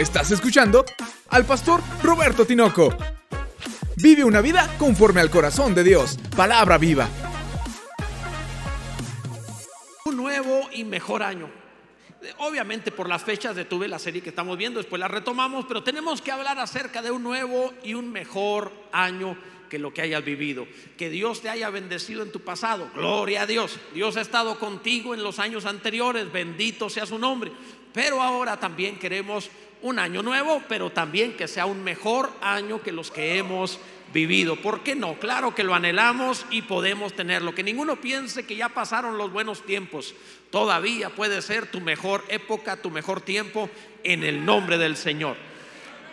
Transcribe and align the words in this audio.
Estás 0.00 0.30
escuchando 0.30 0.86
al 1.28 1.44
pastor 1.44 1.82
Roberto 2.02 2.46
Tinoco. 2.46 2.96
Vive 3.96 4.24
una 4.24 4.40
vida 4.40 4.74
conforme 4.78 5.20
al 5.20 5.28
corazón 5.28 5.74
de 5.74 5.84
Dios. 5.84 6.18
Palabra 6.34 6.78
viva. 6.78 7.06
Un 10.06 10.16
nuevo 10.16 10.70
y 10.72 10.84
mejor 10.84 11.22
año. 11.22 11.50
Obviamente 12.38 12.92
por 12.92 13.10
las 13.10 13.22
fechas 13.22 13.54
detuve 13.54 13.88
la 13.88 13.98
serie 13.98 14.22
que 14.22 14.30
estamos 14.30 14.56
viendo, 14.56 14.80
después 14.80 14.98
la 14.98 15.06
retomamos, 15.06 15.66
pero 15.68 15.84
tenemos 15.84 16.22
que 16.22 16.32
hablar 16.32 16.58
acerca 16.58 17.02
de 17.02 17.10
un 17.10 17.22
nuevo 17.22 17.74
y 17.84 17.92
un 17.92 18.10
mejor 18.10 18.72
año 18.92 19.36
que 19.68 19.78
lo 19.78 19.92
que 19.92 20.00
hayas 20.00 20.24
vivido. 20.24 20.66
Que 20.96 21.10
Dios 21.10 21.42
te 21.42 21.50
haya 21.50 21.68
bendecido 21.68 22.22
en 22.22 22.32
tu 22.32 22.40
pasado. 22.40 22.88
Gloria 22.94 23.42
a 23.42 23.46
Dios. 23.46 23.78
Dios 23.92 24.16
ha 24.16 24.22
estado 24.22 24.58
contigo 24.58 25.12
en 25.14 25.22
los 25.22 25.38
años 25.38 25.66
anteriores. 25.66 26.32
Bendito 26.32 26.88
sea 26.88 27.04
su 27.04 27.18
nombre. 27.18 27.52
Pero 27.92 28.22
ahora 28.22 28.58
también 28.58 28.98
queremos 28.98 29.50
un 29.82 29.98
año 29.98 30.22
nuevo, 30.22 30.62
pero 30.68 30.90
también 30.90 31.36
que 31.36 31.48
sea 31.48 31.66
un 31.66 31.82
mejor 31.82 32.30
año 32.40 32.82
que 32.82 32.92
los 32.92 33.10
que 33.10 33.38
hemos 33.38 33.78
vivido. 34.12 34.56
¿Por 34.56 34.82
qué 34.82 34.94
no? 34.94 35.14
Claro 35.18 35.54
que 35.54 35.64
lo 35.64 35.74
anhelamos 35.74 36.44
y 36.50 36.62
podemos 36.62 37.14
tenerlo. 37.14 37.54
Que 37.54 37.62
ninguno 37.62 38.00
piense 38.00 38.44
que 38.44 38.56
ya 38.56 38.68
pasaron 38.68 39.18
los 39.18 39.32
buenos 39.32 39.64
tiempos. 39.64 40.14
Todavía 40.50 41.10
puede 41.10 41.42
ser 41.42 41.66
tu 41.70 41.80
mejor 41.80 42.24
época, 42.28 42.76
tu 42.76 42.90
mejor 42.90 43.20
tiempo 43.20 43.70
en 44.04 44.24
el 44.24 44.44
nombre 44.44 44.78
del 44.78 44.96
Señor. 44.96 45.36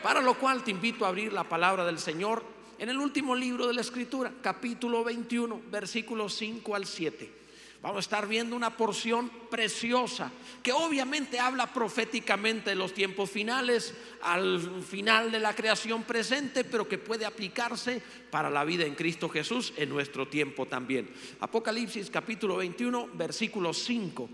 Para 0.04 0.22
lo 0.22 0.36
cual 0.36 0.64
te 0.64 0.72
invito 0.72 1.06
a 1.06 1.10
abrir 1.10 1.34
la 1.34 1.44
palabra 1.44 1.86
del 1.86 2.00
Señor 2.00 2.44
en 2.80 2.90
el 2.90 2.98
último 2.98 3.36
libro 3.36 3.68
de 3.68 3.74
la 3.74 3.82
Escritura, 3.82 4.32
capítulo 4.42 5.04
21, 5.04 5.62
versículos 5.72 6.36
5 6.36 6.76
al 6.76 6.86
7. 6.86 7.47
Vamos 7.82 7.98
a 7.98 8.00
estar 8.00 8.28
viendo 8.28 8.56
una 8.56 8.76
porción 8.76 9.30
preciosa 9.52 10.32
que 10.64 10.72
obviamente 10.72 11.40
habla 11.40 11.72
proféticamente 11.72 12.72
de 12.72 12.76
los 12.76 12.94
tiempos 12.94 13.30
finales, 13.30 13.94
al 14.24 14.84
final 14.84 15.32
de 15.32 15.40
la 15.40 15.56
creación 15.56 16.04
presente, 16.04 16.64
pero 16.64 16.88
que 16.88 16.98
puede 16.98 17.26
aplicarse 17.26 18.02
para 18.32 18.50
la 18.50 18.66
vida 18.66 18.86
en 18.86 18.96
Cristo 18.96 19.30
Jesús 19.30 19.74
en 19.78 19.90
nuestro 19.90 20.28
tiempo 20.28 20.66
también. 20.66 21.10
Apocalipsis 21.40 22.10
capítulo 22.10 22.58
21, 22.58 23.10
versículo 23.14 23.74
5, 23.74 24.30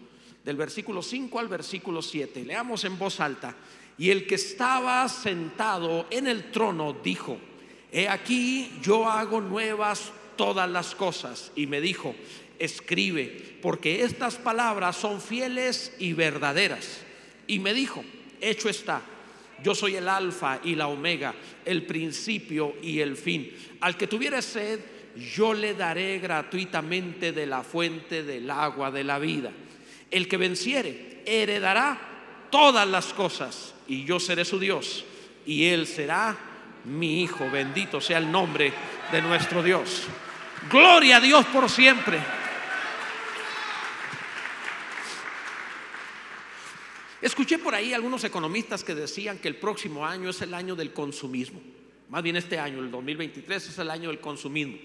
del 0.45 0.55
versículo 0.55 1.01
5 1.01 1.37
al 1.37 1.47
versículo 1.49 2.01
7. 2.01 2.45
Leamos 2.45 2.85
en 2.85 2.97
voz 2.97 3.19
alta. 3.19 3.55
Y 3.97 4.09
el 4.09 4.25
que 4.25 4.35
estaba 4.35 5.07
sentado 5.09 6.07
en 6.09 6.27
el 6.27 6.49
trono 6.49 6.93
dijo, 6.93 7.37
He 7.91 8.09
aquí 8.09 8.79
yo 8.81 9.07
hago 9.07 9.39
nuevas 9.39 10.11
todas 10.35 10.69
las 10.69 10.95
cosas. 10.95 11.51
Y 11.55 11.67
me 11.67 11.81
dijo, 11.81 12.15
escribe, 12.59 13.57
porque 13.61 14.03
estas 14.03 14.35
palabras 14.35 14.95
son 14.95 15.21
fieles 15.21 15.93
y 15.99 16.13
verdaderas. 16.13 17.01
Y 17.47 17.59
me 17.59 17.73
dijo, 17.73 18.03
hecho 18.41 18.69
está, 18.69 19.01
yo 19.63 19.75
soy 19.75 19.95
el 19.95 20.09
alfa 20.09 20.59
y 20.63 20.75
la 20.75 20.87
omega, 20.87 21.33
el 21.65 21.85
principio 21.85 22.75
y 22.81 22.99
el 22.99 23.17
fin. 23.17 23.51
Al 23.81 23.97
que 23.97 24.07
tuviera 24.07 24.41
sed, 24.41 24.79
yo 25.35 25.53
le 25.53 25.73
daré 25.73 26.19
gratuitamente 26.19 27.31
de 27.31 27.45
la 27.45 27.63
fuente 27.63 28.23
del 28.23 28.49
agua 28.49 28.91
de 28.91 29.03
la 29.03 29.19
vida. 29.19 29.51
El 30.09 30.27
que 30.27 30.37
venciere, 30.37 31.21
heredará 31.25 31.99
todas 32.49 32.87
las 32.87 33.13
cosas, 33.13 33.73
y 33.87 34.05
yo 34.05 34.19
seré 34.19 34.45
su 34.45 34.59
Dios, 34.59 35.05
y 35.45 35.65
él 35.65 35.87
será 35.87 36.37
mi 36.85 37.23
hijo. 37.23 37.49
Bendito 37.49 38.01
sea 38.01 38.17
el 38.17 38.31
nombre 38.31 38.73
de 39.13 39.21
nuestro 39.21 39.61
Dios. 39.61 40.07
Gloria 40.71 41.17
a 41.17 41.19
Dios 41.19 41.45
por 41.45 41.69
siempre. 41.69 42.19
Escuché 47.21 47.59
por 47.59 47.75
ahí 47.75 47.93
algunos 47.93 48.23
economistas 48.23 48.83
que 48.83 48.95
decían 48.95 49.37
que 49.37 49.47
el 49.47 49.57
próximo 49.57 50.03
año 50.03 50.31
es 50.31 50.41
el 50.41 50.55
año 50.55 50.75
del 50.75 50.93
consumismo. 50.93 51.61
Más 52.09 52.23
bien 52.23 52.37
este 52.37 52.57
año, 52.57 52.79
el 52.79 52.89
2023, 52.89 53.69
es 53.69 53.77
el 53.77 53.91
año 53.91 54.09
del 54.09 54.19
consumismo. 54.19 54.77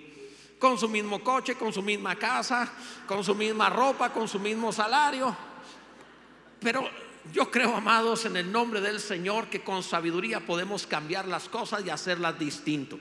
Con 0.59 0.79
su 0.79 0.91
mismo 0.91 1.25
coche, 1.25 1.55
con 1.55 1.72
su 1.72 1.81
misma 1.81 2.17
casa, 2.17 2.71
con 3.06 3.25
su 3.25 3.34
misma 3.34 3.71
ropa, 3.71 4.12
con 4.12 4.28
su 4.28 4.38
mismo 4.38 4.72
salario. 4.75 5.34
Pero 6.61 6.87
yo 7.33 7.50
creo, 7.50 7.75
amados, 7.75 8.27
en 8.27 8.37
el 8.37 8.53
nombre 8.53 8.83
del 8.83 9.00
Señor, 9.00 9.49
que 9.49 9.62
con 9.62 9.83
sabiduría 9.83 10.41
podemos 10.41 10.87
cambiar 10.87 11.27
las 11.27 11.49
cosas 11.49 11.83
y 11.87 11.88
hacerlas 11.88 12.38
distinto 12.38 13.00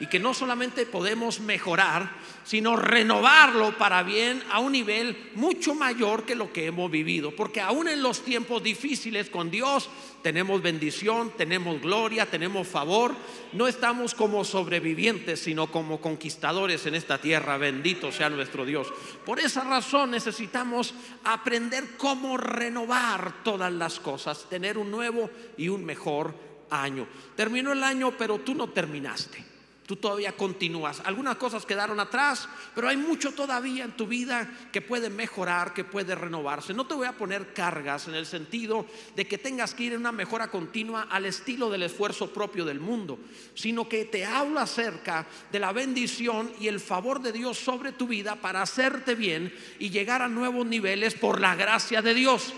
y 0.00 0.06
que 0.06 0.18
no 0.18 0.34
solamente 0.34 0.86
podemos 0.86 1.40
mejorar, 1.40 2.10
sino 2.44 2.76
renovarlo 2.76 3.76
para 3.76 4.02
bien 4.02 4.42
a 4.50 4.60
un 4.60 4.72
nivel 4.72 5.30
mucho 5.34 5.74
mayor 5.74 6.24
que 6.24 6.34
lo 6.34 6.52
que 6.52 6.66
hemos 6.66 6.90
vivido. 6.90 7.34
Porque 7.34 7.60
aún 7.60 7.88
en 7.88 8.02
los 8.02 8.24
tiempos 8.24 8.62
difíciles 8.62 9.28
con 9.28 9.50
Dios 9.50 9.90
tenemos 10.22 10.62
bendición, 10.62 11.32
tenemos 11.36 11.80
gloria, 11.80 12.26
tenemos 12.26 12.66
favor. 12.66 13.14
No 13.52 13.66
estamos 13.66 14.14
como 14.14 14.44
sobrevivientes, 14.44 15.40
sino 15.40 15.70
como 15.70 16.00
conquistadores 16.00 16.86
en 16.86 16.94
esta 16.94 17.20
tierra. 17.20 17.58
Bendito 17.58 18.12
sea 18.12 18.30
nuestro 18.30 18.64
Dios. 18.64 18.88
Por 19.26 19.40
esa 19.40 19.64
razón 19.64 20.12
necesitamos 20.12 20.94
aprender 21.24 21.96
cómo 21.96 22.36
renovar 22.36 23.42
todas 23.42 23.72
las 23.72 24.00
cosas, 24.00 24.48
tener 24.48 24.78
un 24.78 24.90
nuevo 24.90 25.28
y 25.56 25.68
un 25.68 25.84
mejor 25.84 26.34
año. 26.70 27.06
Terminó 27.36 27.72
el 27.72 27.82
año, 27.82 28.14
pero 28.16 28.38
tú 28.38 28.54
no 28.54 28.68
terminaste. 28.68 29.47
Tú 29.88 29.96
todavía 29.96 30.36
continúas. 30.36 31.00
Algunas 31.06 31.36
cosas 31.36 31.64
quedaron 31.64 31.98
atrás, 31.98 32.46
pero 32.74 32.88
hay 32.90 32.98
mucho 32.98 33.32
todavía 33.32 33.84
en 33.84 33.92
tu 33.92 34.06
vida 34.06 34.46
que 34.70 34.82
puede 34.82 35.08
mejorar, 35.08 35.72
que 35.72 35.82
puede 35.82 36.14
renovarse. 36.14 36.74
No 36.74 36.86
te 36.86 36.92
voy 36.92 37.06
a 37.06 37.16
poner 37.16 37.54
cargas 37.54 38.06
en 38.06 38.14
el 38.14 38.26
sentido 38.26 38.84
de 39.16 39.26
que 39.26 39.38
tengas 39.38 39.72
que 39.72 39.84
ir 39.84 39.94
en 39.94 40.00
una 40.00 40.12
mejora 40.12 40.50
continua 40.50 41.08
al 41.10 41.24
estilo 41.24 41.70
del 41.70 41.84
esfuerzo 41.84 42.30
propio 42.34 42.66
del 42.66 42.80
mundo, 42.80 43.18
sino 43.54 43.88
que 43.88 44.04
te 44.04 44.26
hablo 44.26 44.60
acerca 44.60 45.26
de 45.50 45.58
la 45.58 45.72
bendición 45.72 46.52
y 46.60 46.68
el 46.68 46.80
favor 46.80 47.22
de 47.22 47.32
Dios 47.32 47.56
sobre 47.56 47.92
tu 47.92 48.06
vida 48.06 48.36
para 48.36 48.60
hacerte 48.60 49.14
bien 49.14 49.50
y 49.78 49.88
llegar 49.88 50.20
a 50.20 50.28
nuevos 50.28 50.66
niveles 50.66 51.14
por 51.14 51.40
la 51.40 51.54
gracia 51.56 52.02
de 52.02 52.12
Dios 52.12 52.52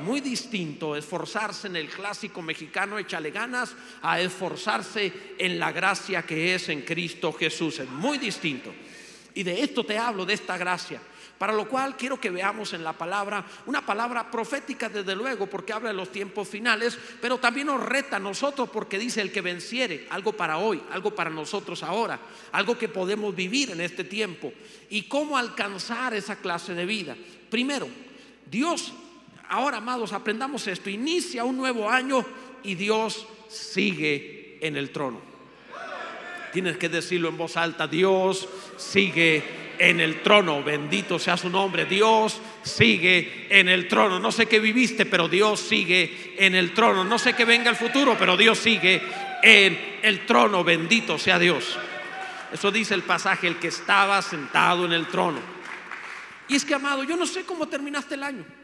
muy 0.00 0.20
distinto 0.20 0.96
esforzarse 0.96 1.66
en 1.68 1.76
el 1.76 1.88
clásico 1.88 2.42
mexicano 2.42 2.98
échale 2.98 3.30
ganas 3.30 3.74
a 4.02 4.20
esforzarse 4.20 5.12
en 5.38 5.58
la 5.58 5.72
gracia 5.72 6.22
que 6.22 6.54
es 6.54 6.68
en 6.68 6.82
Cristo 6.82 7.32
Jesús. 7.32 7.78
Es 7.80 7.88
muy 7.88 8.18
distinto. 8.18 8.72
Y 9.34 9.42
de 9.42 9.62
esto 9.62 9.84
te 9.84 9.98
hablo, 9.98 10.26
de 10.26 10.34
esta 10.34 10.58
gracia. 10.58 11.00
Para 11.38 11.54
lo 11.54 11.68
cual 11.68 11.96
quiero 11.96 12.20
que 12.20 12.30
veamos 12.30 12.72
en 12.72 12.84
la 12.84 12.92
palabra, 12.92 13.44
una 13.66 13.84
palabra 13.84 14.30
profética 14.30 14.88
desde 14.88 15.16
luego, 15.16 15.48
porque 15.48 15.72
habla 15.72 15.88
de 15.88 15.96
los 15.96 16.12
tiempos 16.12 16.46
finales, 16.46 16.96
pero 17.20 17.38
también 17.38 17.66
nos 17.66 17.82
reta 17.82 18.16
a 18.16 18.20
nosotros 18.20 18.68
porque 18.70 18.98
dice 18.98 19.20
el 19.20 19.32
que 19.32 19.40
venciere, 19.40 20.06
algo 20.10 20.34
para 20.34 20.58
hoy, 20.58 20.80
algo 20.92 21.14
para 21.16 21.30
nosotros 21.30 21.82
ahora, 21.82 22.20
algo 22.52 22.78
que 22.78 22.88
podemos 22.88 23.34
vivir 23.34 23.70
en 23.70 23.80
este 23.80 24.04
tiempo. 24.04 24.52
Y 24.88 25.08
cómo 25.08 25.36
alcanzar 25.36 26.14
esa 26.14 26.36
clase 26.36 26.74
de 26.74 26.86
vida. 26.86 27.16
Primero, 27.50 27.88
Dios 28.48 28.92
ahora, 29.52 29.76
amados, 29.76 30.14
aprendamos 30.14 30.66
esto. 30.66 30.88
Inicia 30.88 31.44
un 31.44 31.58
nuevo 31.58 31.88
año 31.88 32.24
y 32.62 32.74
Dios 32.74 33.26
sigue 33.48 34.58
en 34.62 34.76
el 34.76 34.90
trono. 34.90 35.20
Tienes 36.52 36.78
que 36.78 36.88
decirlo 36.88 37.28
en 37.28 37.36
voz 37.36 37.56
alta, 37.56 37.86
Dios 37.86 38.48
sigue 38.78 39.42
en 39.78 40.00
el 40.00 40.22
trono, 40.22 40.62
bendito 40.62 41.18
sea 41.18 41.36
su 41.36 41.50
nombre, 41.50 41.84
Dios 41.84 42.40
sigue 42.62 43.46
en 43.50 43.68
el 43.68 43.88
trono. 43.88 44.18
No 44.18 44.32
sé 44.32 44.46
qué 44.46 44.58
viviste, 44.58 45.04
pero 45.04 45.28
Dios 45.28 45.60
sigue 45.60 46.34
en 46.38 46.54
el 46.54 46.72
trono. 46.72 47.04
No 47.04 47.18
sé 47.18 47.34
qué 47.34 47.44
venga 47.44 47.68
el 47.68 47.76
futuro, 47.76 48.16
pero 48.18 48.36
Dios 48.38 48.58
sigue 48.58 49.02
en 49.42 49.98
el 50.02 50.24
trono, 50.24 50.64
bendito 50.64 51.18
sea 51.18 51.38
Dios. 51.38 51.78
Eso 52.52 52.70
dice 52.70 52.94
el 52.94 53.02
pasaje, 53.02 53.48
el 53.48 53.56
que 53.56 53.68
estaba 53.68 54.20
sentado 54.22 54.86
en 54.86 54.92
el 54.92 55.06
trono. 55.08 55.40
Y 56.48 56.56
es 56.56 56.64
que, 56.64 56.74
amado, 56.74 57.04
yo 57.04 57.16
no 57.16 57.26
sé 57.26 57.44
cómo 57.44 57.68
terminaste 57.68 58.14
el 58.14 58.22
año. 58.22 58.61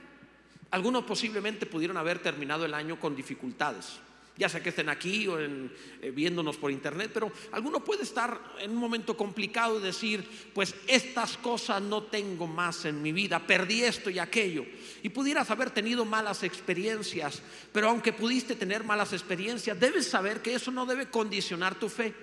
Algunos 0.71 1.05
posiblemente 1.05 1.67
pudieron 1.67 1.97
haber 1.97 2.19
terminado 2.19 2.67
el 2.67 2.75
año 2.75 3.01
con 3.01 3.17
dificultades, 3.17 4.01
ya 4.37 4.51
sea 4.51 4.63
que 4.63 4.69
estén 4.69 4.91
aquí 4.91 5.27
o 5.27 5.41
en, 5.41 5.73
eh, 6.03 6.11
viéndonos 6.11 6.59
por 6.59 6.71
internet, 6.71 7.11
pero 7.13 7.33
alguno 7.53 7.83
puede 7.83 8.03
estar 8.03 8.39
en 8.61 8.73
un 8.73 8.77
momento 8.77 9.17
complicado 9.17 9.79
y 9.79 9.83
decir, 9.83 10.29
pues 10.55 10.75
estas 10.87 11.39
cosas 11.39 11.81
no 11.81 12.03
tengo 12.05 12.47
más 12.47 12.85
en 12.85 13.01
mi 13.01 13.13
vida, 13.13 13.45
perdí 13.47 13.83
esto 13.83 14.11
y 14.11 14.19
aquello. 14.19 14.67
Y 15.03 15.09
pudieras 15.09 15.51
haber 15.51 15.71
tenido 15.71 16.05
malas 16.05 16.43
experiencias, 16.43 17.43
pero 17.73 17.89
aunque 17.89 18.13
pudiste 18.13 18.55
tener 18.55 18.85
malas 18.85 19.15
experiencias, 19.15 19.81
debes 19.81 20.07
saber 20.07 20.43
que 20.43 20.55
eso 20.55 20.71
no 20.71 20.85
debe 20.85 21.09
condicionar 21.09 21.77
tu 21.77 21.89
fe, 21.89 22.15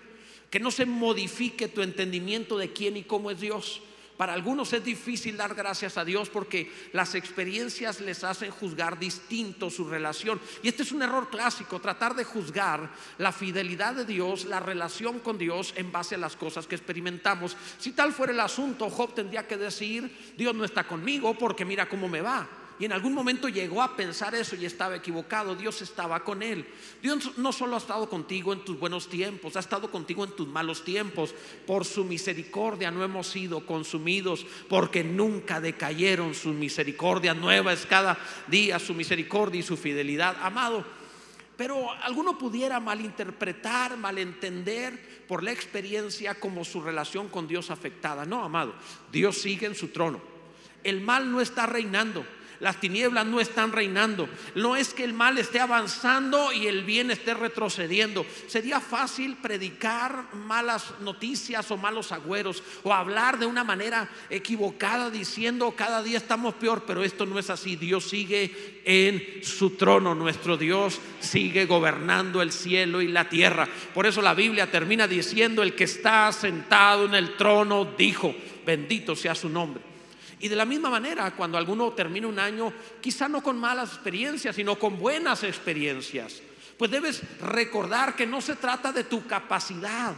que 0.52 0.60
no 0.60 0.70
se 0.70 0.86
modifique 0.86 1.68
tu 1.68 1.82
entendimiento 1.82 2.60
de 2.60 2.72
quién 2.72 2.96
y 2.96 3.04
cómo 3.04 3.32
es 3.32 3.42
Dios. 3.42 3.82
Para 4.18 4.34
algunos 4.34 4.72
es 4.72 4.84
difícil 4.84 5.36
dar 5.36 5.56
gracias 5.56 5.98
a 5.98 6.06
Dios 6.06 6.30
porque 6.30 6.72
las 6.94 7.16
experiencias 7.16 8.00
les 8.00 8.24
hacen 8.24 8.50
juzgar 8.50 8.98
distinto 8.98 9.70
su 9.70 9.88
relación. 9.88 10.40
Y 10.64 10.70
este 10.70 10.84
es 10.84 10.92
un 10.92 11.02
error 11.02 11.30
clásico, 11.30 11.82
tratar 11.82 12.16
de 12.16 12.24
juzgar 12.24 12.90
la 13.18 13.32
fidelidad 13.32 13.94
de 13.94 14.06
Dios, 14.06 14.46
la 14.46 14.60
relación 14.60 15.20
con 15.20 15.38
Dios 15.38 15.74
en 15.76 15.92
base 15.92 16.16
a 16.16 16.20
las 16.20 16.36
cosas 16.36 16.66
que 16.66 16.76
experimentamos. 16.76 17.58
Si 17.78 17.92
tal 17.92 18.14
fuera 18.14 18.32
el 18.32 18.40
asunto, 18.40 18.90
Job 18.90 19.14
tendría 19.14 19.48
que 19.48 19.58
decir, 19.58 20.34
Dios 20.38 20.56
no 20.56 20.64
está 20.64 20.88
conmigo 20.88 21.38
porque 21.38 21.66
mira 21.66 21.90
cómo 21.90 22.08
me 22.08 22.22
va. 22.22 22.48
Y 22.78 22.86
en 22.86 22.92
algún 22.92 23.14
momento 23.14 23.48
llegó 23.48 23.82
a 23.82 23.96
pensar 23.96 24.36
eso 24.36 24.56
y 24.56 24.66
estaba 24.66 24.98
equivocado, 24.98 25.56
Dios 25.56 25.82
estaba 25.82 26.24
con 26.24 26.44
él. 26.44 26.68
Dios 27.02 27.38
no 27.38 27.54
solo 27.54 27.76
ha 27.76 27.78
estado 27.78 28.10
contigo 28.10 28.52
en 28.52 28.66
tus 28.66 28.78
buenos 28.78 29.08
tiempos, 29.08 29.56
ha 29.56 29.62
estado 29.62 29.90
contigo 29.90 30.26
en 30.26 30.32
tus 30.32 30.48
malos 30.48 30.84
tiempos. 30.84 31.34
Por 31.66 31.86
su 31.86 32.04
misericordia 32.04 32.92
no 32.92 33.04
hemos 33.04 33.28
sido 33.28 33.66
consumidos 33.66 34.46
porque 34.68 35.06
nunca 35.06 35.62
decayeron. 35.62 36.36
Su 36.36 36.50
misericordia 36.50 37.34
nueva 37.34 37.72
es 37.72 37.86
cada 37.86 38.18
día, 38.48 38.78
su 38.78 38.94
misericordia 38.94 39.60
y 39.60 39.64
su 39.64 39.78
fidelidad. 39.78 40.36
Amado, 40.42 40.84
pero 41.56 41.90
alguno 42.04 42.38
pudiera 42.38 42.82
malinterpretar, 42.82 43.96
malentender 43.96 45.24
por 45.28 45.44
la 45.44 45.52
experiencia 45.52 46.36
como 46.36 46.66
su 46.66 46.82
relación 46.82 47.30
con 47.30 47.48
Dios 47.48 47.72
afectada. 47.72 48.26
No, 48.26 48.44
amado, 48.44 48.74
Dios 49.14 49.38
sigue 49.38 49.66
en 49.66 49.76
su 49.76 49.90
trono. 49.90 50.20
El 50.84 51.02
mal 51.02 51.32
no 51.32 51.42
está 51.42 51.66
reinando. 51.66 52.26
Las 52.60 52.80
tinieblas 52.80 53.26
no 53.26 53.40
están 53.40 53.72
reinando. 53.72 54.30
No 54.56 54.76
es 54.76 54.94
que 54.94 55.04
el 55.04 55.14
mal 55.14 55.38
esté 55.38 55.60
avanzando 55.60 56.52
y 56.52 56.68
el 56.68 56.84
bien 56.84 57.12
esté 57.12 57.34
retrocediendo. 57.34 58.26
Sería 58.48 58.80
fácil 58.80 59.38
predicar 59.38 60.34
malas 60.34 60.94
noticias 61.02 61.70
o 61.72 61.78
malos 61.78 62.12
agüeros 62.12 62.64
o 62.84 62.94
hablar 62.94 63.40
de 63.40 63.46
una 63.46 63.64
manera 63.64 64.10
equivocada 64.30 65.10
diciendo 65.10 65.74
cada 65.76 66.02
día 66.04 66.18
estamos 66.18 66.56
peor, 66.56 66.84
pero 66.86 67.04
esto 67.04 67.26
no 67.26 67.40
es 67.40 67.50
así. 67.50 67.76
Dios 67.76 68.10
sigue 68.10 68.82
en 68.86 69.44
su 69.44 69.72
trono. 69.72 70.16
Nuestro 70.16 70.58
Dios 70.58 71.00
sigue 71.20 71.66
gobernando 71.66 72.42
el 72.42 72.52
cielo 72.52 73.02
y 73.02 73.08
la 73.08 73.30
tierra. 73.30 73.68
Por 73.94 74.06
eso 74.06 74.22
la 74.22 74.34
Biblia 74.34 74.72
termina 74.72 75.08
diciendo, 75.08 75.64
el 75.64 75.76
que 75.76 75.86
está 75.86 76.32
sentado 76.32 77.06
en 77.06 77.16
el 77.16 77.36
trono 77.36 77.94
dijo, 77.98 78.36
bendito 78.66 79.16
sea 79.16 79.36
su 79.36 79.50
nombre. 79.50 79.95
Y 80.40 80.48
de 80.48 80.56
la 80.56 80.66
misma 80.66 80.90
manera, 80.90 81.32
cuando 81.36 81.58
alguno 81.58 81.92
termina 81.94 82.28
un 82.28 82.40
año, 82.40 82.74
quizá 83.02 83.28
no 83.28 83.42
con 83.42 83.58
malas 83.58 83.94
experiencias, 83.94 84.56
sino 84.56 84.78
con 84.78 85.00
buenas 85.00 85.44
experiencias, 85.44 86.42
pues 86.78 86.92
debes 86.92 87.22
recordar 87.40 88.16
que 88.16 88.26
no 88.26 88.42
se 88.42 88.56
trata 88.56 88.92
de 88.92 89.06
tu 89.06 89.26
capacidad, 89.26 90.14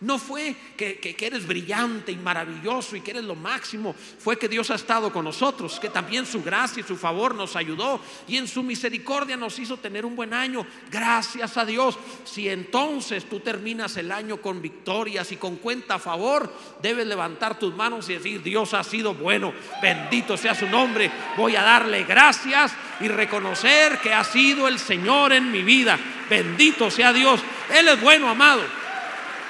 no 0.00 0.18
fue 0.18 0.56
que, 0.76 1.16
eres 1.20 1.46
brillante 1.46 2.10
y 2.10 2.16
maravilloso 2.16 2.96
y 2.96 3.02
que 3.02 3.10
eres 3.10 3.24
lo 3.24 3.34
máximo. 3.34 3.94
Fue 4.18 4.38
que 4.38 4.48
Dios 4.48 4.70
ha 4.70 4.76
estado 4.76 5.12
con 5.12 5.24
nosotros, 5.24 5.78
que 5.78 5.90
también 5.90 6.24
su 6.24 6.42
gracia 6.42 6.80
y 6.80 6.86
su 6.86 6.96
favor 6.96 7.34
nos 7.34 7.54
ayudó 7.54 8.00
y 8.26 8.38
en 8.38 8.48
su 8.48 8.62
misericordia 8.62 9.36
nos 9.36 9.58
hizo 9.58 9.76
tener 9.76 10.06
un 10.06 10.16
buen 10.16 10.32
año. 10.32 10.66
Gracias 10.90 11.56
a 11.58 11.66
Dios. 11.66 11.98
Si 12.24 12.48
entonces 12.48 13.28
tú 13.28 13.40
terminas 13.40 13.96
el 13.98 14.10
año 14.10 14.38
con 14.38 14.62
victorias 14.62 15.32
y 15.32 15.36
con 15.36 15.56
cuenta 15.56 15.96
a 15.96 15.98
favor, 15.98 16.50
debes 16.80 17.06
levantar 17.06 17.58
tus 17.58 17.74
manos 17.74 18.08
y 18.08 18.14
decir, 18.14 18.42
Dios 18.42 18.72
ha 18.72 18.82
sido 18.82 19.12
bueno. 19.12 19.52
Bendito 19.82 20.38
sea 20.38 20.54
su 20.54 20.66
nombre. 20.66 21.10
Voy 21.36 21.56
a 21.56 21.62
darle 21.62 22.04
gracias 22.04 22.72
y 23.00 23.08
reconocer 23.08 23.98
que 23.98 24.14
ha 24.14 24.24
sido 24.24 24.66
el 24.66 24.78
Señor 24.78 25.34
en 25.34 25.52
mi 25.52 25.62
vida. 25.62 25.98
Bendito 26.30 26.90
sea 26.90 27.12
Dios. 27.12 27.40
Él 27.76 27.88
es 27.88 28.00
bueno, 28.00 28.28
amado. 28.28 28.79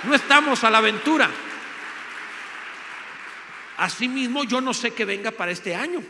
No 0.05 0.15
estamos 0.15 0.65
a 0.65 0.71
la 0.71 0.79
aventura. 0.79 1.31
Asimismo, 3.77 4.45
yo 4.45 4.61
no 4.61 4.75
sé 4.75 4.93
qué 4.93 5.05
venga 5.05 5.31
para 5.31 5.53
este 5.53 5.75
año. 5.75 6.03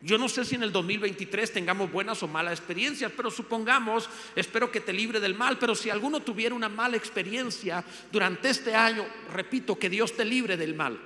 Yo 0.00 0.16
no 0.16 0.28
sé 0.28 0.44
si 0.44 0.54
en 0.54 0.62
el 0.62 0.70
2023 0.70 1.52
tengamos 1.52 1.90
buenas 1.90 2.22
o 2.22 2.28
malas 2.28 2.58
experiencias, 2.58 3.10
pero 3.16 3.30
supongamos, 3.30 4.08
espero 4.36 4.70
que 4.70 4.80
te 4.80 4.92
libre 4.92 5.18
del 5.18 5.34
mal, 5.34 5.58
pero 5.58 5.74
si 5.74 5.90
alguno 5.90 6.20
tuviera 6.20 6.54
una 6.54 6.68
mala 6.68 6.96
experiencia 6.96 7.84
durante 8.12 8.50
este 8.50 8.76
año, 8.76 9.04
repito, 9.32 9.76
que 9.76 9.90
Dios 9.90 10.16
te 10.16 10.24
libre 10.24 10.56
del 10.56 10.74
mal. 10.74 11.00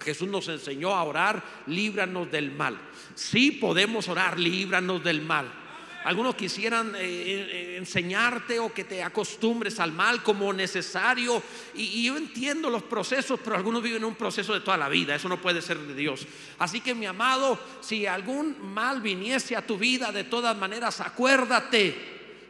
Jesús 0.00 0.28
nos 0.28 0.48
enseñó 0.48 0.94
a 0.94 1.04
orar, 1.04 1.42
líbranos 1.66 2.30
del 2.30 2.50
mal. 2.50 2.78
Sí 3.14 3.52
podemos 3.52 4.08
orar, 4.08 4.40
líbranos 4.40 5.04
del 5.04 5.20
mal. 5.20 5.59
Algunos 6.04 6.34
quisieran 6.34 6.94
eh, 6.94 6.98
eh, 7.02 7.76
enseñarte 7.76 8.58
o 8.58 8.72
que 8.72 8.84
te 8.84 9.02
acostumbres 9.02 9.78
al 9.80 9.92
mal 9.92 10.22
como 10.22 10.50
necesario. 10.52 11.42
Y, 11.74 12.04
yo 12.04 12.16
entiendo 12.16 12.70
los 12.70 12.82
procesos, 12.82 13.38
pero 13.44 13.56
algunos 13.56 13.82
viven 13.82 14.04
un 14.04 14.14
proceso 14.14 14.54
de 14.54 14.60
toda 14.60 14.78
la 14.78 14.88
vida. 14.88 15.14
Eso 15.14 15.28
no 15.28 15.42
puede 15.42 15.60
ser 15.60 15.78
de 15.78 15.94
Dios. 15.94 16.26
Así 16.58 16.80
que 16.80 16.94
mi 16.94 17.04
amado, 17.04 17.58
si 17.82 18.06
algún 18.06 18.56
mal 18.72 19.02
viniese 19.02 19.56
a 19.56 19.66
tu 19.66 19.76
vida, 19.76 20.10
de 20.10 20.24
todas 20.24 20.56
maneras, 20.56 21.00
acuérdate 21.00 21.94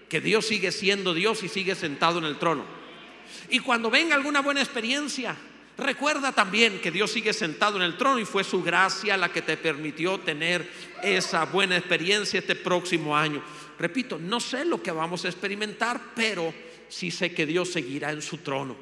que 0.08 0.20
Dios 0.20 0.46
sigue 0.46 0.70
siendo 0.70 1.12
Dios 1.12 1.43
y 1.43 1.49
sigue 1.49 1.75
sentado 1.75 2.20
en 2.20 2.26
el 2.26 2.38
trono. 2.38 2.64
Y 3.49 3.58
cuando 3.58 3.91
venga 3.91 4.14
alguna 4.14 4.43
buena 4.43 4.61
experiencia, 4.61 5.37
Recuerda 5.81 6.31
también 6.32 6.79
que 6.79 6.91
Dios 6.91 7.11
sigue 7.11 7.32
sentado 7.32 7.79
en 7.79 7.82
el 7.82 7.97
trono 7.97 8.19
y 8.19 8.27
fue 8.27 8.44
su 8.44 8.62
gracia 8.62 9.17
la 9.17 9.32
que 9.32 9.41
te 9.41 9.56
permitió 9.56 10.21
tener 10.21 10.71
esa 11.03 11.47
buena 11.47 11.79
experiencia 11.79 12.38
este 12.38 12.55
próximo 12.55 13.17
año. 13.17 13.43
Repito, 13.79 14.19
no 14.19 14.41
sé 14.41 14.67
lo 14.67 14.82
que 14.82 14.91
vamos 14.91 15.25
a 15.25 15.29
experimentar, 15.29 15.99
pero 16.15 16.53
sí 16.91 17.11
sé 17.11 17.32
que 17.32 17.47
Dios 17.47 17.73
seguirá 17.73 18.12
en 18.12 18.21
su 18.21 18.38
trono. 18.38 18.77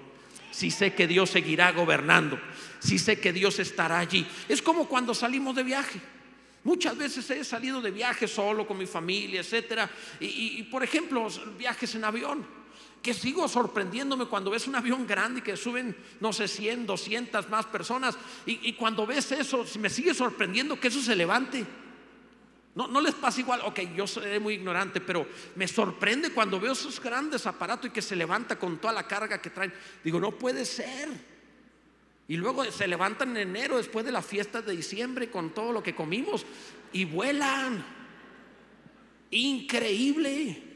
Sí 0.51 0.73
sé 0.73 0.93
que 0.93 1.07
Dios 1.07 1.31
seguirá 1.31 1.71
gobernando. 1.71 2.37
Sí 2.81 2.99
sé 2.99 3.21
que 3.21 3.33
Dios 3.33 3.61
estará 3.61 4.01
allí. 4.01 4.27
Es 4.49 4.61
como 4.61 4.89
cuando 4.89 5.15
salimos 5.15 5.55
de 5.55 5.63
viaje. 5.63 6.01
Muchas 6.65 6.99
veces 6.99 7.31
he 7.31 7.45
salido 7.45 7.81
de 7.81 7.93
viaje 7.93 8.27
solo 8.27 8.67
con 8.67 8.77
mi 8.77 8.87
familia, 8.87 9.41
etcétera. 9.41 9.89
Y, 10.19 10.59
y 10.59 10.63
por 10.65 10.83
ejemplo, 10.83 11.29
viajes 11.57 11.95
en 11.95 12.03
avión 12.03 12.58
que 13.03 13.15
sigo 13.15 13.49
sorprendiéndome 13.49 14.27
cuando 14.27 14.51
ves 14.51 14.67
un 14.67 14.75
avión 14.75 15.07
grande 15.07 15.41
y 15.41 15.43
que 15.43 15.57
suben, 15.57 15.97
no 16.21 16.33
sé, 16.33 16.49
100, 16.49 16.87
200 16.87 17.49
más 17.49 17.67
personas. 17.67 18.17
Y, 18.47 18.73
cuando 18.75 19.07
ves 19.07 19.33
eso, 19.33 19.65
me 19.79 19.91
sigue 19.91 20.15
sorprendiendo 20.15 20.79
que 20.79 20.89
eso 20.89 21.01
se 21.01 21.15
levante. 21.15 21.65
No, 22.75 22.87
no 22.87 23.01
les 23.01 23.15
pasa 23.15 23.41
igual, 23.41 23.61
ok, 23.65 23.81
yo 23.97 24.07
soy 24.07 24.39
muy 24.39 24.55
ignorante, 24.55 25.01
pero 25.01 25.27
me 25.57 25.67
sorprende 25.67 26.31
cuando 26.31 26.61
veo 26.61 26.73
esos 26.73 27.01
grandes 27.01 27.47
aparatos 27.47 27.87
y 27.87 27.93
que 27.93 28.03
se 28.03 28.15
levanta 28.15 28.59
con 28.59 28.79
toda 28.79 28.93
la 28.93 29.07
carga 29.07 29.41
que 29.41 29.51
traen. 29.51 29.73
Digo, 30.05 30.21
no 30.21 30.33
puede 30.33 30.65
ser. 30.65 31.09
Y 32.29 32.37
luego 32.37 32.65
se 32.67 32.87
levantan 32.87 33.31
en 33.31 33.49
enero 33.49 33.79
después 33.79 34.05
de 34.05 34.13
la 34.13 34.23
fiesta 34.23 34.61
de 34.61 34.77
diciembre 34.77 35.31
con 35.31 35.55
todo 35.55 35.73
lo 35.73 35.83
que 35.83 35.95
comimos 35.95 36.45
y 36.93 37.05
vuelan. 37.07 37.85
Increíble. 39.31 40.68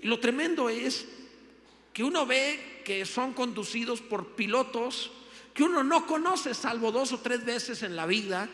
Y 0.00 0.08
lo 0.08 0.20
tremendo 0.20 0.68
es 0.68 1.06
que 1.92 2.04
uno 2.04 2.26
ve 2.26 2.82
que 2.84 3.04
son 3.04 3.32
conducidos 3.32 4.00
por 4.00 4.34
pilotos 4.34 5.10
que 5.54 5.64
uno 5.64 5.82
no 5.82 6.06
conoce 6.06 6.54
salvo 6.54 6.92
dos 6.92 7.12
o 7.12 7.18
tres 7.18 7.44
veces 7.44 7.82
en 7.82 7.96
la 7.96 8.06
vida. 8.06 8.48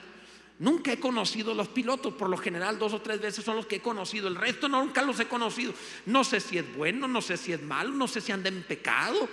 Nunca 0.58 0.92
he 0.92 0.98
conocido 0.98 1.54
los 1.54 1.68
pilotos, 1.68 2.14
por 2.14 2.30
lo 2.30 2.38
general 2.38 2.78
dos 2.78 2.94
o 2.94 3.02
tres 3.02 3.20
veces 3.20 3.44
son 3.44 3.56
los 3.56 3.66
que 3.66 3.76
he 3.76 3.80
conocido, 3.82 4.26
el 4.26 4.36
resto 4.36 4.68
nunca 4.68 5.02
los 5.02 5.20
he 5.20 5.28
conocido. 5.28 5.74
No 6.06 6.24
sé 6.24 6.40
si 6.40 6.56
es 6.56 6.74
bueno, 6.74 7.06
no 7.06 7.20
sé 7.20 7.36
si 7.36 7.52
es 7.52 7.62
malo, 7.62 7.90
no 7.90 8.08
sé 8.08 8.20
si 8.20 8.32
anda 8.32 8.48
en 8.48 8.62
pecado. 8.62 9.28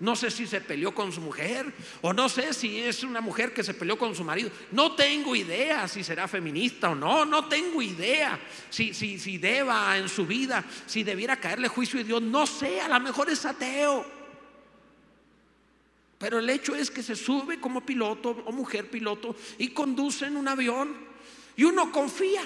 No 0.00 0.16
sé 0.16 0.30
si 0.30 0.46
se 0.46 0.62
peleó 0.62 0.94
con 0.94 1.12
su 1.12 1.20
mujer 1.20 1.72
o 2.00 2.14
no 2.14 2.30
sé 2.30 2.54
si 2.54 2.80
es 2.80 3.04
una 3.04 3.20
mujer 3.20 3.52
que 3.52 3.62
se 3.62 3.74
peleó 3.74 3.98
con 3.98 4.14
su 4.14 4.24
marido. 4.24 4.50
No 4.72 4.94
tengo 4.94 5.36
idea 5.36 5.86
si 5.88 6.02
será 6.02 6.26
feminista 6.26 6.88
o 6.88 6.94
no. 6.94 7.26
No 7.26 7.48
tengo 7.48 7.82
idea 7.82 8.40
si, 8.70 8.94
si, 8.94 9.18
si 9.18 9.36
deba 9.36 9.98
en 9.98 10.08
su 10.08 10.26
vida, 10.26 10.64
si 10.86 11.04
debiera 11.04 11.38
caerle 11.38 11.68
juicio 11.68 11.98
de 11.98 12.04
Dios. 12.04 12.22
No 12.22 12.46
sé, 12.46 12.80
a 12.80 12.88
lo 12.88 12.98
mejor 12.98 13.28
es 13.28 13.44
ateo. 13.44 14.06
Pero 16.18 16.38
el 16.38 16.48
hecho 16.48 16.74
es 16.74 16.90
que 16.90 17.02
se 17.02 17.14
sube 17.14 17.60
como 17.60 17.84
piloto 17.84 18.42
o 18.46 18.52
mujer 18.52 18.90
piloto 18.90 19.36
y 19.58 19.68
conduce 19.68 20.26
en 20.26 20.38
un 20.38 20.48
avión 20.48 20.96
y 21.56 21.64
uno 21.64 21.92
confía. 21.92 22.42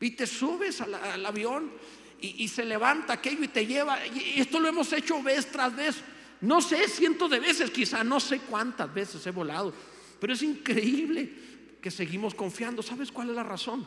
Y 0.00 0.10
te 0.10 0.26
subes 0.26 0.82
al 0.82 1.24
avión 1.24 1.70
y, 2.20 2.48
se 2.48 2.64
levanta 2.64 3.14
aquello 3.14 3.44
y 3.44 3.48
te 3.48 3.66
lleva. 3.66 4.04
Y 4.06 4.40
esto 4.40 4.58
lo 4.58 4.68
hemos 4.68 4.92
hecho 4.92 5.22
vez 5.22 5.46
tras 5.50 5.74
vez. 5.74 5.96
No 6.40 6.60
sé, 6.60 6.88
cientos 6.88 7.30
de 7.30 7.40
veces, 7.40 7.70
quizá 7.70 8.02
no 8.02 8.20
sé 8.20 8.40
cuántas 8.40 8.92
veces 8.92 9.24
he 9.26 9.30
volado. 9.30 9.72
Pero 10.20 10.32
es 10.32 10.42
increíble 10.42 11.32
que 11.80 11.90
seguimos 11.90 12.34
confiando. 12.34 12.82
¿Sabes 12.82 13.12
cuál 13.12 13.30
es 13.30 13.36
la 13.36 13.44
razón? 13.44 13.86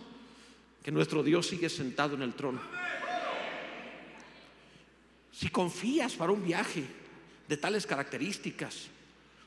Que 0.83 0.91
nuestro 0.91 1.23
Dios 1.23 1.47
sigue 1.47 1.69
sentado 1.69 2.15
en 2.15 2.21
el 2.21 2.33
trono. 2.33 2.61
Si 5.31 5.50
confías 5.50 6.13
para 6.13 6.31
un 6.31 6.43
viaje 6.43 6.85
de 7.47 7.57
tales 7.57 7.85
características 7.85 8.88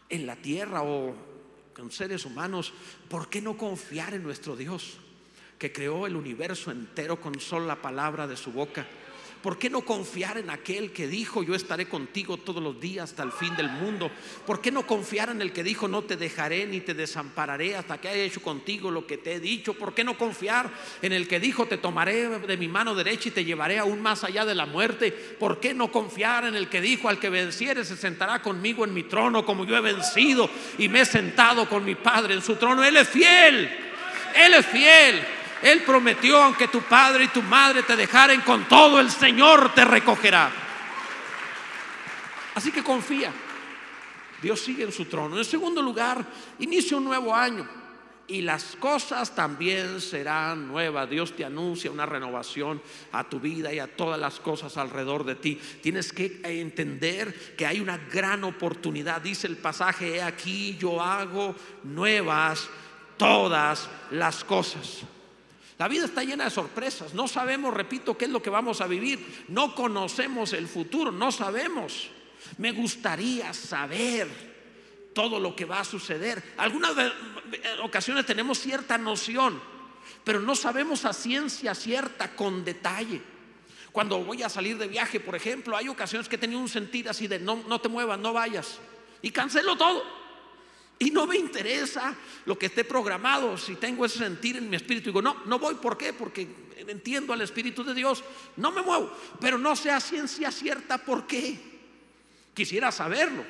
en 0.09 0.27
la 0.27 0.37
tierra 0.37 0.83
o 0.83 1.15
con 1.75 1.91
seres 1.91 2.25
humanos, 2.25 2.73
¿por 3.09 3.29
qué 3.29 3.41
no 3.41 3.57
confiar 3.57 4.15
en 4.15 4.23
nuestro 4.23 4.57
Dios? 4.57 4.99
Que 5.65 5.73
creó 5.73 6.07
el 6.07 6.15
universo 6.15 6.71
entero 6.71 7.19
con 7.19 7.41
solo 7.41 7.65
la 7.65 7.81
palabra 7.81 8.27
de 8.27 8.37
su 8.37 8.53
boca. 8.53 8.87
¿Por 9.41 9.59
qué 9.59 9.71
no 9.71 9.81
confiar 9.81 10.37
en 10.37 10.51
aquel 10.51 10.93
que 10.93 11.09
dijo, 11.09 11.43
yo 11.43 11.55
estaré 11.55 11.89
contigo 11.89 12.37
todos 12.37 12.63
los 12.63 12.79
días 12.79 13.05
hasta 13.05 13.23
el 13.23 13.33
fin 13.33 13.57
del 13.57 13.71
mundo? 13.71 14.11
¿Por 14.47 14.61
qué 14.61 14.71
no 14.71 14.87
confiar 14.87 15.31
en 15.31 15.41
el 15.41 15.55
que 15.55 15.63
dijo, 15.63 15.89
no 15.89 16.03
te 16.03 16.19
dejaré 16.19 16.67
ni 16.67 16.81
te 16.81 16.93
desampararé 16.93 17.77
hasta 17.77 17.99
que 17.99 18.09
haya 18.09 18.25
hecho 18.25 18.43
contigo 18.43 18.91
lo 18.91 19.07
que 19.07 19.17
te 19.17 19.33
he 19.33 19.41
dicho? 19.41 19.73
¿Por 19.73 19.95
qué 19.95 20.05
no 20.05 20.19
confiar 20.19 20.71
en 21.01 21.15
el 21.15 21.27
que 21.27 21.41
dijo, 21.41 21.65
te 21.65 21.79
tomaré 21.79 22.29
de 22.29 22.57
mi 22.59 22.69
mano 22.69 22.95
derecha 22.95 23.31
y 23.31 23.33
te 23.33 23.47
llevaré 23.47 23.79
aún 23.79 24.03
más 24.03 24.23
allá 24.23 24.45
de 24.45 24.55
la 24.55 24.67
muerte? 24.67 25.13
¿Por 25.13 25.61
qué 25.61 25.73
no 25.73 25.91
confiar 25.91 26.45
en 26.45 26.57
el 26.57 26.69
que 26.69 26.83
dijo, 26.83 27.09
al 27.09 27.19
que 27.19 27.31
venciere 27.31 27.87
se 27.87 27.97
sentará 27.97 28.43
conmigo 28.43 28.85
en 28.85 28.93
mi 28.93 29.05
trono 29.05 29.47
como 29.47 29.65
yo 29.65 29.79
he 29.79 29.81
vencido 29.81 30.51
y 30.77 30.91
me 30.91 31.01
he 31.01 31.07
sentado 31.07 31.67
con 31.71 31.87
mi 31.87 31.95
Padre 31.95 32.35
en 32.35 32.43
su 32.43 32.57
trono? 32.57 32.85
Él 32.85 32.99
es 32.99 33.09
fiel. 33.09 33.71
Él 34.35 34.55
es 34.55 34.67
fiel. 34.67 35.25
Él 35.63 35.83
prometió, 35.83 36.43
aunque 36.43 36.69
tu 36.69 36.83
padre 36.83 37.25
y 37.25 37.29
tu 37.29 37.43
madre 37.43 37.83
te 37.83 37.97
dejaren 37.97 38.43
con 38.43 38.69
todo, 38.69 39.01
el 39.01 39.11
Señor 39.11 39.73
te 39.75 39.85
recogerá. 39.85 40.51
Así 42.55 42.71
que 42.71 42.83
confía. 42.83 43.33
Dios 44.43 44.61
sigue 44.61 44.85
en 44.85 44.93
su 44.93 45.07
trono. 45.07 45.39
En 45.39 45.45
segundo 45.45 45.81
lugar, 45.81 46.25
inicia 46.59 46.97
un 46.97 47.05
nuevo 47.05 47.35
año 47.35 47.67
y 48.27 48.41
las 48.41 48.77
cosas 48.77 49.35
también 49.35 50.01
serán 50.01 50.69
nuevas. 50.69 51.09
Dios 51.09 51.35
te 51.35 51.45
anuncia 51.45 51.91
una 51.91 52.07
renovación 52.07 52.81
a 53.13 53.25
tu 53.25 53.41
vida 53.41 53.73
y 53.73 53.79
a 53.79 53.87
todas 53.87 54.19
las 54.19 54.41
cosas 54.41 54.77
alrededor 54.77 55.25
de 55.25 55.35
ti. 55.35 55.61
Tienes 55.83 56.13
que 56.13 56.41
entender 56.45 57.55
que 57.57 57.67
hay 57.67 57.81
una 57.81 57.99
gran 57.99 58.45
oportunidad. 58.45 59.21
Dice 59.21 59.47
el 59.47 59.57
pasaje, 59.57 60.17
he 60.17 60.23
aquí 60.23 60.77
yo 60.79 61.03
hago 61.03 61.55
nuevas 61.83 62.69
todas 63.17 63.89
las 64.11 64.45
cosas. 64.45 65.03
La 65.79 65.89
vida 65.89 66.05
está 66.05 66.23
llena 66.23 66.45
de 66.45 66.51
sorpresas. 66.51 67.15
No 67.15 67.27
sabemos, 67.27 67.75
repito, 67.75 68.17
qué 68.17 68.27
es 68.27 68.31
lo 68.31 68.43
que 68.43 68.51
vamos 68.51 68.81
a 68.81 68.87
vivir. 68.87 69.45
No 69.49 69.75
conocemos 69.75 70.53
el 70.53 70.69
futuro, 70.69 71.11
no 71.11 71.33
sabemos. 71.33 72.11
Me 72.59 72.73
gustaría 72.73 73.53
saber 73.53 74.29
todo 75.15 75.41
lo 75.41 75.57
que 75.57 75.65
va 75.65 75.81
a 75.81 75.85
suceder. 75.85 76.55
Algunas 76.59 76.93
ocasiones 77.83 78.27
tenemos 78.27 78.59
cierta 78.59 78.99
noción, 78.99 79.61
pero 80.23 80.41
no 80.41 80.55
sabemos 80.55 81.05
a 81.05 81.13
ciencia 81.13 81.75
cierta 81.75 82.37
con 82.37 82.65
detalle. 82.65 83.23
Cuando 83.91 84.23
voy 84.23 84.43
a 84.43 84.49
salir 84.49 84.77
de 84.77 84.89
viaje, 84.89 85.21
por 85.21 85.37
ejemplo, 85.37 85.77
hay 85.77 85.89
ocasiones 85.89 86.29
que 86.29 86.37
he 86.37 86.39
tenido 86.39 86.61
un 86.61 86.69
sentir 86.69 87.09
así 87.09 87.29
de 87.29 87.39
no, 87.39 87.63
no 87.69 87.81
te 87.81 87.89
muevas, 87.89 88.19
no 88.19 88.33
vayas. 88.33 88.79
Y 89.23 89.31
cancelo 89.31 89.77
todo. 89.77 90.24
Y 90.99 91.11
no 91.11 91.27
me 91.27 91.37
interesa 91.37 92.15
lo 92.47 92.59
que 92.59 92.67
esté 92.67 92.85
programado. 92.85 93.59
Si 93.59 93.77
tengo 93.77 94.05
ese 94.05 94.19
sentir 94.19 94.57
en 94.57 94.71
mi 94.71 94.77
espíritu, 94.77 95.07
digo, 95.07 95.23
no, 95.23 95.43
no 95.47 95.59
voy. 95.59 95.75
¿Por 95.75 95.99
qué? 95.99 96.13
Porque 96.13 96.49
entiendo 96.77 97.33
al 97.33 97.41
Espíritu 97.41 97.85
de 97.85 97.95
Dios. 97.95 98.23
No 98.57 98.71
me 98.71 98.83
muevo. 98.83 99.11
Pero 99.41 99.59
no 99.59 99.75
sé 99.77 99.91
a 99.91 100.01
ciencia 100.01 100.51
cierta 100.51 100.99
por 100.99 101.27
qué. 101.27 101.59
Quisiera 102.55 102.93
saberlo 102.93 103.45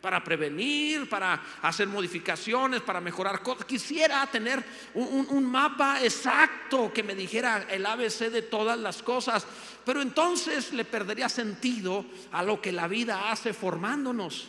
para 0.00 0.22
prevenir, 0.24 1.08
para 1.08 1.42
hacer 1.62 1.86
modificaciones, 1.86 2.80
para 2.80 3.00
mejorar 3.00 3.42
cosas. 3.42 3.66
Quisiera 3.66 4.26
tener 4.26 4.64
un, 4.94 5.44
mapa 5.46 6.02
exacto 6.02 6.92
que 6.92 7.02
me 7.02 7.14
dijera 7.14 7.66
el 7.70 7.84
ABC 7.84 8.30
de 8.30 8.42
todas 8.42 8.78
las 8.78 9.02
cosas, 9.02 9.46
pero 9.84 10.00
entonces 10.00 10.72
le 10.72 10.84
perdería 10.84 11.28
sentido 11.28 12.04
a 12.32 12.42
lo 12.42 12.60
que 12.60 12.72
la 12.72 12.88
vida 12.88 13.30
hace 13.30 13.52
formándonos, 13.52 14.48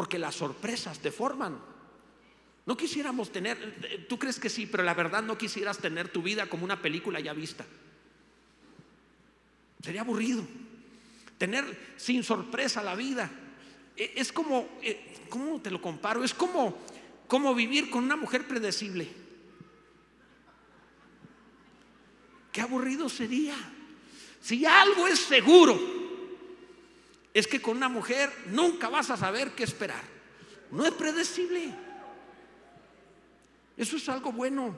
porque 0.00 0.18
las 0.18 0.34
sorpresas 0.34 0.98
te 0.98 1.10
forman. 1.10 1.58
No 2.64 2.74
quisiéramos 2.74 3.30
tener, 3.30 4.06
tú 4.08 4.18
crees 4.18 4.40
que 4.40 4.48
sí, 4.48 4.64
pero 4.64 4.82
la 4.82 4.94
verdad 4.94 5.22
no 5.22 5.36
quisieras 5.36 5.76
tener 5.76 6.08
tu 6.08 6.22
vida 6.22 6.46
como 6.46 6.64
una 6.64 6.80
película 6.80 7.20
ya 7.20 7.34
vista. 7.34 7.66
Sería 9.84 10.00
aburrido. 10.00 10.42
Tener 11.36 11.94
sin 11.98 12.24
sorpresa 12.24 12.82
la 12.82 12.94
vida. 12.94 13.30
E, 13.94 14.14
es 14.16 14.32
como, 14.32 14.70
eh, 14.80 15.26
¿cómo 15.28 15.60
te 15.60 15.70
lo 15.70 15.82
comparo? 15.82 16.24
Es 16.24 16.32
como, 16.32 16.78
como 17.28 17.54
vivir 17.54 17.90
con 17.90 18.02
una 18.02 18.16
mujer 18.16 18.48
predecible. 18.48 19.06
Qué 22.50 22.62
aburrido 22.62 23.10
sería. 23.10 23.54
Si 24.40 24.64
algo 24.64 25.06
es 25.06 25.18
seguro, 25.18 25.78
es 27.32 27.46
que 27.46 27.62
con 27.62 27.76
una 27.76 27.88
mujer 27.88 28.32
nunca 28.46 28.88
vas 28.88 29.10
a 29.10 29.16
saber 29.16 29.52
qué 29.52 29.64
esperar. 29.64 30.02
No 30.70 30.84
es 30.84 30.92
predecible. 30.92 31.74
Eso 33.76 33.96
es 33.96 34.08
algo 34.08 34.32
bueno. 34.32 34.76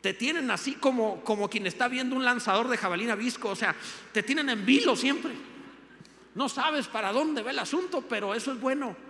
Te 0.00 0.14
tienen 0.14 0.50
así 0.50 0.74
como, 0.74 1.22
como 1.24 1.50
quien 1.50 1.66
está 1.66 1.88
viendo 1.88 2.14
un 2.14 2.24
lanzador 2.24 2.68
de 2.68 2.76
jabalina 2.76 3.14
visco. 3.14 3.50
O 3.50 3.56
sea, 3.56 3.74
te 4.12 4.22
tienen 4.22 4.48
en 4.48 4.64
vilo 4.64 4.94
siempre. 4.94 5.32
No 6.34 6.48
sabes 6.48 6.86
para 6.86 7.12
dónde 7.12 7.42
va 7.42 7.50
el 7.50 7.58
asunto, 7.58 8.02
pero 8.02 8.34
eso 8.34 8.52
es 8.52 8.60
bueno. 8.60 9.07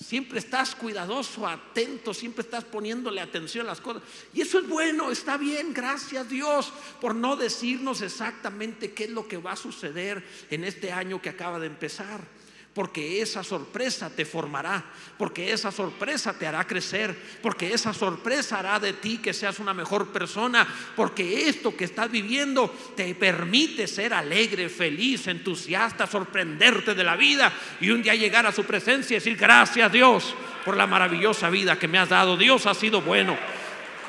Siempre 0.00 0.38
estás 0.38 0.76
cuidadoso, 0.76 1.46
atento, 1.46 2.14
siempre 2.14 2.42
estás 2.42 2.64
poniéndole 2.64 3.20
atención 3.20 3.66
a 3.66 3.70
las 3.70 3.80
cosas. 3.80 4.02
Y 4.32 4.42
eso 4.42 4.60
es 4.60 4.68
bueno, 4.68 5.10
está 5.10 5.36
bien, 5.36 5.74
gracias 5.74 6.28
Dios 6.28 6.72
por 7.00 7.16
no 7.16 7.36
decirnos 7.36 8.00
exactamente 8.02 8.92
qué 8.92 9.04
es 9.04 9.10
lo 9.10 9.26
que 9.26 9.38
va 9.38 9.52
a 9.52 9.56
suceder 9.56 10.24
en 10.50 10.62
este 10.62 10.92
año 10.92 11.20
que 11.20 11.30
acaba 11.30 11.58
de 11.58 11.66
empezar 11.66 12.37
porque 12.78 13.20
esa 13.20 13.42
sorpresa 13.42 14.08
te 14.08 14.24
formará, 14.24 14.84
porque 15.16 15.52
esa 15.52 15.72
sorpresa 15.72 16.38
te 16.38 16.46
hará 16.46 16.64
crecer, 16.64 17.12
porque 17.42 17.74
esa 17.74 17.92
sorpresa 17.92 18.60
hará 18.60 18.78
de 18.78 18.92
ti 18.92 19.18
que 19.18 19.34
seas 19.34 19.58
una 19.58 19.74
mejor 19.74 20.12
persona, 20.12 20.64
porque 20.94 21.48
esto 21.48 21.76
que 21.76 21.86
estás 21.86 22.08
viviendo 22.08 22.72
te 22.94 23.16
permite 23.16 23.88
ser 23.88 24.14
alegre, 24.14 24.68
feliz, 24.68 25.26
entusiasta, 25.26 26.06
sorprenderte 26.06 26.94
de 26.94 27.02
la 27.02 27.16
vida 27.16 27.52
y 27.80 27.90
un 27.90 28.00
día 28.00 28.14
llegar 28.14 28.46
a 28.46 28.52
su 28.52 28.62
presencia 28.62 29.16
y 29.16 29.18
decir 29.18 29.36
gracias 29.36 29.90
Dios 29.90 30.36
por 30.64 30.76
la 30.76 30.86
maravillosa 30.86 31.50
vida 31.50 31.80
que 31.80 31.88
me 31.88 31.98
has 31.98 32.10
dado. 32.10 32.36
Dios 32.36 32.64
ha 32.66 32.74
sido 32.74 33.00
bueno. 33.00 33.36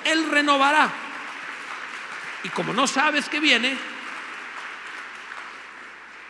Él 0.06 0.30
renovará. 0.30 0.94
Y 2.44 2.50
como 2.50 2.72
no 2.72 2.86
sabes 2.86 3.30
que 3.30 3.40
viene, 3.40 3.76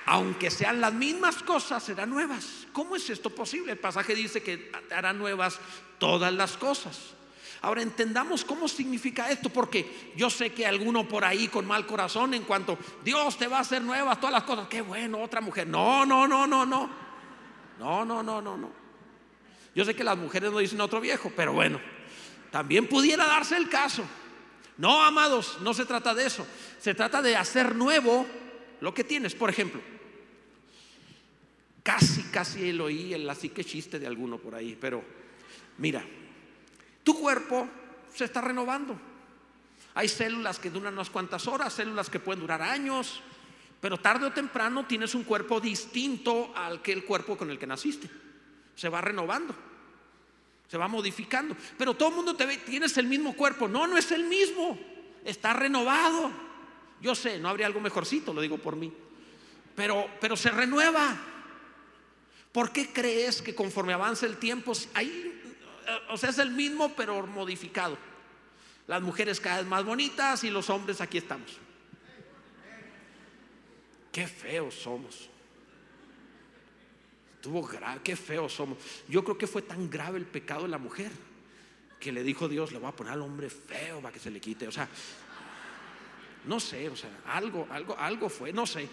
aunque 0.10 0.50
sean 0.50 0.82
las 0.82 0.92
mismas 0.92 1.44
cosas, 1.44 1.84
serán 1.84 2.10
nuevas. 2.10 2.66
¿Cómo 2.74 2.96
es 2.96 3.08
esto 3.12 3.30
posible? 3.30 3.74
El 3.74 3.78
pasaje 3.78 4.16
dice 4.16 4.42
que 4.42 4.72
hará 4.90 5.14
nuevas 5.14 5.60
todas 6.00 6.34
las 6.34 6.58
cosas. 6.58 7.00
Ahora 7.62 7.84
entendamos 7.84 8.44
cómo 8.44 8.68
significa 8.68 9.30
esto, 9.30 9.52
porque 9.52 10.12
yo 10.16 10.32
sé 10.32 10.52
que 10.52 10.66
alguno 10.66 11.08
por 11.08 11.24
ahí 11.24 11.48
con 11.48 11.68
mal 11.68 11.86
corazón, 11.86 12.34
en 12.34 12.42
cuanto 12.42 12.80
Dios 13.04 13.38
te 13.38 13.46
va 13.46 13.58
a 13.58 13.62
hacer 13.62 13.84
nuevas 13.84 14.20
todas 14.20 14.34
las 14.34 14.46
cosas, 14.46 14.68
qué 14.68 14.82
bueno, 14.82 15.22
otra 15.22 15.42
mujer. 15.42 15.68
No, 15.68 16.08
no, 16.08 16.28
no, 16.28 16.48
no, 16.48 16.66
no. 16.66 16.90
No, 17.78 18.04
no, 18.04 18.24
no, 18.24 18.42
no, 18.42 18.58
no. 18.58 18.72
Yo 19.76 19.86
sé 19.86 19.96
que 19.96 20.04
las 20.04 20.18
mujeres 20.18 20.52
no 20.52 20.58
dicen 20.58 20.82
otro 20.82 21.00
viejo, 21.00 21.32
pero 21.36 21.54
bueno, 21.54 21.80
también 22.50 22.88
pudiera 22.88 23.28
darse 23.28 23.58
el 23.58 23.70
caso. 23.70 24.04
No, 24.76 25.04
amados, 25.04 25.60
no 25.62 25.76
se 25.76 25.86
trata 25.86 26.16
de 26.16 26.26
eso. 26.26 26.48
Se 26.80 26.96
trata 26.96 27.22
de 27.22 27.36
hacer 27.36 27.76
nuevo 27.76 28.26
lo 28.82 28.92
que 28.92 29.04
tienes. 29.04 29.36
Por 29.36 29.52
ejemplo, 29.52 29.80
Casi, 31.90 32.22
casi 32.26 32.72
lo 32.72 32.86
oí 32.86 33.16
el 33.16 33.28
así 33.28 33.50
que 33.50 33.66
chiste 33.66 33.98
de 33.98 34.06
alguno 34.06 34.38
por 34.38 34.54
ahí, 34.54 34.78
pero 34.80 35.04
mira, 35.80 36.06
tu 37.04 37.20
cuerpo 37.20 37.68
se 38.14 38.26
está 38.26 38.42
renovando. 38.42 38.96
Hay 39.96 40.08
células 40.08 40.60
que 40.60 40.70
duran 40.70 40.94
unas 40.94 41.10
cuantas 41.10 41.48
horas, 41.48 41.74
células 41.74 42.12
que 42.12 42.20
pueden 42.20 42.42
durar 42.42 42.62
años, 42.62 43.22
pero 43.82 43.98
tarde 43.98 44.28
o 44.28 44.32
temprano 44.32 44.86
tienes 44.86 45.16
un 45.16 45.24
cuerpo 45.24 45.60
distinto 45.60 46.54
al 46.56 46.84
que 46.84 46.92
el 46.92 47.06
cuerpo 47.06 47.36
con 47.36 47.50
el 47.50 47.58
que 47.58 47.66
naciste. 47.66 48.08
Se 48.76 48.88
va 48.88 49.02
renovando, 49.02 49.56
se 50.68 50.78
va 50.78 50.88
modificando. 50.88 51.58
Pero 51.76 51.96
todo 51.96 52.10
el 52.10 52.16
mundo 52.18 52.36
te 52.36 52.46
ve, 52.46 52.58
tienes 52.58 52.96
el 53.00 53.08
mismo 53.08 53.34
cuerpo. 53.34 53.68
No, 53.68 53.88
no 53.88 53.98
es 53.98 54.12
el 54.12 54.26
mismo, 54.26 54.78
está 55.26 55.54
renovado. 55.54 56.30
Yo 57.02 57.16
sé, 57.16 57.40
no 57.40 57.50
habría 57.50 57.66
algo 57.66 57.80
mejorcito, 57.80 58.32
lo 58.32 58.42
digo 58.42 58.60
por 58.60 58.76
mí. 58.76 58.94
Pero, 59.76 60.08
pero 60.22 60.38
se 60.38 60.52
renueva. 60.52 61.38
¿Por 62.52 62.72
qué 62.72 62.92
crees 62.92 63.42
que 63.42 63.54
conforme 63.54 63.94
avanza 63.94 64.26
el 64.26 64.38
tiempo, 64.38 64.74
ahí, 64.94 65.42
o 66.10 66.18
sea, 66.18 66.30
es 66.30 66.40
el 66.40 66.52
mismo 66.52 66.94
pero 66.96 67.26
modificado? 67.28 67.98
Las 68.88 69.02
mujeres 69.02 69.40
cada 69.40 69.58
vez 69.58 69.68
más 69.68 69.84
bonitas 69.84 70.44
y 70.44 70.50
los 70.50 70.70
hombres 70.70 71.00
aquí 71.00 71.20
estamos. 71.20 71.58
Qué 74.12 74.26
feos 74.28 74.74
somos. 74.74 75.30
Estuvo 77.36 77.62
grave, 77.62 78.02
qué 78.04 78.16
feos 78.16 78.52
somos. 78.52 78.80
Yo 79.08 79.24
creo 79.24 79.38
que 79.38 79.48
fue 79.48 79.62
tan 79.62 79.90
grave 79.90 80.18
el 80.18 80.26
pecado 80.26 80.64
de 80.64 80.70
la 80.70 80.80
mujer 80.80 81.12
que 82.00 82.12
le 82.12 82.24
dijo 82.24 82.48
Dios, 82.48 82.72
le 82.72 82.80
voy 82.80 82.90
a 82.90 82.96
poner 82.96 83.14
al 83.14 83.22
hombre 83.22 83.50
feo 83.50 84.02
para 84.02 84.12
que 84.14 84.20
se 84.20 84.32
le 84.32 84.40
quite. 84.40 84.68
O 84.68 84.72
sea, 84.72 84.88
no 86.46 86.60
sé, 86.60 86.90
o 86.90 86.96
sea, 86.96 87.10
algo, 87.28 87.68
algo, 87.70 87.98
algo 87.98 88.28
fue, 88.28 88.52
no 88.52 88.66
sé. 88.66 88.90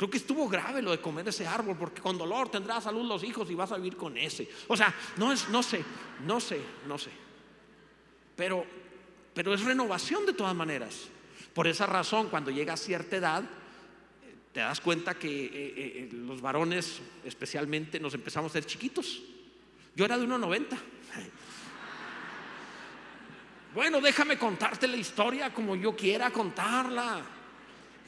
Creo 0.00 0.08
que 0.08 0.16
estuvo 0.16 0.48
grave 0.48 0.80
lo 0.80 0.92
de 0.92 0.98
comer 0.98 1.28
ese 1.28 1.46
árbol, 1.46 1.76
porque 1.76 2.00
con 2.00 2.16
dolor 2.16 2.50
tendrás 2.50 2.84
salud 2.84 3.06
los 3.06 3.22
hijos 3.22 3.50
y 3.50 3.54
vas 3.54 3.70
a 3.70 3.76
vivir 3.76 3.98
con 3.98 4.16
ese. 4.16 4.48
O 4.68 4.74
sea, 4.74 4.94
no 5.18 5.30
es, 5.30 5.50
no 5.50 5.62
sé, 5.62 5.84
no 6.24 6.40
sé, 6.40 6.58
no 6.86 6.96
sé. 6.96 7.10
Pero, 8.34 8.64
pero 9.34 9.52
es 9.52 9.62
renovación 9.62 10.24
de 10.24 10.32
todas 10.32 10.56
maneras. 10.56 11.08
Por 11.52 11.68
esa 11.68 11.84
razón, 11.84 12.30
cuando 12.30 12.50
llega 12.50 12.72
a 12.72 12.78
cierta 12.78 13.16
edad, 13.16 13.44
te 14.54 14.60
das 14.60 14.80
cuenta 14.80 15.18
que 15.18 15.28
eh, 15.28 15.50
eh, 15.52 15.72
eh, 15.76 16.08
los 16.14 16.40
varones, 16.40 17.02
especialmente, 17.22 18.00
nos 18.00 18.14
empezamos 18.14 18.52
a 18.52 18.54
ser 18.54 18.64
chiquitos. 18.64 19.20
Yo 19.94 20.06
era 20.06 20.16
de 20.16 20.26
1,90. 20.26 20.66
Bueno, 23.74 24.00
déjame 24.00 24.38
contarte 24.38 24.88
la 24.88 24.96
historia 24.96 25.52
como 25.52 25.76
yo 25.76 25.94
quiera 25.94 26.30
contarla 26.30 27.22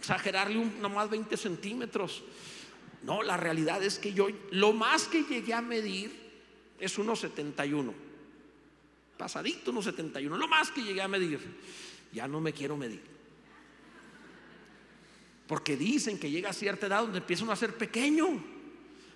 exagerarle 0.03 0.59
un, 0.59 0.83
nomás 0.83 1.09
20 1.09 1.37
centímetros. 1.37 2.25
No, 3.05 3.23
la 3.23 3.37
realidad 3.37 3.83
es 3.83 3.99
que 3.99 4.13
yo 4.13 4.27
lo 4.51 4.73
más 4.73 5.07
que 5.07 5.23
llegué 5.23 5.55
a 5.55 5.63
medir 5.63 6.11
es 6.81 6.99
1,71. 6.99 7.95
pasadito, 9.17 9.71
unos 9.71 9.85
71, 9.85 10.37
lo 10.37 10.49
más 10.49 10.73
que 10.73 10.83
llegué 10.83 11.01
a 11.01 11.07
medir. 11.07 11.39
Ya 12.13 12.27
no 12.27 12.41
me 12.41 12.53
quiero 12.53 12.77
medir. 12.77 13.01
Porque 15.47 15.77
dicen 15.77 16.19
que 16.19 16.31
llega 16.31 16.51
a 16.51 16.53
cierta 16.53 16.87
edad 16.87 17.03
donde 17.03 17.19
empieza 17.19 17.45
uno 17.45 17.53
a 17.53 17.57
ser 17.57 17.77
pequeño. 17.77 18.43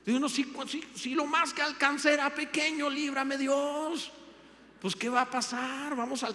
Digo, 0.05 0.21
no, 0.21 0.29
si, 0.29 0.47
si, 0.95 1.15
lo 1.17 1.27
más 1.27 1.53
que 1.53 1.63
alcance 1.63 2.13
era 2.13 2.33
pequeño, 2.33 2.89
líbrame 2.89 3.37
Dios. 3.37 4.13
Pues 4.87 4.95
¿qué 4.95 5.09
va 5.09 5.23
a 5.23 5.29
pasar? 5.29 5.97
Vamos 5.97 6.23
a, 6.23 6.33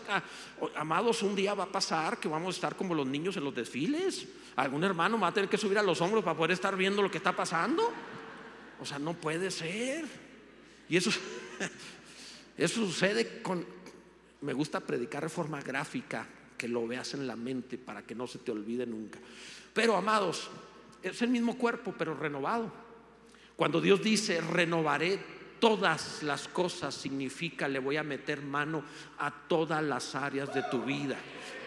amados, 0.76 1.24
un 1.24 1.34
día 1.34 1.54
va 1.54 1.64
a 1.64 1.72
pasar 1.72 2.20
que 2.20 2.28
vamos 2.28 2.54
a 2.54 2.58
estar 2.58 2.76
como 2.76 2.94
los 2.94 3.08
niños 3.08 3.38
en 3.38 3.46
los 3.46 3.56
desfiles. 3.56 4.28
Algún 4.58 4.84
hermano 4.84 5.18
va 5.18 5.28
a 5.28 5.34
tener 5.34 5.50
que 5.50 5.58
subir 5.58 5.78
a 5.78 5.82
los 5.82 6.02
hombros 6.02 6.22
para 6.22 6.36
poder 6.36 6.52
estar 6.52 6.76
viendo 6.76 7.02
lo 7.02 7.10
que 7.10 7.20
está 7.20 7.34
pasando. 7.34 7.90
O 8.82 8.86
sea, 8.86 9.00
no 9.00 9.14
puede 9.14 9.52
ser. 9.52 10.04
Y 10.90 10.98
eso, 10.98 11.12
eso 12.58 12.86
sucede 12.86 13.42
con... 13.42 13.66
Me 14.42 14.52
gusta 14.52 14.82
predicar 14.82 15.24
reforma 15.24 15.62
gráfica, 15.62 16.28
que 16.58 16.68
lo 16.68 16.86
veas 16.86 17.14
en 17.14 17.28
la 17.28 17.38
mente 17.38 17.78
para 17.78 18.02
que 18.02 18.16
no 18.16 18.28
se 18.28 18.40
te 18.40 18.52
olvide 18.52 18.86
nunca. 18.86 19.18
Pero, 19.74 19.96
amados, 19.96 20.50
es 21.02 21.22
el 21.22 21.30
mismo 21.30 21.58
cuerpo, 21.58 21.96
pero 21.98 22.16
renovado. 22.16 22.70
Cuando 23.56 23.80
Dios 23.80 24.04
dice, 24.04 24.42
renovaré 24.42 25.41
todas 25.62 26.24
las 26.24 26.48
cosas, 26.48 26.94
significa, 26.94 27.68
le 27.68 27.80
voy 27.80 27.96
a 27.96 28.04
meter 28.04 28.42
mano 28.42 28.84
a 29.20 29.30
todas 29.30 29.82
las 29.82 30.16
áreas 30.16 30.52
de 30.54 30.64
tu 30.64 30.82
vida. 30.82 31.16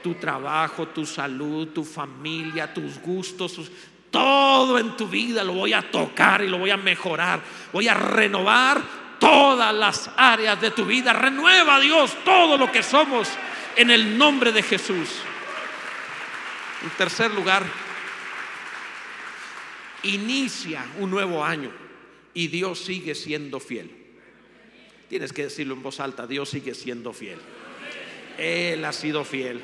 Tu 0.02 0.14
trabajo, 0.16 0.88
tu 0.88 1.06
salud, 1.06 1.68
tu 1.68 1.84
familia, 1.84 2.74
tus 2.74 3.00
gustos, 3.00 3.70
todo 4.10 4.78
en 4.78 4.96
tu 4.96 5.08
vida 5.08 5.42
lo 5.42 5.54
voy 5.54 5.72
a 5.72 5.90
tocar 5.90 6.42
y 6.42 6.48
lo 6.48 6.58
voy 6.58 6.70
a 6.70 6.76
mejorar. 6.76 7.40
Voy 7.72 7.88
a 7.88 7.94
renovar 7.94 8.82
todas 9.18 9.72
las 9.72 10.10
áreas 10.16 10.60
de 10.60 10.72
tu 10.72 10.84
vida. 10.84 11.12
Renueva 11.12 11.78
Dios 11.80 12.16
todo 12.24 12.58
lo 12.58 12.70
que 12.70 12.82
somos 12.82 13.28
en 13.76 13.90
el 13.90 14.18
nombre 14.18 14.50
de 14.50 14.62
Jesús. 14.62 15.08
En 16.82 16.90
tercer 16.90 17.32
lugar, 17.32 17.64
inicia 20.02 20.84
un 20.98 21.10
nuevo 21.10 21.44
año 21.44 21.83
y 22.34 22.48
Dios 22.48 22.80
sigue 22.80 23.14
siendo 23.14 23.60
fiel. 23.60 23.90
Tienes 25.08 25.32
que 25.32 25.44
decirlo 25.44 25.74
en 25.74 25.82
voz 25.82 26.00
alta, 26.00 26.26
Dios 26.26 26.50
sigue 26.50 26.74
siendo 26.74 27.12
fiel. 27.12 27.38
Él 28.36 28.84
ha 28.84 28.92
sido 28.92 29.24
fiel. 29.24 29.60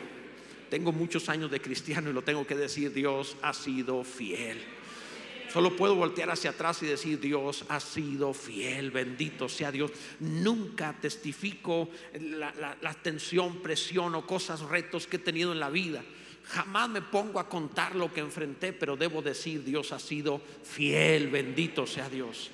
Tengo 0.71 0.93
muchos 0.93 1.29
años 1.29 1.51
de 1.51 1.61
cristiano 1.61 2.11
y 2.11 2.13
lo 2.13 2.23
tengo 2.23 2.47
que 2.47 2.55
decir, 2.55 2.93
Dios 2.93 3.37
ha 3.43 3.53
sido 3.53 4.05
fiel. 4.05 4.59
Solo 5.53 5.75
puedo 5.75 5.97
voltear 5.97 6.31
hacia 6.31 6.51
atrás 6.51 6.81
y 6.85 6.87
decir, 6.87 7.19
Dios 7.19 7.65
ha 7.69 7.81
sido 7.81 8.33
fiel, 8.33 8.93
bendito 8.93 9.49
sea 9.49 9.73
Dios. 9.73 9.91
Nunca 10.21 10.97
testifico 11.01 11.91
la, 12.21 12.95
tensión, 13.03 13.61
presión 13.61 14.15
o 14.15 14.25
cosas, 14.25 14.61
retos 14.61 15.09
que 15.09 15.17
he 15.17 15.19
tenido 15.19 15.53
en 15.53 15.59
la 15.59 15.71
vida. 15.71 16.05
Jamás 16.45 16.89
me 16.89 17.03
pongo 17.03 17.41
a 17.41 17.49
contar 17.49 17.97
lo 17.97 18.13
que 18.13 18.21
enfrenté, 18.21 18.73
pero 18.73 18.97
debo 18.97 19.23
decir, 19.23 19.65
Dios 19.65 19.91
ha 19.91 19.99
sido 19.99 20.41
fiel, 20.63 21.29
bendito 21.29 21.85
sea 21.85 22.09
Dios. 22.09 22.53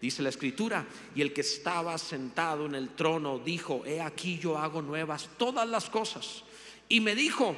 Dice 0.00 0.22
la 0.22 0.28
escritura, 0.28 0.86
y 1.14 1.22
el 1.22 1.32
que 1.32 1.40
estaba 1.40 1.98
sentado 1.98 2.66
en 2.66 2.76
el 2.76 2.90
trono 2.90 3.40
dijo, 3.40 3.82
he 3.84 4.00
aquí 4.00 4.38
yo 4.38 4.56
hago 4.56 4.80
nuevas 4.80 5.28
todas 5.36 5.68
las 5.68 5.90
cosas. 5.90 6.44
Y 6.88 7.00
me 7.00 7.16
dijo, 7.16 7.56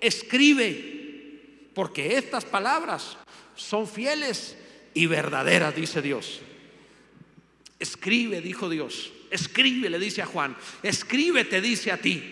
escribe, 0.00 1.70
porque 1.74 2.16
estas 2.16 2.44
palabras 2.44 3.16
son 3.56 3.88
fieles 3.88 4.56
y 4.94 5.06
verdaderas, 5.06 5.74
dice 5.74 6.00
Dios. 6.00 6.40
Escribe, 7.80 8.40
dijo 8.40 8.68
Dios. 8.68 9.12
Escribe, 9.30 9.90
le 9.90 9.98
dice 9.98 10.22
a 10.22 10.26
Juan. 10.26 10.56
Escribe, 10.82 11.44
te 11.44 11.60
dice 11.60 11.90
a 11.90 11.96
ti. 11.96 12.22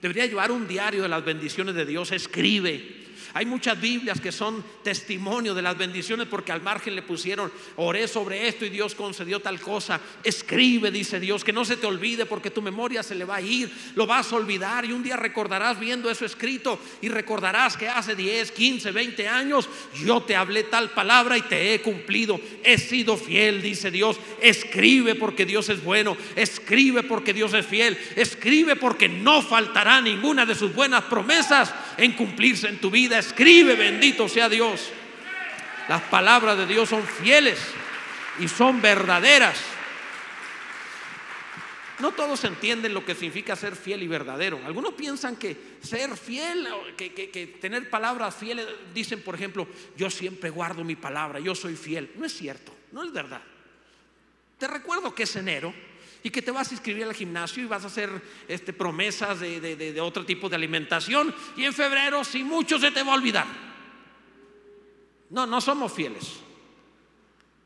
Debería 0.00 0.26
llevar 0.26 0.50
un 0.50 0.66
diario 0.66 1.02
de 1.02 1.08
las 1.08 1.24
bendiciones 1.24 1.74
de 1.74 1.84
Dios. 1.84 2.10
Escribe. 2.10 2.97
Hay 3.38 3.46
muchas 3.46 3.80
Biblias 3.80 4.20
que 4.20 4.32
son 4.32 4.64
testimonio 4.82 5.54
de 5.54 5.62
las 5.62 5.78
bendiciones 5.78 6.26
porque 6.26 6.50
al 6.50 6.60
margen 6.60 6.96
le 6.96 7.02
pusieron, 7.02 7.52
oré 7.76 8.08
sobre 8.08 8.48
esto 8.48 8.64
y 8.64 8.68
Dios 8.68 8.96
concedió 8.96 9.38
tal 9.38 9.60
cosa. 9.60 10.00
Escribe, 10.24 10.90
dice 10.90 11.20
Dios, 11.20 11.44
que 11.44 11.52
no 11.52 11.64
se 11.64 11.76
te 11.76 11.86
olvide 11.86 12.26
porque 12.26 12.50
tu 12.50 12.60
memoria 12.60 13.00
se 13.04 13.14
le 13.14 13.24
va 13.24 13.36
a 13.36 13.40
ir, 13.40 13.70
lo 13.94 14.08
vas 14.08 14.32
a 14.32 14.34
olvidar 14.34 14.84
y 14.86 14.90
un 14.90 15.04
día 15.04 15.14
recordarás 15.14 15.78
viendo 15.78 16.10
eso 16.10 16.24
escrito 16.24 16.80
y 17.00 17.10
recordarás 17.10 17.76
que 17.76 17.88
hace 17.88 18.16
10, 18.16 18.50
15, 18.50 18.90
20 18.90 19.28
años 19.28 19.68
yo 19.94 20.20
te 20.20 20.34
hablé 20.34 20.64
tal 20.64 20.90
palabra 20.90 21.38
y 21.38 21.42
te 21.42 21.74
he 21.74 21.80
cumplido. 21.80 22.40
He 22.64 22.76
sido 22.76 23.16
fiel, 23.16 23.62
dice 23.62 23.92
Dios. 23.92 24.18
Escribe 24.42 25.14
porque 25.14 25.46
Dios 25.46 25.68
es 25.68 25.84
bueno. 25.84 26.16
Escribe 26.34 27.04
porque 27.04 27.32
Dios 27.32 27.54
es 27.54 27.64
fiel. 27.64 27.96
Escribe 28.16 28.74
porque 28.74 29.08
no 29.08 29.42
faltará 29.42 30.00
ninguna 30.00 30.44
de 30.44 30.56
sus 30.56 30.74
buenas 30.74 31.04
promesas 31.04 31.72
en 31.98 32.12
cumplirse 32.12 32.68
en 32.68 32.80
tu 32.80 32.90
vida 32.90 33.18
escribe, 33.18 33.74
bendito 33.74 34.28
sea 34.28 34.48
Dios. 34.48 34.90
Las 35.88 36.02
palabras 36.02 36.56
de 36.56 36.66
Dios 36.66 36.88
son 36.88 37.02
fieles 37.02 37.58
y 38.38 38.48
son 38.48 38.80
verdaderas. 38.80 39.58
No 41.98 42.12
todos 42.12 42.44
entienden 42.44 42.94
lo 42.94 43.04
que 43.04 43.16
significa 43.16 43.56
ser 43.56 43.74
fiel 43.74 44.04
y 44.04 44.06
verdadero. 44.06 44.60
Algunos 44.64 44.92
piensan 44.92 45.34
que 45.34 45.56
ser 45.82 46.16
fiel, 46.16 46.68
que, 46.96 47.12
que, 47.12 47.46
tener 47.60 47.90
palabras 47.90 48.36
fieles, 48.36 48.66
dicen 48.94 49.20
por 49.20 49.34
ejemplo, 49.34 49.66
yo 49.96 50.08
siempre 50.08 50.50
guardo 50.50 50.84
mi 50.84 50.94
palabra, 50.94 51.40
yo 51.40 51.56
soy 51.56 51.74
fiel. 51.74 52.12
No 52.14 52.24
es 52.24 52.32
cierto, 52.32 52.72
no 52.92 53.02
es 53.02 53.12
verdad. 53.12 53.42
Te 54.58 54.68
recuerdo 54.68 55.12
que 55.12 55.24
es 55.24 55.34
enero 55.34 55.74
y 56.28 56.30
que 56.30 56.42
te 56.42 56.50
vas 56.50 56.70
a 56.70 56.74
inscribir 56.74 57.04
al 57.04 57.14
gimnasio 57.14 57.62
y 57.62 57.66
vas 57.66 57.84
a 57.84 57.86
hacer 57.86 58.10
este, 58.46 58.74
promesas 58.74 59.40
de, 59.40 59.60
de, 59.60 59.98
otro 60.02 60.26
tipo 60.26 60.50
de 60.50 60.56
alimentación 60.56 61.34
y 61.56 61.64
en 61.64 61.72
febrero 61.72 62.22
si 62.22 62.44
mucho 62.44 62.78
se 62.78 62.90
te 62.90 63.02
va 63.02 63.12
a 63.12 63.14
olvidar. 63.14 63.46
No, 65.30 65.46
no 65.46 65.58
somos 65.62 65.90
fieles. 65.90 66.34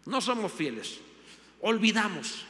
No 0.07 0.20
somos 0.20 0.53
fieles. 0.53 1.01
Olvidamos. 1.61 2.44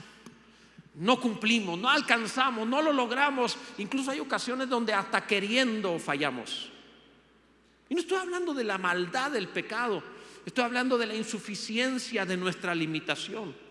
No 0.96 1.18
cumplimos, 1.18 1.79
no 1.79 1.88
alcanzamos, 1.88 2.68
no 2.68 2.83
lo 2.83 2.92
logramos. 2.92 3.57
Incluso 3.79 4.11
hay 4.11 4.20
ocasiones 4.20 4.68
donde 4.68 4.92
hasta 4.92 5.27
queriendo 5.27 5.98
fallamos. 5.98 6.70
Y 7.88 7.94
no 7.94 8.03
estoy 8.03 8.18
hablando 8.18 8.53
de 8.53 8.64
la 8.64 8.77
maldad 8.77 9.31
del 9.31 9.48
pecado, 9.48 10.03
estoy 10.44 10.64
hablando 10.64 10.98
de 10.98 11.07
la 11.07 11.14
insuficiencia 11.14 12.27
de 12.27 12.37
nuestra 12.37 12.75
limitación 12.75 13.62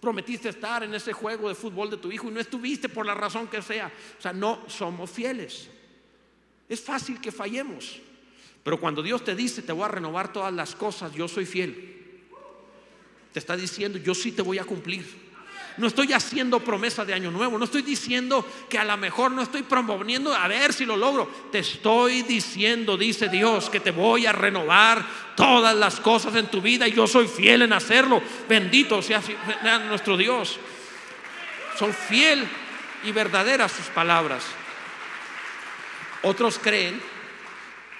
prometiste 0.00 0.48
estar 0.48 0.82
en 0.82 0.94
ese 0.94 1.12
juego 1.12 1.48
de 1.48 1.54
fútbol 1.54 1.90
de 1.90 1.96
tu 1.96 2.12
hijo 2.12 2.28
y 2.28 2.32
no 2.32 2.40
estuviste 2.40 2.88
por 2.88 3.06
la 3.06 3.14
razón 3.14 3.48
que 3.48 3.62
sea. 3.62 3.90
O 4.18 4.22
sea, 4.22 4.32
no 4.32 4.64
somos 4.68 5.10
fieles. 5.10 5.68
Es 6.68 6.80
fácil 6.80 7.20
que 7.20 7.32
fallemos. 7.32 8.00
Pero 8.62 8.80
cuando 8.80 9.02
Dios 9.02 9.24
te 9.24 9.34
dice, 9.34 9.62
te 9.62 9.72
voy 9.72 9.84
a 9.84 9.88
renovar 9.88 10.32
todas 10.32 10.52
las 10.52 10.74
cosas, 10.74 11.12
yo 11.12 11.28
soy 11.28 11.46
fiel. 11.46 12.24
Te 13.32 13.38
está 13.38 13.56
diciendo, 13.56 13.98
yo 13.98 14.14
sí 14.14 14.32
te 14.32 14.42
voy 14.42 14.58
a 14.58 14.64
cumplir. 14.64 15.25
No 15.76 15.86
estoy 15.86 16.12
haciendo 16.12 16.60
promesa 16.60 17.04
de 17.04 17.12
año 17.12 17.30
nuevo. 17.30 17.58
No 17.58 17.64
estoy 17.64 17.82
diciendo 17.82 18.46
que 18.68 18.78
a 18.78 18.84
lo 18.84 18.96
mejor 18.96 19.32
no 19.32 19.42
estoy 19.42 19.62
promoviendo 19.62 20.34
a 20.34 20.48
ver 20.48 20.72
si 20.72 20.86
lo 20.86 20.96
logro. 20.96 21.30
Te 21.52 21.58
estoy 21.58 22.22
diciendo, 22.22 22.96
dice 22.96 23.28
Dios, 23.28 23.68
que 23.68 23.80
te 23.80 23.90
voy 23.90 24.26
a 24.26 24.32
renovar 24.32 25.04
todas 25.36 25.76
las 25.76 26.00
cosas 26.00 26.34
en 26.36 26.46
tu 26.46 26.62
vida 26.62 26.88
y 26.88 26.92
yo 26.92 27.06
soy 27.06 27.28
fiel 27.28 27.62
en 27.62 27.72
hacerlo. 27.72 28.22
Bendito 28.48 29.02
sea 29.02 29.20
nuestro 29.88 30.16
Dios. 30.16 30.58
Son 31.78 31.92
fiel 31.92 32.48
y 33.04 33.12
verdaderas 33.12 33.72
sus 33.72 33.86
palabras. 33.86 34.44
Otros 36.22 36.58
creen 36.58 37.00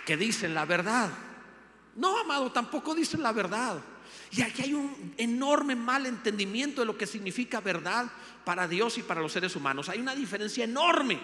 que 0.06 0.16
dicen 0.16 0.54
la 0.54 0.64
verdad. 0.64 1.10
No, 1.96 2.18
amado, 2.18 2.50
tampoco 2.52 2.94
dicen 2.94 3.22
la 3.22 3.32
verdad. 3.32 3.78
Y 4.36 4.42
aquí 4.42 4.62
hay 4.62 4.74
un 4.74 5.14
enorme 5.16 5.74
mal 5.74 6.04
entendimiento 6.04 6.82
de 6.82 6.86
lo 6.86 6.98
que 6.98 7.06
significa 7.06 7.60
verdad 7.60 8.06
para 8.44 8.68
Dios 8.68 8.98
y 8.98 9.02
para 9.02 9.22
los 9.22 9.32
seres 9.32 9.56
humanos. 9.56 9.88
Hay 9.88 9.98
una 9.98 10.14
diferencia 10.14 10.64
enorme. 10.64 11.18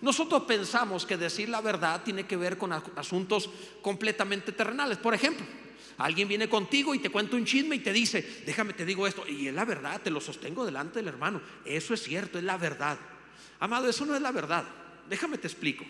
Nosotros 0.00 0.42
pensamos 0.42 1.06
que 1.06 1.16
decir 1.16 1.48
la 1.48 1.60
verdad 1.60 2.02
tiene 2.02 2.26
que 2.26 2.36
ver 2.36 2.58
con 2.58 2.72
asuntos 2.72 3.48
completamente 3.80 4.50
terrenales. 4.50 4.98
Por 4.98 5.14
ejemplo, 5.14 5.46
alguien 5.98 6.26
viene 6.26 6.48
contigo 6.48 6.94
y 6.94 6.98
te 6.98 7.10
cuenta 7.10 7.36
un 7.36 7.44
chisme 7.44 7.76
y 7.76 7.80
te 7.80 7.92
dice, 7.92 8.42
déjame 8.44 8.72
te 8.72 8.84
digo 8.84 9.06
esto, 9.06 9.26
y 9.28 9.46
es 9.46 9.54
la 9.54 9.64
verdad, 9.64 10.00
te 10.02 10.10
lo 10.10 10.20
sostengo 10.20 10.66
delante 10.66 10.98
del 10.98 11.08
hermano. 11.08 11.40
Eso 11.64 11.94
es 11.94 12.02
cierto, 12.02 12.38
es 12.38 12.44
la 12.44 12.56
verdad. 12.56 12.98
Amado, 13.60 13.88
eso 13.88 14.04
no 14.04 14.16
es 14.16 14.20
la 14.20 14.32
verdad. 14.32 14.64
Déjame 15.08 15.38
te 15.38 15.46
explico. 15.46 15.84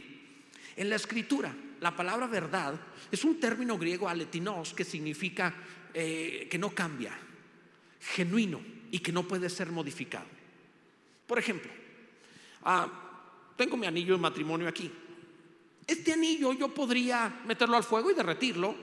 En 0.77 0.91
la 0.91 0.97
escritura, 0.97 1.55
la 1.81 1.97
palabra 1.97 2.27
verdad 2.27 2.75
es 3.11 3.25
un 3.25 3.41
término 3.41 3.79
griego 3.79 4.09
aletinos 4.09 4.75
que 4.75 4.85
significa 4.85 5.55
eh, 5.95 6.49
que 6.51 6.59
no 6.59 6.71
cambia, 6.71 7.17
genuino 8.01 8.61
y 8.91 8.99
que 8.99 9.13
no 9.13 9.23
puede 9.23 9.49
ser 9.49 9.71
modificado. 9.71 10.27
Por 11.27 11.39
ejemplo, 11.39 11.71
ah, 12.65 12.89
tengo 13.57 13.77
mi 13.77 13.87
anillo 13.87 14.15
de 14.15 14.21
matrimonio 14.21 14.69
aquí. 14.69 14.91
Este 15.87 16.13
anillo 16.13 16.53
yo 16.53 16.69
podría 16.69 17.43
meterlo 17.47 17.77
al 17.77 17.85
fuego 17.85 18.11
y 18.11 18.15
derretirlo. 18.15 18.75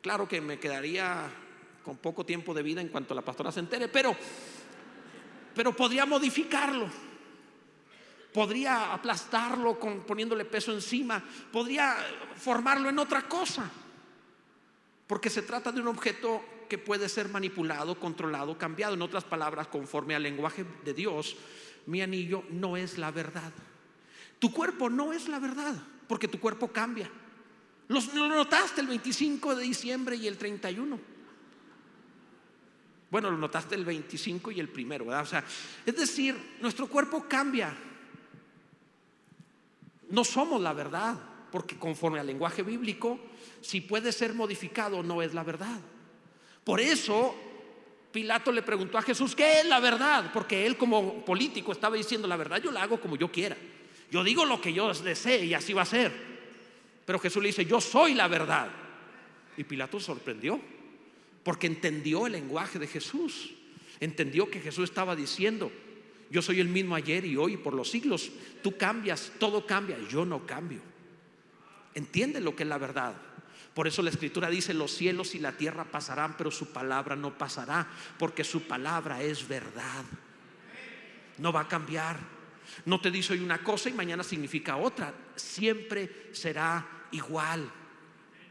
Claro 0.00 0.28
que 0.28 0.40
me 0.40 0.58
quedaría 0.58 1.30
con 1.84 1.96
poco 1.96 2.24
tiempo 2.24 2.54
de 2.54 2.62
vida 2.62 2.80
en 2.80 2.88
cuanto 2.88 3.14
la 3.14 3.22
pastora 3.22 3.52
se 3.52 3.60
entere, 3.60 3.88
pero, 3.88 4.16
pero 5.54 5.74
podría 5.74 6.06
modificarlo. 6.06 6.88
podría 8.32 8.92
aplastarlo 8.94 9.78
con, 9.78 10.00
poniéndole 10.02 10.44
peso 10.44 10.72
encima, 10.72 11.22
podría 11.52 11.96
formarlo 12.36 12.88
en 12.88 12.98
otra 12.98 13.22
cosa, 13.22 13.68
porque 15.10 15.28
se 15.28 15.42
trata 15.42 15.72
de 15.72 15.80
un 15.80 15.88
objeto 15.88 16.40
que 16.68 16.78
puede 16.78 17.08
ser 17.08 17.28
manipulado, 17.28 17.98
controlado, 17.98 18.56
cambiado. 18.56 18.94
En 18.94 19.02
otras 19.02 19.24
palabras, 19.24 19.66
conforme 19.66 20.14
al 20.14 20.22
lenguaje 20.22 20.64
de 20.84 20.94
Dios, 20.94 21.36
mi 21.86 22.00
anillo 22.00 22.44
no 22.50 22.76
es 22.76 22.96
la 22.96 23.10
verdad. 23.10 23.52
Tu 24.38 24.52
cuerpo 24.52 24.88
no 24.88 25.12
es 25.12 25.26
la 25.26 25.40
verdad, 25.40 25.74
porque 26.06 26.28
tu 26.28 26.38
cuerpo 26.38 26.68
cambia. 26.68 27.10
lo 27.88 28.28
notaste 28.28 28.82
el 28.82 28.86
25 28.86 29.56
de 29.56 29.64
diciembre 29.64 30.14
y 30.14 30.28
el 30.28 30.38
31. 30.38 31.00
Bueno, 33.10 33.32
lo 33.32 33.36
notaste 33.36 33.74
el 33.74 33.84
25 33.84 34.52
y 34.52 34.60
el 34.60 34.68
primero, 34.68 35.06
¿verdad? 35.06 35.24
O 35.24 35.26
sea, 35.26 35.44
es 35.84 35.96
decir, 35.96 36.36
nuestro 36.60 36.86
cuerpo 36.86 37.26
cambia. 37.28 37.76
No 40.08 40.22
somos 40.22 40.62
la 40.62 40.72
verdad, 40.72 41.18
porque 41.50 41.76
conforme 41.76 42.20
al 42.20 42.26
lenguaje 42.26 42.62
bíblico, 42.62 43.18
si 43.60 43.80
puede 43.80 44.12
ser 44.12 44.34
modificado, 44.34 45.02
no 45.02 45.22
es 45.22 45.34
la 45.34 45.42
verdad. 45.42 45.80
Por 46.64 46.80
eso 46.80 47.34
Pilato 48.12 48.50
le 48.50 48.62
preguntó 48.62 48.98
a 48.98 49.02
Jesús, 49.02 49.34
¿qué 49.34 49.60
es 49.60 49.66
la 49.66 49.80
verdad? 49.80 50.30
Porque 50.32 50.66
él 50.66 50.76
como 50.76 51.24
político 51.24 51.72
estaba 51.72 51.96
diciendo, 51.96 52.26
la 52.26 52.36
verdad 52.36 52.60
yo 52.62 52.70
la 52.70 52.82
hago 52.82 53.00
como 53.00 53.16
yo 53.16 53.30
quiera. 53.30 53.56
Yo 54.10 54.24
digo 54.24 54.44
lo 54.44 54.60
que 54.60 54.72
yo 54.72 54.92
desee 54.92 55.44
y 55.44 55.54
así 55.54 55.72
va 55.72 55.82
a 55.82 55.86
ser. 55.86 56.12
Pero 57.04 57.18
Jesús 57.18 57.42
le 57.42 57.48
dice, 57.48 57.64
yo 57.64 57.80
soy 57.80 58.14
la 58.14 58.26
verdad. 58.28 58.68
Y 59.56 59.64
Pilato 59.64 60.00
sorprendió, 60.00 60.60
porque 61.44 61.66
entendió 61.66 62.26
el 62.26 62.32
lenguaje 62.32 62.78
de 62.78 62.86
Jesús. 62.86 63.52
Entendió 64.00 64.50
que 64.50 64.60
Jesús 64.60 64.84
estaba 64.84 65.14
diciendo, 65.14 65.70
yo 66.30 66.42
soy 66.42 66.60
el 66.60 66.68
mismo 66.68 66.94
ayer 66.94 67.24
y 67.24 67.36
hoy 67.36 67.56
por 67.56 67.74
los 67.74 67.90
siglos. 67.90 68.30
Tú 68.62 68.76
cambias, 68.76 69.32
todo 69.38 69.66
cambia, 69.66 69.98
yo 70.08 70.24
no 70.24 70.46
cambio. 70.46 70.80
Entiende 71.94 72.40
lo 72.40 72.54
que 72.54 72.62
es 72.62 72.68
la 72.68 72.78
verdad. 72.78 73.14
Por 73.74 73.86
eso 73.86 74.02
la 74.02 74.10
escritura 74.10 74.50
dice, 74.50 74.74
los 74.74 74.92
cielos 74.92 75.34
y 75.34 75.38
la 75.38 75.52
tierra 75.52 75.84
pasarán, 75.84 76.36
pero 76.36 76.50
su 76.50 76.72
palabra 76.72 77.16
no 77.16 77.36
pasará, 77.36 77.86
porque 78.18 78.44
su 78.44 78.62
palabra 78.62 79.22
es 79.22 79.46
verdad. 79.46 80.04
No 81.38 81.52
va 81.52 81.60
a 81.60 81.68
cambiar. 81.68 82.18
No 82.84 83.00
te 83.00 83.10
dice 83.10 83.32
hoy 83.32 83.40
una 83.40 83.62
cosa 83.62 83.88
y 83.88 83.92
mañana 83.92 84.22
significa 84.22 84.76
otra. 84.76 85.14
Siempre 85.36 86.28
será 86.32 86.86
igual. 87.12 87.70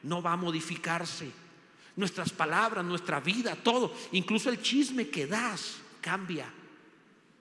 No 0.03 0.21
va 0.21 0.33
a 0.33 0.37
modificarse. 0.37 1.31
Nuestras 1.95 2.31
palabras, 2.31 2.85
nuestra 2.85 3.19
vida, 3.19 3.55
todo, 3.55 3.93
incluso 4.13 4.49
el 4.49 4.61
chisme 4.61 5.09
que 5.09 5.27
das, 5.27 5.77
cambia. 5.99 6.51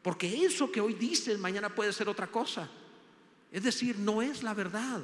Porque 0.02 0.44
eso 0.44 0.70
que 0.70 0.80
hoy 0.80 0.94
dices 0.94 1.38
mañana 1.38 1.68
puede 1.68 1.92
ser 1.92 2.08
otra 2.08 2.26
cosa. 2.26 2.68
Es 3.52 3.62
decir, 3.62 3.98
no 3.98 4.20
es 4.20 4.42
la 4.42 4.52
verdad 4.52 5.02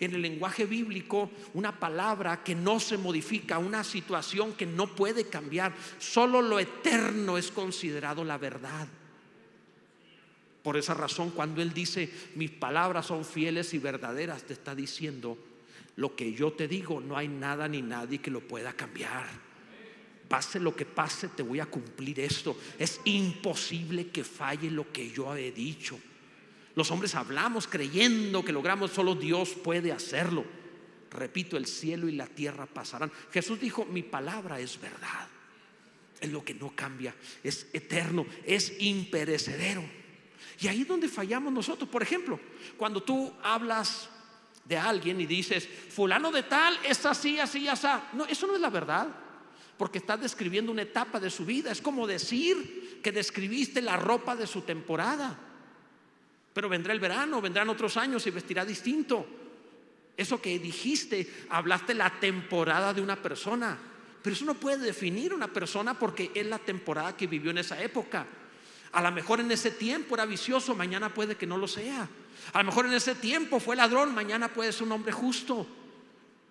en 0.00 0.14
el 0.14 0.22
lenguaje 0.22 0.66
bíblico 0.66 1.30
una 1.54 1.78
palabra 1.78 2.42
que 2.42 2.54
no 2.54 2.80
se 2.80 2.98
modifica, 2.98 3.58
una 3.58 3.84
situación 3.84 4.52
que 4.54 4.66
no 4.66 4.86
puede 4.94 5.28
cambiar. 5.28 5.74
Solo 5.98 6.42
lo 6.42 6.58
eterno 6.58 7.38
es 7.38 7.50
considerado 7.50 8.24
la 8.24 8.38
verdad. 8.38 8.88
Por 10.62 10.76
esa 10.76 10.94
razón, 10.94 11.30
cuando 11.30 11.60
Él 11.60 11.74
dice, 11.74 12.10
mis 12.36 12.50
palabras 12.50 13.06
son 13.06 13.24
fieles 13.24 13.74
y 13.74 13.78
verdaderas, 13.78 14.44
te 14.44 14.54
está 14.54 14.74
diciendo, 14.74 15.36
lo 15.96 16.16
que 16.16 16.32
yo 16.32 16.52
te 16.52 16.66
digo, 16.66 17.00
no 17.00 17.16
hay 17.16 17.28
nada 17.28 17.68
ni 17.68 17.82
nadie 17.82 18.18
que 18.18 18.30
lo 18.30 18.40
pueda 18.40 18.72
cambiar. 18.72 19.26
Pase 20.28 20.58
lo 20.58 20.74
que 20.74 20.86
pase, 20.86 21.28
te 21.28 21.42
voy 21.42 21.60
a 21.60 21.66
cumplir 21.66 22.18
esto. 22.18 22.56
Es 22.78 23.00
imposible 23.04 24.08
que 24.08 24.24
falle 24.24 24.70
lo 24.70 24.90
que 24.90 25.10
yo 25.10 25.36
he 25.36 25.52
dicho. 25.52 25.98
Los 26.74 26.90
hombres 26.90 27.14
hablamos 27.14 27.66
creyendo 27.66 28.44
que 28.44 28.52
logramos, 28.52 28.90
solo 28.90 29.14
Dios 29.14 29.50
puede 29.50 29.92
hacerlo. 29.92 30.44
Repito, 31.10 31.56
el 31.56 31.66
cielo 31.66 32.08
y 32.08 32.12
la 32.12 32.26
tierra 32.26 32.66
pasarán. 32.66 33.12
Jesús 33.32 33.60
dijo, 33.60 33.84
mi 33.84 34.02
palabra 34.02 34.58
es 34.58 34.80
verdad. 34.80 35.28
Es 36.20 36.32
lo 36.32 36.44
que 36.44 36.54
no 36.54 36.74
cambia, 36.74 37.14
es 37.42 37.68
eterno, 37.72 38.26
es 38.44 38.80
imperecedero. 38.80 39.84
Y 40.60 40.68
ahí 40.68 40.82
es 40.82 40.88
donde 40.88 41.08
fallamos 41.08 41.52
nosotros. 41.52 41.88
Por 41.88 42.02
ejemplo, 42.02 42.40
cuando 42.76 43.02
tú 43.02 43.32
hablas 43.42 44.08
de 44.64 44.76
alguien 44.76 45.20
y 45.20 45.26
dices, 45.26 45.68
fulano 45.90 46.32
de 46.32 46.44
tal 46.44 46.78
es 46.84 47.04
así, 47.06 47.38
así, 47.38 47.68
así. 47.68 47.86
No, 48.14 48.24
eso 48.26 48.46
no 48.46 48.54
es 48.54 48.60
la 48.60 48.70
verdad. 48.70 49.08
Porque 49.76 49.98
estás 49.98 50.20
describiendo 50.20 50.72
una 50.72 50.82
etapa 50.82 51.20
de 51.20 51.30
su 51.30 51.44
vida. 51.44 51.70
Es 51.70 51.80
como 51.80 52.06
decir 52.06 53.00
que 53.02 53.12
describiste 53.12 53.82
la 53.82 53.96
ropa 53.96 54.34
de 54.34 54.46
su 54.46 54.62
temporada. 54.62 55.38
Pero 56.54 56.68
vendrá 56.68 56.92
el 56.92 57.00
verano, 57.00 57.42
vendrán 57.42 57.68
otros 57.68 57.96
años 57.98 58.26
y 58.26 58.30
vestirá 58.30 58.64
distinto. 58.64 59.26
Eso 60.16 60.40
que 60.40 60.58
dijiste, 60.58 61.46
hablaste 61.50 61.92
la 61.94 62.20
temporada 62.20 62.94
de 62.94 63.02
una 63.02 63.20
persona. 63.20 63.76
Pero 64.22 64.34
eso 64.34 64.44
no 64.44 64.54
puede 64.54 64.78
definir 64.78 65.34
una 65.34 65.48
persona 65.48 65.98
porque 65.98 66.30
es 66.32 66.46
la 66.46 66.58
temporada 66.58 67.16
que 67.16 67.26
vivió 67.26 67.50
en 67.50 67.58
esa 67.58 67.82
época. 67.82 68.24
A 68.92 69.02
lo 69.02 69.10
mejor 69.10 69.40
en 69.40 69.50
ese 69.50 69.72
tiempo 69.72 70.14
era 70.14 70.24
vicioso, 70.24 70.76
mañana 70.76 71.12
puede 71.12 71.36
que 71.36 71.46
no 71.46 71.58
lo 71.58 71.66
sea. 71.66 72.08
A 72.52 72.58
lo 72.58 72.64
mejor 72.64 72.86
en 72.86 72.92
ese 72.92 73.16
tiempo 73.16 73.58
fue 73.58 73.74
ladrón, 73.74 74.14
mañana 74.14 74.48
puede 74.48 74.72
ser 74.72 74.84
un 74.84 74.92
hombre 74.92 75.10
justo. 75.12 75.66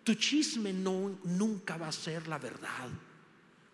Tu 0.03 0.15
chisme 0.15 0.73
no, 0.73 1.17
nunca 1.23 1.77
va 1.77 1.87
a 1.87 1.93
ser 1.93 2.27
la 2.27 2.37
verdad, 2.37 2.89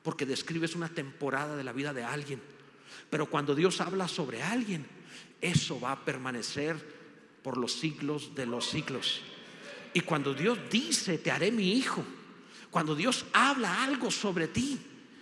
porque 0.04 0.28
describes 0.28 0.76
una 0.76 0.90
temporada 0.90 1.56
de 1.56 1.64
la 1.64 1.74
vida 1.74 1.92
de 1.92 2.04
alguien. 2.04 2.40
Pero 3.10 3.26
cuando 3.26 3.56
Dios 3.56 3.82
habla 3.82 4.08
sobre 4.08 4.44
alguien, 4.44 4.86
eso 5.42 5.80
va 5.80 5.94
a 5.94 6.06
permanecer 6.06 6.76
por 7.44 7.58
los 7.58 7.74
siglos 7.74 8.36
de 8.36 8.46
los 8.46 8.66
siglos. 8.66 9.22
Y 9.94 10.02
cuando 10.02 10.34
Dios 10.34 10.58
dice, 10.70 11.18
te 11.18 11.32
haré 11.32 11.52
mi 11.52 11.74
hijo, 11.74 12.04
cuando 12.70 12.96
Dios 12.96 13.26
habla 13.34 13.84
algo 13.84 14.12
sobre 14.12 14.48
ti, 14.48 14.78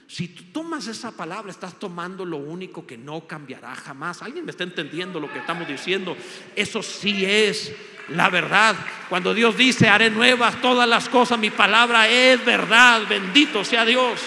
si 0.08 0.30
tú 0.30 0.44
tomas 0.54 0.88
esa 0.88 1.12
palabra, 1.12 1.52
estás 1.52 1.78
tomando 1.78 2.24
lo 2.26 2.38
único 2.38 2.88
que 2.88 2.98
no 2.98 3.28
cambiará 3.28 3.76
jamás. 3.76 4.22
¿Alguien 4.22 4.46
me 4.46 4.52
está 4.52 4.64
entendiendo 4.64 5.20
lo 5.20 5.32
que 5.32 5.40
estamos 5.40 5.68
diciendo? 5.68 6.16
Eso 6.56 6.82
sí 6.82 7.26
es 7.26 7.74
la 8.10 8.30
verdad. 8.30 8.76
Cuando 9.10 9.34
Dios 9.34 9.58
dice, 9.58 9.90
haré 9.90 10.10
nuevas 10.10 10.62
todas 10.62 10.88
las 10.88 11.10
cosas, 11.10 11.38
mi 11.38 11.50
palabra 11.50 12.08
es 12.08 12.44
verdad. 12.46 13.04
Bendito 13.08 13.66
sea 13.66 13.84
Dios. 13.84 14.22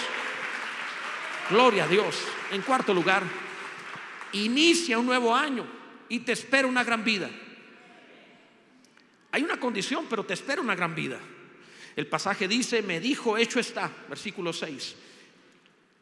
Gloria 1.49 1.85
a 1.85 1.87
Dios. 1.87 2.15
En 2.51 2.61
cuarto 2.61 2.93
lugar, 2.93 3.23
inicia 4.33 4.99
un 4.99 5.07
nuevo 5.07 5.35
año 5.35 5.80
y 6.11 6.19
te 6.19 6.33
espera 6.33 6.67
una 6.67 6.83
gran 6.83 7.05
vida. 7.05 7.29
Hay 9.31 9.43
una 9.43 9.57
condición, 9.57 10.07
pero 10.09 10.25
te 10.25 10.33
espera 10.33 10.61
una 10.61 10.75
gran 10.75 10.93
vida. 10.93 11.17
El 11.95 12.05
pasaje 12.07 12.49
dice, 12.49 12.81
me 12.81 12.99
dijo, 12.99 13.37
hecho 13.37 13.61
está, 13.61 13.89
versículo 14.09 14.51
6. 14.51 14.95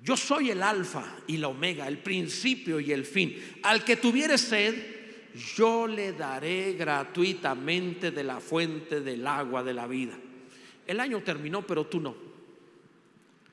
Yo 0.04 0.18
soy 0.18 0.50
el 0.50 0.64
alfa 0.64 1.18
y 1.28 1.38
la 1.38 1.50
omega, 1.50 1.88
el 1.88 2.00
principio 2.00 2.80
y 2.80 2.92
el 2.92 3.06
fin. 3.06 3.60
Al 3.62 3.84
que 3.84 3.98
tuviere 3.98 4.40
sed, 4.40 4.74
yo 5.56 5.86
le 5.86 6.14
daré 6.14 6.74
gratuitamente 6.74 8.10
de 8.10 8.24
la 8.24 8.40
fuente 8.40 9.02
del 9.02 9.28
agua 9.28 9.62
de 9.64 9.76
la 9.76 9.86
vida. 9.86 10.18
El 10.88 11.00
año 11.00 11.22
terminó, 11.22 11.68
pero 11.68 11.86
tú 11.86 12.00
no. 12.00 12.16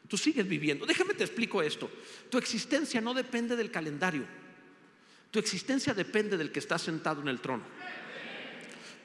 Tú 0.08 0.16
sigues 0.16 0.48
viviendo. 0.48 0.86
Déjame 0.86 1.12
te 1.12 1.24
explico 1.24 1.60
esto. 1.60 1.90
Tu 2.30 2.38
existencia 2.38 3.02
no 3.02 3.12
depende 3.12 3.56
del 3.56 3.70
calendario. 3.70 4.45
Tu 5.36 5.40
existencia 5.40 5.92
depende 5.92 6.38
del 6.38 6.50
que 6.50 6.60
está 6.60 6.78
sentado 6.78 7.20
en 7.20 7.28
el 7.28 7.40
trono. 7.40 7.62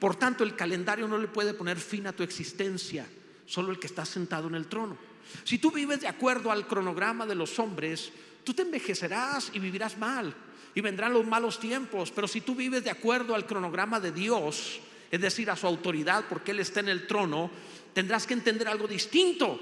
Por 0.00 0.16
tanto, 0.16 0.44
el 0.44 0.56
calendario 0.56 1.06
no 1.06 1.18
le 1.18 1.28
puede 1.28 1.52
poner 1.52 1.76
fin 1.76 2.06
a 2.06 2.14
tu 2.14 2.22
existencia, 2.22 3.06
solo 3.44 3.70
el 3.70 3.78
que 3.78 3.86
está 3.86 4.06
sentado 4.06 4.48
en 4.48 4.54
el 4.54 4.66
trono. 4.66 4.96
Si 5.44 5.58
tú 5.58 5.70
vives 5.70 6.00
de 6.00 6.08
acuerdo 6.08 6.50
al 6.50 6.66
cronograma 6.66 7.26
de 7.26 7.34
los 7.34 7.58
hombres, 7.58 8.10
tú 8.44 8.54
te 8.54 8.62
envejecerás 8.62 9.50
y 9.52 9.58
vivirás 9.58 9.98
mal 9.98 10.34
y 10.74 10.80
vendrán 10.80 11.12
los 11.12 11.26
malos 11.26 11.60
tiempos. 11.60 12.10
Pero 12.10 12.26
si 12.26 12.40
tú 12.40 12.54
vives 12.54 12.82
de 12.82 12.88
acuerdo 12.88 13.34
al 13.34 13.44
cronograma 13.44 14.00
de 14.00 14.12
Dios, 14.12 14.80
es 15.10 15.20
decir, 15.20 15.50
a 15.50 15.56
su 15.56 15.66
autoridad, 15.66 16.24
porque 16.30 16.52
Él 16.52 16.60
está 16.60 16.80
en 16.80 16.88
el 16.88 17.06
trono, 17.06 17.50
tendrás 17.92 18.26
que 18.26 18.32
entender 18.32 18.68
algo 18.68 18.88
distinto. 18.88 19.60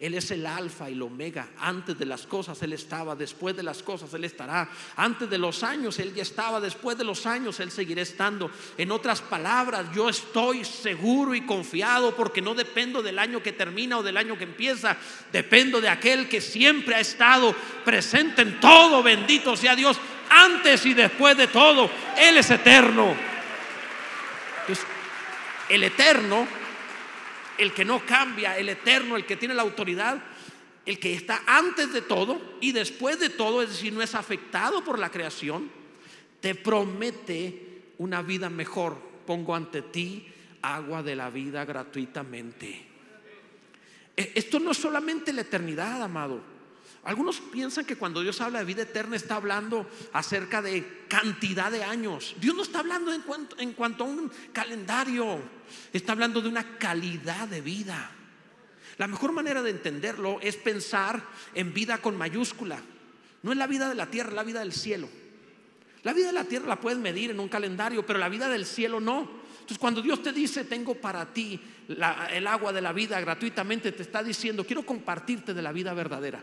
Él 0.00 0.14
es 0.14 0.30
el 0.30 0.46
alfa 0.46 0.88
y 0.88 0.92
el 0.92 1.02
omega. 1.02 1.48
Antes 1.58 1.98
de 1.98 2.06
las 2.06 2.24
cosas 2.24 2.62
Él 2.62 2.72
estaba, 2.72 3.16
después 3.16 3.56
de 3.56 3.64
las 3.64 3.82
cosas 3.82 4.14
Él 4.14 4.24
estará. 4.24 4.68
Antes 4.94 5.28
de 5.28 5.38
los 5.38 5.64
años 5.64 5.98
Él 5.98 6.14
ya 6.14 6.22
estaba, 6.22 6.60
después 6.60 6.96
de 6.96 7.02
los 7.02 7.26
años 7.26 7.58
Él 7.58 7.72
seguirá 7.72 8.02
estando. 8.02 8.48
En 8.76 8.92
otras 8.92 9.20
palabras, 9.20 9.86
yo 9.92 10.08
estoy 10.08 10.64
seguro 10.64 11.34
y 11.34 11.44
confiado 11.44 12.14
porque 12.14 12.40
no 12.40 12.54
dependo 12.54 13.02
del 13.02 13.18
año 13.18 13.42
que 13.42 13.52
termina 13.52 13.98
o 13.98 14.04
del 14.04 14.16
año 14.16 14.38
que 14.38 14.44
empieza. 14.44 14.96
Dependo 15.32 15.80
de 15.80 15.88
aquel 15.88 16.28
que 16.28 16.40
siempre 16.40 16.94
ha 16.94 17.00
estado 17.00 17.52
presente 17.84 18.42
en 18.42 18.60
todo. 18.60 19.02
Bendito 19.02 19.56
sea 19.56 19.74
Dios, 19.74 19.98
antes 20.30 20.86
y 20.86 20.94
después 20.94 21.36
de 21.36 21.48
todo. 21.48 21.90
Él 22.16 22.36
es 22.36 22.48
eterno. 22.52 23.16
Entonces, 24.60 24.86
el 25.68 25.82
eterno 25.82 26.46
el 27.58 27.72
que 27.74 27.84
no 27.84 28.04
cambia, 28.06 28.56
el 28.56 28.68
eterno, 28.68 29.16
el 29.16 29.26
que 29.26 29.36
tiene 29.36 29.54
la 29.54 29.62
autoridad, 29.62 30.22
el 30.86 30.98
que 30.98 31.12
está 31.12 31.42
antes 31.46 31.92
de 31.92 32.00
todo 32.00 32.40
y 32.60 32.72
después 32.72 33.20
de 33.20 33.28
todo, 33.28 33.62
es 33.62 33.68
decir, 33.68 33.92
no 33.92 34.00
es 34.00 34.14
afectado 34.14 34.82
por 34.82 34.98
la 34.98 35.10
creación, 35.10 35.70
te 36.40 36.54
promete 36.54 37.92
una 37.98 38.22
vida 38.22 38.48
mejor, 38.48 38.96
pongo 39.26 39.54
ante 39.54 39.82
ti 39.82 40.26
agua 40.62 41.02
de 41.02 41.16
la 41.16 41.30
vida 41.30 41.64
gratuitamente. 41.64 42.86
E, 44.16 44.32
esto 44.34 44.58
no 44.58 44.70
es 44.70 44.78
solamente 44.78 45.32
la 45.32 45.42
eternidad, 45.42 46.02
amado. 46.02 46.40
Algunos 47.04 47.40
piensan 47.40 47.84
que 47.84 47.96
cuando 47.96 48.22
Dios 48.22 48.40
habla 48.40 48.58
de 48.60 48.64
vida 48.64 48.82
eterna 48.82 49.16
está 49.16 49.36
hablando 49.36 49.88
acerca 50.12 50.60
de 50.62 51.04
cantidad 51.08 51.70
de 51.70 51.84
años. 51.84 52.34
Dios 52.40 52.54
no 52.54 52.62
está 52.62 52.80
hablando 52.80 53.12
en 53.12 53.22
cuanto, 53.22 53.58
en 53.58 53.72
cuanto 53.72 54.04
a 54.04 54.06
un 54.08 54.30
calendario, 54.52 55.40
está 55.92 56.12
hablando 56.12 56.40
de 56.40 56.48
una 56.48 56.78
calidad 56.78 57.48
de 57.48 57.60
vida. 57.60 58.10
La 58.98 59.06
mejor 59.06 59.32
manera 59.32 59.62
de 59.62 59.70
entenderlo 59.70 60.38
es 60.42 60.56
pensar 60.56 61.22
en 61.54 61.72
vida 61.72 61.98
con 61.98 62.16
mayúscula. 62.16 62.80
No 63.42 63.52
es 63.52 63.58
la 63.58 63.66
vida 63.66 63.88
de 63.88 63.94
la 63.94 64.06
tierra, 64.06 64.32
la 64.32 64.42
vida 64.42 64.60
del 64.60 64.72
cielo. 64.72 65.08
La 66.02 66.12
vida 66.12 66.28
de 66.28 66.32
la 66.32 66.44
tierra 66.44 66.66
la 66.66 66.80
puedes 66.80 66.98
medir 66.98 67.30
en 67.30 67.40
un 67.40 67.48
calendario, 67.48 68.04
pero 68.04 68.18
la 68.18 68.28
vida 68.28 68.48
del 68.48 68.66
cielo 68.66 69.00
no. 69.00 69.20
Entonces 69.60 69.78
cuando 69.78 70.02
Dios 70.02 70.22
te 70.22 70.32
dice, 70.32 70.64
tengo 70.64 70.94
para 70.94 71.32
ti 71.32 71.60
el 71.88 72.46
agua 72.46 72.72
de 72.72 72.80
la 72.80 72.92
vida 72.92 73.20
gratuitamente, 73.20 73.92
te 73.92 74.02
está 74.02 74.22
diciendo, 74.22 74.64
quiero 74.64 74.84
compartirte 74.84 75.54
de 75.54 75.62
la 75.62 75.72
vida 75.72 75.94
verdadera. 75.94 76.42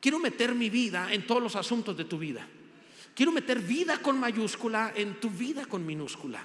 Quiero 0.00 0.18
meter 0.18 0.54
mi 0.54 0.70
vida 0.70 1.12
en 1.12 1.26
todos 1.26 1.42
los 1.42 1.56
asuntos 1.56 1.96
de 1.96 2.04
tu 2.04 2.18
vida. 2.18 2.46
Quiero 3.14 3.32
meter 3.32 3.60
vida 3.60 3.98
con 3.98 4.18
mayúscula 4.18 4.92
en 4.94 5.20
tu 5.20 5.30
vida 5.30 5.66
con 5.66 5.84
minúscula. 5.84 6.44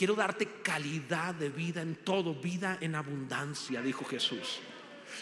Quiero 0.00 0.14
darte 0.14 0.46
calidad 0.62 1.34
de 1.34 1.50
vida 1.50 1.82
en 1.82 1.96
todo, 1.96 2.34
vida 2.34 2.78
en 2.80 2.94
abundancia, 2.94 3.82
dijo 3.82 4.02
Jesús. 4.06 4.58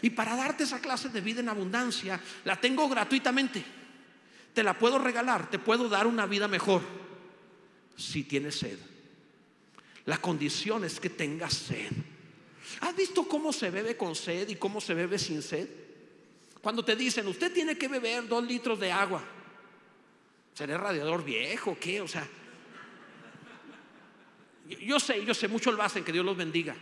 Y 0.02 0.10
para 0.10 0.36
darte 0.36 0.62
esa 0.62 0.80
clase 0.80 1.08
de 1.08 1.20
vida 1.20 1.40
en 1.40 1.48
abundancia, 1.48 2.20
la 2.44 2.60
tengo 2.60 2.88
gratuitamente. 2.88 3.64
Te 4.54 4.62
la 4.62 4.78
puedo 4.78 5.00
regalar, 5.00 5.50
te 5.50 5.58
puedo 5.58 5.88
dar 5.88 6.06
una 6.06 6.26
vida 6.26 6.46
mejor 6.46 6.82
si 7.96 8.22
tienes 8.22 8.56
sed. 8.56 8.78
La 10.04 10.18
condición 10.18 10.84
es 10.84 11.00
que 11.00 11.10
tengas 11.10 11.54
sed. 11.54 11.90
¿Has 12.80 12.94
visto 12.94 13.26
cómo 13.26 13.52
se 13.52 13.70
bebe 13.70 13.96
con 13.96 14.14
sed 14.14 14.48
y 14.48 14.54
cómo 14.54 14.80
se 14.80 14.94
bebe 14.94 15.18
sin 15.18 15.42
sed? 15.42 15.68
Cuando 16.62 16.84
te 16.84 16.94
dicen, 16.94 17.26
usted 17.26 17.52
tiene 17.52 17.76
que 17.76 17.88
beber 17.88 18.28
dos 18.28 18.44
litros 18.44 18.78
de 18.78 18.92
agua. 18.92 19.24
¿Seré 20.54 20.78
radiador 20.78 21.24
viejo? 21.24 21.76
¿Qué? 21.80 22.00
O 22.00 22.06
sea, 22.06 22.28
yo 24.76 25.00
sé, 25.00 25.24
yo 25.24 25.34
sé, 25.34 25.48
mucho 25.48 25.72
lo 25.72 25.82
hacen, 25.82 26.04
que 26.04 26.12
Dios 26.12 26.24
los 26.24 26.36
bendiga. 26.36 26.76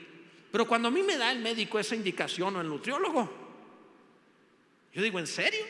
Pero 0.51 0.67
cuando 0.67 0.89
a 0.89 0.91
mí 0.91 1.03
me 1.03 1.17
da 1.17 1.31
el 1.31 1.41
médico 1.41 1.79
esa 1.79 1.95
indicación 1.95 2.57
o 2.57 2.61
el 2.61 2.69
nutriólogo, 2.69 3.31
yo 4.93 5.03
digo, 5.03 5.19
¿en 5.19 5.27
serio? 5.27 5.65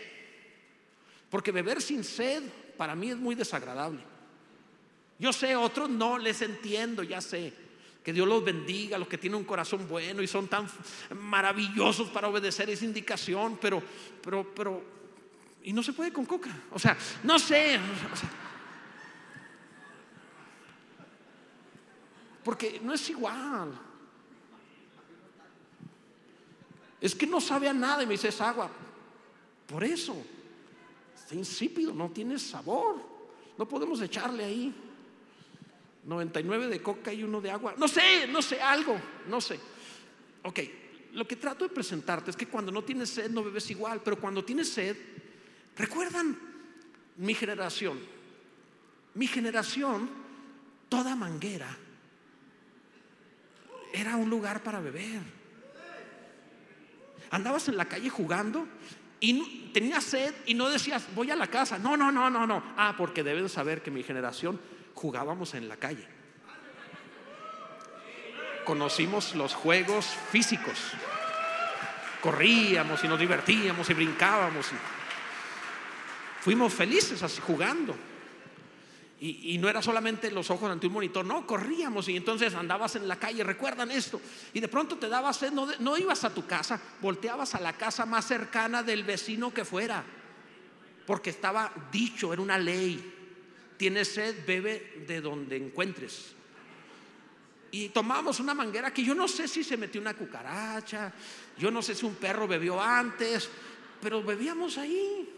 Porque 1.28 1.50
beber 1.50 1.82
sin 1.82 2.04
sed 2.04 2.42
para 2.76 2.94
mí 2.94 3.10
es 3.10 3.16
muy 3.16 3.34
desagradable. 3.34 4.00
Yo 5.18 5.32
sé, 5.32 5.56
otros 5.56 5.88
no 5.90 6.18
les 6.18 6.42
entiendo, 6.42 7.02
ya 7.02 7.20
sé. 7.20 7.52
Que 8.04 8.12
Dios 8.12 8.28
los 8.28 8.44
bendiga, 8.44 8.98
los 8.98 9.08
que 9.08 9.18
tienen 9.18 9.38
un 9.38 9.44
corazón 9.44 9.88
bueno 9.88 10.22
y 10.22 10.28
son 10.28 10.46
tan 10.46 10.70
maravillosos 11.18 12.08
para 12.10 12.28
obedecer 12.28 12.70
esa 12.70 12.84
indicación, 12.84 13.58
pero, 13.60 13.82
pero, 14.22 14.54
pero, 14.54 14.84
y 15.64 15.72
no 15.72 15.82
se 15.82 15.92
puede 15.92 16.12
con 16.12 16.24
coca. 16.24 16.50
O 16.70 16.78
sea, 16.78 16.96
no 17.24 17.38
sé. 17.38 17.80
O 18.12 18.16
sea, 18.16 18.30
Porque 22.46 22.78
no 22.80 22.94
es 22.94 23.10
igual. 23.10 23.76
Es 27.00 27.12
que 27.12 27.26
no 27.26 27.40
sabe 27.40 27.68
a 27.68 27.72
nada 27.72 28.04
y 28.04 28.06
me 28.06 28.12
dice 28.12 28.28
es 28.28 28.40
agua. 28.40 28.70
Por 29.66 29.82
eso, 29.82 30.14
está 31.12 31.34
insípido, 31.34 31.92
no 31.92 32.08
tiene 32.10 32.38
sabor. 32.38 33.02
No 33.58 33.66
podemos 33.66 34.00
echarle 34.00 34.44
ahí 34.44 34.72
99 36.04 36.68
de 36.68 36.80
coca 36.80 37.12
y 37.12 37.24
uno 37.24 37.40
de 37.40 37.50
agua. 37.50 37.74
No 37.76 37.88
sé, 37.88 38.28
no 38.28 38.40
sé, 38.40 38.62
algo, 38.62 38.96
no 39.26 39.40
sé. 39.40 39.58
Ok, 40.44 40.60
lo 41.14 41.26
que 41.26 41.34
trato 41.34 41.66
de 41.66 41.74
presentarte 41.74 42.30
es 42.30 42.36
que 42.36 42.46
cuando 42.46 42.70
no 42.70 42.84
tienes 42.84 43.10
sed 43.10 43.28
no 43.28 43.42
bebes 43.42 43.68
igual, 43.72 44.02
pero 44.04 44.20
cuando 44.20 44.44
tienes 44.44 44.68
sed, 44.68 44.96
recuerdan 45.76 46.38
mi 47.16 47.34
generación. 47.34 47.98
Mi 49.14 49.26
generación, 49.26 50.08
toda 50.88 51.16
manguera 51.16 51.76
era 53.96 54.16
un 54.16 54.28
lugar 54.28 54.62
para 54.62 54.78
beber. 54.78 55.22
Andabas 57.30 57.68
en 57.68 57.76
la 57.76 57.86
calle 57.86 58.10
jugando 58.10 58.66
y 59.20 59.70
tenías 59.72 60.04
sed 60.04 60.34
y 60.44 60.52
no 60.52 60.68
decías, 60.68 61.06
voy 61.14 61.30
a 61.30 61.36
la 61.36 61.46
casa. 61.46 61.78
No, 61.78 61.96
no, 61.96 62.12
no, 62.12 62.28
no, 62.28 62.46
no. 62.46 62.62
Ah, 62.76 62.94
porque 62.96 63.22
deben 63.22 63.48
saber 63.48 63.82
que 63.82 63.90
mi 63.90 64.02
generación 64.02 64.60
jugábamos 64.94 65.54
en 65.54 65.68
la 65.68 65.76
calle. 65.76 66.06
Conocimos 68.66 69.34
los 69.34 69.54
juegos 69.54 70.06
físicos. 70.30 70.92
Corríamos 72.20 73.02
y 73.02 73.08
nos 73.08 73.18
divertíamos 73.18 73.88
y 73.88 73.94
brincábamos. 73.94 74.66
fuimos 76.40 76.74
felices 76.74 77.22
así 77.22 77.40
jugando. 77.40 77.96
Y, 79.18 79.56
no 79.56 79.68
era 79.70 79.80
solamente 79.80 80.30
los 80.30 80.50
ojos 80.50 80.70
ante 80.70 80.88
un 80.88 80.92
monitor, 80.92 81.24
no, 81.24 81.46
corríamos 81.46 82.06
y 82.08 82.16
entonces 82.16 82.54
andabas 82.54 82.96
en 82.96 83.08
la 83.08 83.16
calle, 83.16 83.42
recuerdan 83.42 83.90
esto, 83.90 84.20
y 84.52 84.60
de 84.60 84.68
pronto 84.68 84.98
te 84.98 85.08
dabas 85.08 85.38
sed, 85.38 85.52
no, 85.52 85.66
no 85.78 85.96
ibas 85.96 86.24
a 86.24 86.34
tu 86.34 86.46
casa, 86.46 86.78
volteabas 87.00 87.54
a 87.54 87.60
la 87.60 87.72
casa 87.72 88.04
más 88.04 88.26
cercana 88.26 88.82
del 88.82 89.04
vecino 89.04 89.54
que 89.54 89.64
fuera, 89.64 90.04
porque 91.06 91.30
estaba 91.30 91.72
dicho, 91.90 92.30
era 92.34 92.42
una 92.42 92.58
ley, 92.58 93.14
tienes 93.78 94.08
sed, 94.08 94.44
bebe 94.46 95.04
de 95.06 95.22
donde 95.22 95.56
encuentres. 95.56 96.34
Y 97.70 97.88
tomamos 97.88 98.38
una 98.38 98.54
manguera 98.54 98.92
que 98.92 99.02
yo 99.02 99.14
no 99.14 99.28
sé 99.28 99.48
si 99.48 99.64
se 99.64 99.76
metió 99.76 100.00
una 100.00 100.14
cucaracha, 100.14 101.12
yo 101.58 101.70
no 101.70 101.80
sé 101.80 101.94
si 101.94 102.04
un 102.04 102.14
perro 102.16 102.46
bebió 102.46 102.80
antes, 102.80 103.48
pero 104.00 104.22
bebíamos 104.22 104.78
ahí. 104.78 105.35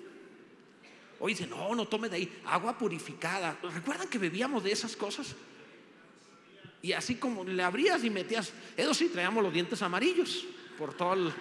Hoy 1.20 1.32
dice, 1.32 1.46
no, 1.46 1.74
no 1.74 1.86
tome 1.86 2.08
de 2.08 2.16
ahí, 2.16 2.42
agua 2.46 2.78
purificada. 2.78 3.58
¿Recuerdan 3.62 4.08
que 4.08 4.18
bebíamos 4.18 4.62
de 4.62 4.72
esas 4.72 4.96
cosas? 4.96 5.34
Y 6.80 6.92
así 6.92 7.16
como 7.16 7.44
le 7.44 7.62
abrías 7.62 8.04
y 8.04 8.10
metías, 8.10 8.52
eso 8.76 8.94
sí, 8.94 9.08
traíamos 9.08 9.42
los 9.42 9.52
dientes 9.52 9.82
amarillos 9.82 10.46
por 10.78 10.94
todo 10.94 11.14
el 11.14 11.32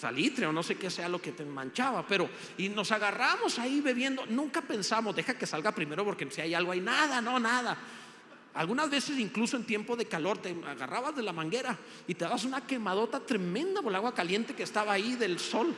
salitre 0.00 0.46
o 0.46 0.52
no 0.52 0.62
sé 0.62 0.76
qué 0.76 0.88
sea 0.88 1.08
lo 1.08 1.20
que 1.20 1.32
te 1.32 1.44
manchaba, 1.44 2.06
pero 2.06 2.28
y 2.58 2.68
nos 2.68 2.92
agarramos 2.92 3.58
ahí 3.58 3.80
bebiendo, 3.80 4.24
nunca 4.26 4.60
pensamos, 4.60 5.16
deja 5.16 5.36
que 5.36 5.46
salga 5.46 5.72
primero 5.72 6.04
porque 6.04 6.30
si 6.30 6.40
hay 6.40 6.54
algo 6.54 6.72
ahí, 6.72 6.80
nada, 6.80 7.20
no, 7.20 7.40
nada. 7.40 7.76
Algunas 8.54 8.88
veces 8.88 9.18
incluso 9.18 9.56
en 9.56 9.64
tiempo 9.64 9.96
de 9.96 10.04
calor 10.04 10.38
te 10.38 10.54
agarrabas 10.64 11.16
de 11.16 11.22
la 11.22 11.32
manguera 11.32 11.76
y 12.06 12.14
te 12.14 12.24
dabas 12.24 12.44
una 12.44 12.64
quemadota 12.64 13.18
tremenda 13.18 13.82
por 13.82 13.90
el 13.90 13.96
agua 13.96 14.14
caliente 14.14 14.54
que 14.54 14.62
estaba 14.62 14.92
ahí 14.92 15.16
del 15.16 15.40
sol. 15.40 15.74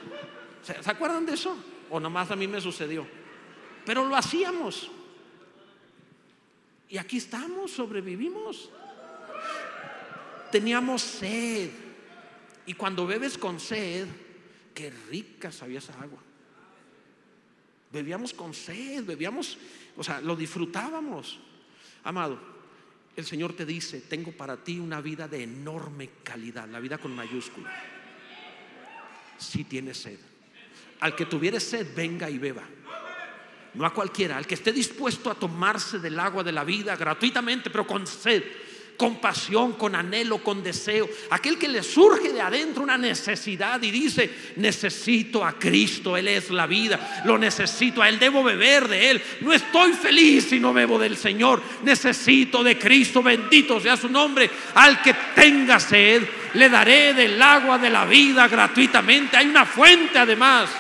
¿Se 0.63 0.91
acuerdan 0.91 1.25
de 1.25 1.33
eso? 1.33 1.57
O 1.91 2.01
nomás 2.01 2.31
a 2.31 2.37
mí 2.37 2.47
me 2.47 2.61
sucedió. 2.61 3.07
Pero 3.85 4.05
lo 4.05 4.17
hacíamos. 4.17 4.91
Y 6.89 6.99
aquí 6.99 7.19
estamos, 7.19 7.71
sobrevivimos. 7.73 8.71
Teníamos 10.51 11.03
sed. 11.03 11.71
Y 12.67 12.75
cuando 12.75 13.07
bebes 13.07 13.39
con 13.39 13.61
sed, 13.61 14.07
qué 14.75 14.91
rica 15.09 15.53
sabía 15.53 15.79
esa 15.79 16.01
agua. 16.01 16.19
Bebíamos 17.93 18.35
con 18.35 18.53
sed, 18.53 19.05
bebíamos, 19.05 19.57
o 19.97 20.03
sea, 20.03 20.21
lo 20.21 20.35
disfrutábamos. 20.35 21.39
Amado, 22.03 22.39
el 23.15 23.25
Señor 23.25 23.55
te 23.55 23.65
dice, 23.65 24.01
tengo 24.03 24.33
para 24.33 24.63
ti 24.63 24.79
una 24.79 25.01
vida 25.01 25.29
de 25.29 25.45
enorme 25.45 26.11
calidad, 26.23 26.69
la 26.69 26.81
vida 26.81 26.99
con 26.99 27.15
mayúscula. 27.15 27.73
Si 29.39 29.65
tienes 29.65 29.99
sed. 29.99 30.19
Al 31.01 31.15
que 31.15 31.27
tuviere 31.27 31.61
sed, 31.61 31.95
venga 31.95 32.31
y 32.31 32.39
beba. 32.39 32.63
No 33.75 33.85
a 33.85 33.93
cualquiera, 33.93 34.39
al 34.39 34.47
que 34.47 34.55
esté 34.55 34.73
dispuesto 34.73 35.31
a 35.31 35.35
tomarse 35.35 35.99
del 35.99 36.19
agua 36.19 36.43
de 36.43 36.53
la 36.53 36.65
vida 36.65 36.97
gratuitamente, 36.97 37.69
pero 37.69 37.87
con 37.87 38.07
sed, 38.07 38.43
con 38.97 39.21
pasión, 39.21 39.75
con 39.75 39.95
anhelo, 39.95 40.39
con 40.39 40.63
deseo. 40.63 41.09
Aquel 41.31 41.59
que 41.59 41.69
le 41.69 41.83
surge 41.83 42.33
de 42.33 42.41
adentro 42.41 42.83
una 42.83 42.99
necesidad 42.99 43.83
y 43.83 43.91
dice, 43.91 44.31
necesito 44.57 45.45
a 45.45 45.59
Cristo, 45.59 46.17
Él 46.17 46.29
es 46.29 46.51
la 46.51 46.67
vida, 46.67 47.23
lo 47.25 47.39
necesito 47.39 48.03
a 48.03 48.09
Él, 48.09 48.19
debo 48.19 48.43
beber 48.43 48.89
de 48.89 49.11
Él. 49.11 49.23
No 49.41 49.53
estoy 49.53 49.93
feliz 49.93 50.47
si 50.49 50.61
no 50.61 50.73
bebo 50.73 50.99
del 50.99 51.17
Señor, 51.17 51.63
necesito 51.83 52.63
de 52.63 52.79
Cristo, 52.79 53.23
bendito 53.23 53.81
sea 53.81 53.97
su 53.97 54.09
nombre. 54.09 54.51
Al 54.75 55.03
que 55.03 55.15
tenga 55.35 55.79
sed, 55.79 56.23
le 56.55 56.69
daré 56.69 57.15
del 57.15 57.41
agua 57.41 57.79
de 57.79 57.91
la 57.91 58.05
vida 58.05 58.49
gratuitamente. 58.49 59.37
Hay 59.37 59.47
una 59.47 59.67
fuente 59.67 60.19
además. 60.19 60.71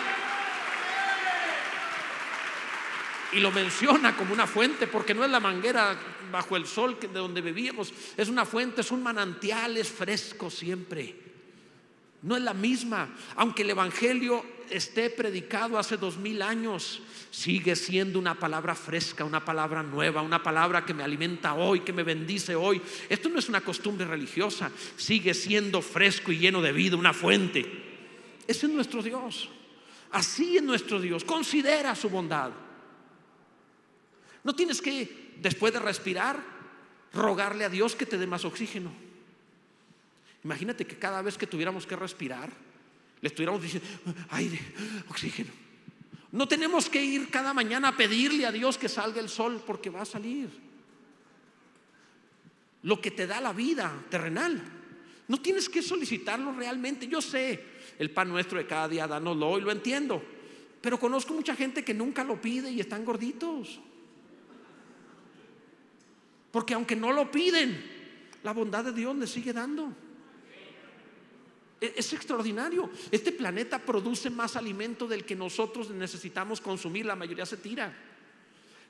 y 3.36 3.40
lo 3.40 3.50
menciona 3.50 4.16
como 4.16 4.32
una 4.32 4.46
fuente, 4.46 4.86
porque 4.86 5.14
no 5.14 5.22
es 5.22 5.30
la 5.30 5.40
manguera 5.40 5.94
bajo 6.30 6.56
el 6.56 6.66
sol 6.66 6.98
de 7.00 7.08
donde 7.08 7.40
bebíamos, 7.40 7.92
es 8.16 8.28
una 8.28 8.44
fuente, 8.44 8.80
es 8.80 8.90
un 8.90 9.02
manantial, 9.02 9.76
es 9.76 9.88
fresco 9.88 10.50
siempre. 10.50 11.14
no 12.22 12.36
es 12.36 12.42
la 12.42 12.54
misma. 12.54 13.14
Aunque 13.36 13.62
el 13.62 13.70
Evangelio 13.70 14.44
esté 14.70 15.10
predicado 15.10 15.78
hace 15.78 15.96
dos 15.96 16.16
mil 16.16 16.42
años, 16.42 17.00
sigue 17.30 17.76
siendo 17.76 18.18
una 18.18 18.34
palabra 18.34 18.74
fresca, 18.74 19.24
una 19.24 19.44
palabra 19.44 19.82
nueva, 19.82 20.22
una 20.22 20.42
palabra 20.42 20.84
que 20.84 20.94
me 20.94 21.04
alimenta 21.04 21.54
hoy, 21.54 21.80
que 21.80 21.92
me 21.92 22.02
bendice 22.02 22.54
hoy. 22.54 22.80
Esto 23.08 23.28
no 23.28 23.38
es 23.38 23.48
una 23.48 23.60
costumbre 23.60 24.06
religiosa, 24.06 24.70
sigue 24.96 25.34
siendo 25.34 25.82
fresco 25.82 26.32
y 26.32 26.38
lleno 26.38 26.62
de 26.62 26.72
vida, 26.72 26.96
una 26.96 27.12
fuente. 27.12 27.60
Ese 28.46 28.66
es 28.66 28.72
nuestro 28.72 29.02
Dios. 29.02 29.48
Así 30.10 30.56
es 30.56 30.62
nuestro 30.62 31.00
Dios. 31.00 31.24
Considera 31.24 31.94
su 31.94 32.08
bondad. 32.08 32.52
No 34.42 34.54
tienes 34.54 34.80
que, 34.80 35.25
después 35.40 35.72
de 35.72 35.80
respirar, 35.80 36.42
rogarle 37.12 37.64
a 37.64 37.68
Dios 37.68 37.96
que 37.96 38.06
te 38.06 38.18
dé 38.18 38.26
más 38.26 38.44
oxígeno. 38.44 38.92
Imagínate 40.44 40.86
que 40.86 40.96
cada 40.96 41.22
vez 41.22 41.36
que 41.36 41.46
tuviéramos 41.46 41.86
que 41.86 41.96
respirar, 41.96 42.50
le 43.20 43.28
estuviéramos 43.28 43.62
diciendo, 43.62 43.88
aire, 44.30 44.60
oxígeno. 45.08 45.50
No 46.32 46.46
tenemos 46.46 46.88
que 46.88 47.02
ir 47.02 47.30
cada 47.30 47.54
mañana 47.54 47.88
a 47.88 47.96
pedirle 47.96 48.46
a 48.46 48.52
Dios 48.52 48.78
que 48.78 48.88
salga 48.88 49.20
el 49.20 49.28
sol 49.28 49.62
porque 49.66 49.90
va 49.90 50.02
a 50.02 50.04
salir. 50.04 50.50
Lo 52.82 53.00
que 53.00 53.10
te 53.10 53.26
da 53.26 53.40
la 53.40 53.52
vida 53.52 54.04
terrenal. 54.10 54.62
No 55.28 55.40
tienes 55.40 55.68
que 55.68 55.82
solicitarlo 55.82 56.52
realmente. 56.52 57.08
Yo 57.08 57.20
sé, 57.20 57.64
el 57.98 58.10
pan 58.10 58.28
nuestro 58.28 58.58
de 58.58 58.66
cada 58.66 58.86
día, 58.86 59.08
dánoslo 59.08 59.58
y 59.58 59.62
lo 59.62 59.72
entiendo. 59.72 60.22
Pero 60.80 61.00
conozco 61.00 61.34
mucha 61.34 61.56
gente 61.56 61.82
que 61.82 61.94
nunca 61.94 62.22
lo 62.22 62.40
pide 62.40 62.70
y 62.70 62.80
están 62.80 63.04
gorditos. 63.04 63.80
Porque 66.56 66.72
aunque 66.72 66.96
no 66.96 67.12
lo 67.12 67.30
piden, 67.30 67.84
la 68.42 68.52
bondad 68.52 68.82
de 68.82 68.92
Dios 68.92 69.14
les 69.14 69.28
sigue 69.28 69.52
dando. 69.52 69.92
E-, 71.78 71.92
es 71.98 72.14
extraordinario. 72.14 72.88
Este 73.10 73.30
planeta 73.30 73.78
produce 73.78 74.30
más 74.30 74.56
alimento 74.56 75.06
del 75.06 75.26
que 75.26 75.36
nosotros 75.36 75.90
necesitamos 75.90 76.62
consumir. 76.62 77.04
La 77.04 77.14
mayoría 77.14 77.44
se 77.44 77.58
tira. 77.58 77.94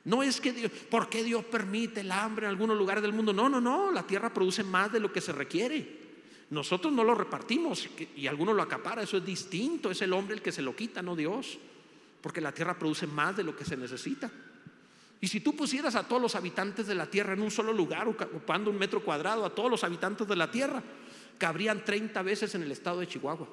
No 0.04 0.22
es 0.22 0.40
que 0.40 0.52
Dios, 0.52 0.70
¿por 0.88 1.08
qué 1.08 1.24
Dios 1.24 1.44
permite 1.44 2.02
el 2.02 2.12
hambre 2.12 2.46
en 2.46 2.50
algunos 2.50 2.78
lugares 2.78 3.02
del 3.02 3.12
mundo? 3.12 3.32
No, 3.32 3.48
no, 3.48 3.60
no. 3.60 3.90
La 3.90 4.06
tierra 4.06 4.32
produce 4.32 4.62
más 4.62 4.92
de 4.92 5.00
lo 5.00 5.12
que 5.12 5.20
se 5.20 5.32
requiere. 5.32 6.06
Nosotros 6.50 6.92
no 6.92 7.02
lo 7.02 7.16
repartimos 7.16 7.88
y 8.14 8.28
algunos 8.28 8.54
lo 8.54 8.62
acapara. 8.62 9.02
Eso 9.02 9.16
es 9.16 9.26
distinto. 9.26 9.90
Es 9.90 10.00
el 10.02 10.12
hombre 10.12 10.36
el 10.36 10.40
que 10.40 10.52
se 10.52 10.62
lo 10.62 10.76
quita, 10.76 11.02
no 11.02 11.16
Dios. 11.16 11.58
Porque 12.20 12.40
la 12.40 12.52
tierra 12.52 12.78
produce 12.78 13.08
más 13.08 13.36
de 13.36 13.42
lo 13.42 13.56
que 13.56 13.64
se 13.64 13.76
necesita. 13.76 14.30
Y 15.20 15.28
si 15.28 15.40
tú 15.40 15.56
pusieras 15.56 15.94
a 15.94 16.06
todos 16.06 16.20
los 16.20 16.34
habitantes 16.34 16.86
de 16.86 16.94
la 16.94 17.06
tierra 17.06 17.32
en 17.32 17.42
un 17.42 17.50
solo 17.50 17.72
lugar, 17.72 18.06
ocupando 18.06 18.70
un 18.70 18.78
metro 18.78 19.02
cuadrado, 19.02 19.44
a 19.44 19.54
todos 19.54 19.70
los 19.70 19.82
habitantes 19.82 20.28
de 20.28 20.36
la 20.36 20.50
tierra, 20.50 20.82
cabrían 21.38 21.84
30 21.84 22.22
veces 22.22 22.54
en 22.54 22.62
el 22.62 22.72
estado 22.72 23.00
de 23.00 23.08
Chihuahua. 23.08 23.48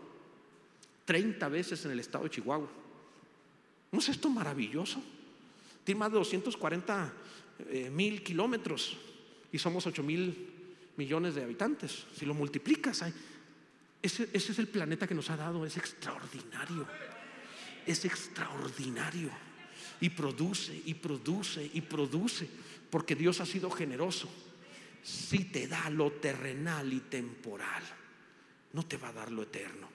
30 1.05 1.47
veces 1.49 1.83
en 1.85 1.91
el 1.91 1.99
estado 1.99 2.25
de 2.25 2.29
Chihuahua. 2.29 2.69
¿No 3.91 3.99
es 3.99 4.09
esto 4.09 4.29
maravilloso? 4.29 5.01
Tiene 5.83 5.99
más 5.99 6.11
de 6.11 6.17
240 6.17 7.13
eh, 7.69 7.89
mil 7.89 8.23
kilómetros 8.23 8.97
y 9.51 9.59
somos 9.59 9.85
8 9.85 10.01
mil 10.03 10.49
millones 10.97 11.35
de 11.35 11.43
habitantes. 11.43 12.05
Si 12.15 12.25
lo 12.25 12.33
multiplicas, 12.33 13.03
ese, 14.01 14.29
ese 14.33 14.51
es 14.51 14.59
el 14.59 14.67
planeta 14.67 15.07
que 15.07 15.15
nos 15.15 15.29
ha 15.29 15.37
dado, 15.37 15.65
es 15.65 15.77
extraordinario. 15.77 16.87
Es 17.85 18.05
extraordinario. 18.05 19.29
Y 20.03 20.09
produce, 20.09 20.81
y 20.85 20.95
produce, 20.95 21.71
y 21.73 21.79
produce, 21.79 22.49
porque 22.89 23.15
Dios 23.15 23.39
ha 23.39 23.45
sido 23.45 23.71
generoso 23.71 24.29
si 25.03 25.45
te 25.45 25.67
da 25.67 25.89
lo 25.89 26.11
terrenal 26.13 26.91
y 26.93 27.01
temporal, 27.01 27.83
no 28.71 28.85
te 28.85 28.97
va 28.97 29.09
a 29.09 29.13
dar 29.13 29.31
lo 29.31 29.43
eterno. 29.43 29.89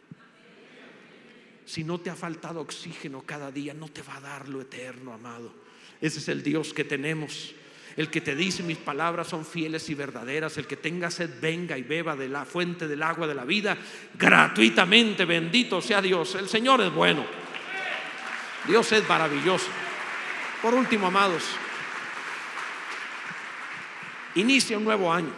Si 1.64 1.82
no 1.82 1.98
te 1.98 2.10
ha 2.10 2.14
faltado 2.14 2.60
oxígeno 2.60 3.22
cada 3.22 3.50
día, 3.50 3.74
no 3.74 3.88
te 3.88 4.02
va 4.02 4.16
a 4.16 4.20
dar 4.20 4.48
lo 4.48 4.60
eterno, 4.60 5.12
amado. 5.12 5.52
Ese 6.00 6.18
es 6.18 6.28
el 6.28 6.42
Dios 6.42 6.72
que 6.72 6.84
tenemos. 6.84 7.54
El 7.96 8.10
que 8.10 8.20
te 8.20 8.36
dice 8.36 8.62
mis 8.62 8.78
palabras 8.78 9.28
son 9.28 9.44
fieles 9.44 9.88
y 9.90 9.94
verdaderas. 9.94 10.56
El 10.56 10.66
que 10.66 10.76
tenga 10.76 11.10
sed, 11.10 11.40
venga 11.40 11.76
y 11.76 11.82
beba 11.82 12.14
de 12.14 12.28
la 12.28 12.44
fuente 12.44 12.86
del 12.86 13.02
agua 13.02 13.26
de 13.26 13.34
la 13.34 13.44
vida 13.44 13.76
gratuitamente. 14.16 15.24
Bendito 15.24 15.82
sea 15.82 16.00
Dios. 16.00 16.34
El 16.36 16.48
Señor 16.48 16.80
es 16.80 16.92
bueno. 16.92 17.26
Dios 18.66 18.92
es 18.92 19.08
maravilloso. 19.08 19.68
Por 20.62 20.74
último, 20.74 21.06
amados, 21.06 21.44
Inicia 24.38 24.78
un 24.78 24.84
nuevo 24.84 25.12
año 25.12 25.32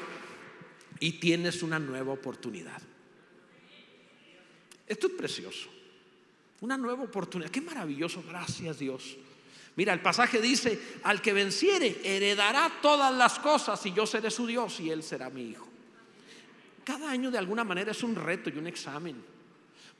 y 0.98 1.12
tienes 1.12 1.62
una 1.62 1.78
nueva 1.78 2.12
oportunidad. 2.12 2.83
Esto 4.87 5.06
es 5.06 5.12
precioso. 5.14 5.70
Una 6.61 6.76
nueva 6.76 7.04
oportunidad. 7.04 7.50
Qué 7.50 7.62
maravilloso. 7.62 8.22
Gracias 8.28 8.78
Dios. 8.78 9.16
Mira, 9.76 9.94
el 9.94 10.02
pasaje 10.02 10.38
dice, 10.42 10.78
al 11.04 11.22
que 11.22 11.33
venciere, 11.33 12.00
heredará 12.04 12.70
todas 12.83 13.14
las 13.14 13.38
cosas 13.38 13.85
y 13.87 13.94
yo 13.94 14.04
seré 14.04 14.30
su 14.30 14.46
Dios 14.46 14.78
y 14.80 14.90
él 14.90 15.02
será 15.02 15.30
mi 15.30 15.48
hijo. 15.48 15.66
Cada 16.85 17.11
año 17.11 17.30
de 17.30 17.38
alguna 17.38 17.64
manera 17.64 17.92
es 17.92 18.02
un 18.02 18.16
reto 18.16 18.50
y 18.50 18.59
un 18.59 18.66
examen. 18.66 19.16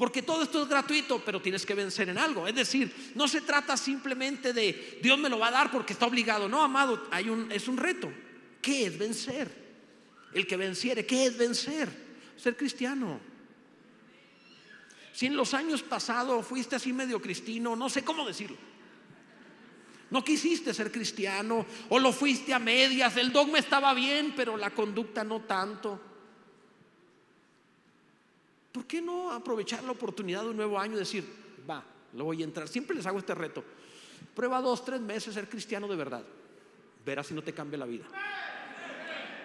Porque 0.01 0.23
todo 0.23 0.43
esto 0.43 0.63
es 0.63 0.69
gratuito, 0.71 1.23
pero 1.23 1.43
tienes 1.43 1.67
que 1.67 1.75
vencer 1.75 2.09
en 2.09 2.17
algo. 2.17 2.49
Es 2.49 2.55
decir, 2.55 3.13
no 3.15 3.29
se 3.29 3.43
trata 3.43 3.77
simplemente 3.77 4.55
de 4.55 4.99
Dios 5.03 5.19
me 5.19 5.29
lo 5.29 5.39
va 5.39 5.49
a 5.49 5.51
dar 5.51 5.71
porque 5.71 5.93
está 5.93 6.07
obligado. 6.07 6.49
No, 6.49 6.63
amado, 6.63 7.07
hay 7.11 7.29
un, 7.29 7.53
es 7.53 7.69
un 7.69 7.77
reto. 7.77 8.11
¿Qué 8.63 8.87
es 8.87 8.99
vencer? 8.99 9.51
El 10.33 10.47
que 10.47 10.57
venciere, 10.57 11.05
¿qué 11.05 11.27
es 11.27 11.37
vencer? 11.37 11.91
Ser 12.35 12.57
cristiano. 12.57 13.21
Si 15.13 15.27
en 15.27 15.37
los 15.37 15.53
años 15.53 15.83
pasados 15.83 16.47
fuiste 16.47 16.77
así 16.77 16.95
medio 16.95 17.21
cristiano, 17.21 17.77
no 17.77 17.91
sé 17.91 18.03
cómo 18.03 18.27
decirlo. 18.27 18.57
No 20.09 20.25
quisiste 20.25 20.73
ser 20.73 20.91
cristiano 20.91 21.67
o 21.91 21.99
lo 21.99 22.15
fuiste 22.15 22.55
a 22.55 22.59
medias, 22.59 23.19
el 23.19 23.33
dogma 23.33 23.59
estaba 23.59 23.93
bien, 23.93 24.33
pero 24.35 24.57
la 24.57 24.71
conducta 24.71 25.25
no 25.25 25.43
tanto. 25.43 26.10
¿Por 28.73 28.87
qué 28.87 29.03
no 29.03 29.31
aprovechar 29.33 29.83
la 29.85 29.93
oportunidad 29.93 30.43
de 30.43 30.51
un 30.51 30.57
nuevo 30.57 30.79
año 30.79 30.95
y 30.97 31.01
decir, 31.01 31.25
va, 31.69 31.85
lo 32.15 32.25
voy 32.25 32.43
a 32.43 32.45
entrar? 32.45 32.69
Siempre 32.69 32.97
les 32.97 33.07
hago 33.07 33.19
este 33.19 33.35
reto. 33.35 33.65
Prueba 34.35 34.61
dos, 34.61 34.85
tres 34.85 35.01
meses 35.01 35.35
ser 35.35 35.49
cristiano 35.49 35.89
de 35.89 35.97
verdad. 35.97 36.23
Verás 37.05 37.27
si 37.27 37.35
no 37.35 37.43
te 37.43 37.53
cambia 37.53 37.79
la 37.79 37.87
vida. 37.87 38.05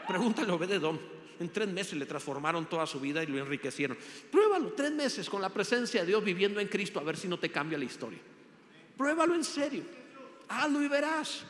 Pregúntale 0.07 0.51
a 0.51 0.55
Obededón. 0.55 0.99
En 1.39 1.49
tres 1.49 1.67
meses 1.67 1.95
le 1.95 2.05
transformaron 2.05 2.65
toda 2.67 2.85
su 2.85 2.99
vida 2.99 3.23
y 3.23 3.27
lo 3.27 3.37
enriquecieron. 3.37 3.97
Pruébalo, 4.31 4.73
tres 4.73 4.91
meses 4.91 5.29
con 5.29 5.41
la 5.41 5.49
presencia 5.49 6.01
de 6.01 6.07
Dios 6.07 6.23
viviendo 6.23 6.59
en 6.59 6.67
Cristo, 6.67 6.99
a 6.99 7.03
ver 7.03 7.17
si 7.17 7.27
no 7.27 7.37
te 7.37 7.51
cambia 7.51 7.77
la 7.77 7.85
historia. 7.85 8.19
Pruébalo 8.97 9.35
en 9.35 9.43
serio. 9.43 9.83
Hazlo 10.47 10.81
y 10.81 10.87
verás. 10.87 11.43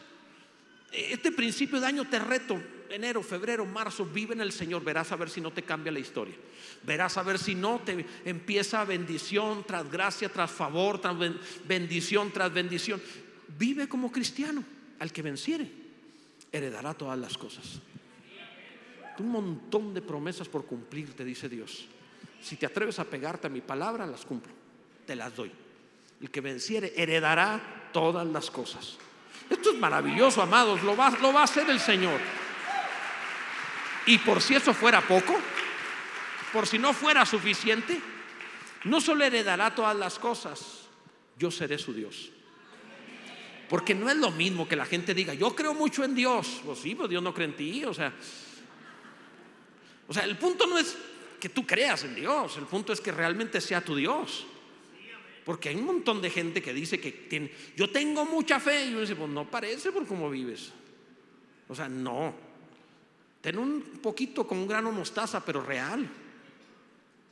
Este 0.92 1.32
principio 1.32 1.80
de 1.80 1.86
año 1.86 2.10
te 2.10 2.18
reto. 2.20 2.60
Enero, 2.96 3.22
febrero, 3.22 3.66
marzo, 3.66 4.06
vive 4.06 4.34
en 4.34 4.42
el 4.42 4.52
Señor. 4.52 4.84
Verás 4.84 5.12
a 5.12 5.16
ver 5.16 5.30
si 5.30 5.42
no 5.42 5.52
te 5.52 5.64
cambia 5.64 5.92
la 5.92 6.00
historia. 6.00 6.36
Verás 6.84 7.18
a 7.18 7.24
ver 7.24 7.38
si 7.38 7.54
no 7.54 7.82
te 7.84 8.06
empieza 8.24 8.86
bendición 8.86 9.66
tras 9.68 9.92
gracia, 9.92 10.30
tras 10.30 10.50
favor, 10.50 11.00
tras 11.00 11.16
bendición, 11.68 12.32
tras 12.32 12.54
bendición. 12.54 13.02
Vive 13.58 13.88
como 13.90 14.12
cristiano. 14.12 14.64
Al 14.98 15.12
que 15.12 15.22
venciere, 15.22 15.70
heredará 16.54 16.94
todas 16.94 17.20
las 17.20 17.38
cosas 17.38 17.82
un 19.20 19.30
montón 19.30 19.94
de 19.94 20.02
promesas 20.02 20.48
por 20.48 20.66
cumplir, 20.66 21.14
te 21.14 21.24
dice 21.24 21.50
Dios. 21.50 21.86
Si 22.42 22.56
te 22.58 22.66
atreves 22.66 23.00
a 23.00 23.06
pegarte 23.06 23.48
a 23.48 23.50
mi 23.50 23.62
palabra, 23.62 24.06
las 24.06 24.26
cumplo, 24.26 24.52
te 25.06 25.16
las 25.16 25.36
doy. 25.36 25.52
El 26.22 26.30
que 26.30 26.42
venciere 26.42 26.94
heredará 26.96 27.90
todas 27.92 28.26
las 28.28 28.52
cosas. 28.52 28.98
Esto 29.50 29.72
es 29.72 29.80
maravilloso, 29.80 30.42
amados, 30.42 30.82
lo 30.84 30.96
va, 30.96 31.12
lo 31.22 31.34
va 31.34 31.42
a 31.42 31.44
hacer 31.44 31.70
el 31.70 31.80
Señor. 31.80 32.20
Y 34.06 34.18
por 34.20 34.42
si 34.42 34.56
eso 34.56 34.74
fuera 34.74 35.02
poco, 35.02 35.36
por 36.54 36.68
si 36.68 36.78
no 36.78 36.94
fuera 36.94 37.26
suficiente, 37.26 38.00
no 38.86 39.02
solo 39.02 39.24
heredará 39.24 39.74
todas 39.74 39.96
las 39.96 40.20
cosas, 40.20 40.88
yo 41.38 41.52
seré 41.52 41.78
su 41.78 41.94
Dios. 41.94 42.32
Porque 43.68 43.96
no 43.96 44.10
es 44.10 44.18
lo 44.18 44.32
mismo 44.32 44.68
que 44.68 44.76
la 44.76 44.86
gente 44.86 45.14
diga, 45.14 45.34
yo 45.34 45.56
creo 45.56 45.74
mucho 45.74 46.04
en 46.04 46.14
Dios. 46.14 46.62
Pues 46.64 46.80
sí, 46.80 46.94
pues 46.94 47.10
Dios 47.10 47.24
no 47.24 47.34
cree 47.34 47.48
en 47.48 47.56
ti. 47.56 47.84
O 47.84 47.94
sea, 47.94 48.14
o 50.08 50.14
sea, 50.14 50.24
el 50.24 50.38
punto 50.38 50.68
no 50.68 50.78
es 50.78 50.96
que 51.40 51.50
tú 51.50 51.66
creas 51.66 52.04
en 52.04 52.16
Dios, 52.16 52.58
el 52.58 52.66
punto 52.66 52.94
es 52.94 53.02
que 53.02 53.12
realmente 53.12 53.60
sea 53.60 53.82
tu 53.82 53.96
Dios. 53.96 54.46
Porque 55.44 55.70
hay 55.70 55.76
un 55.76 55.86
montón 55.86 56.22
de 56.22 56.30
gente 56.30 56.62
que 56.62 56.74
dice 56.74 57.00
que 57.00 57.12
tiene, 57.12 57.52
yo 57.76 57.90
tengo 57.90 58.26
mucha 58.26 58.60
fe 58.60 58.86
y 58.86 58.90
uno 58.90 59.02
dice, 59.02 59.16
pues 59.16 59.30
no 59.30 59.50
parece 59.50 59.92
por 59.92 60.08
cómo 60.08 60.30
vives. 60.30 60.72
O 61.68 61.76
sea, 61.76 61.88
no. 61.88 62.45
Ten 63.46 63.60
un 63.60 64.02
poquito 64.02 64.48
con 64.48 64.58
un 64.58 64.66
grano 64.66 64.92
mostaza, 64.92 65.46
pero 65.46 65.62
real. 65.62 66.10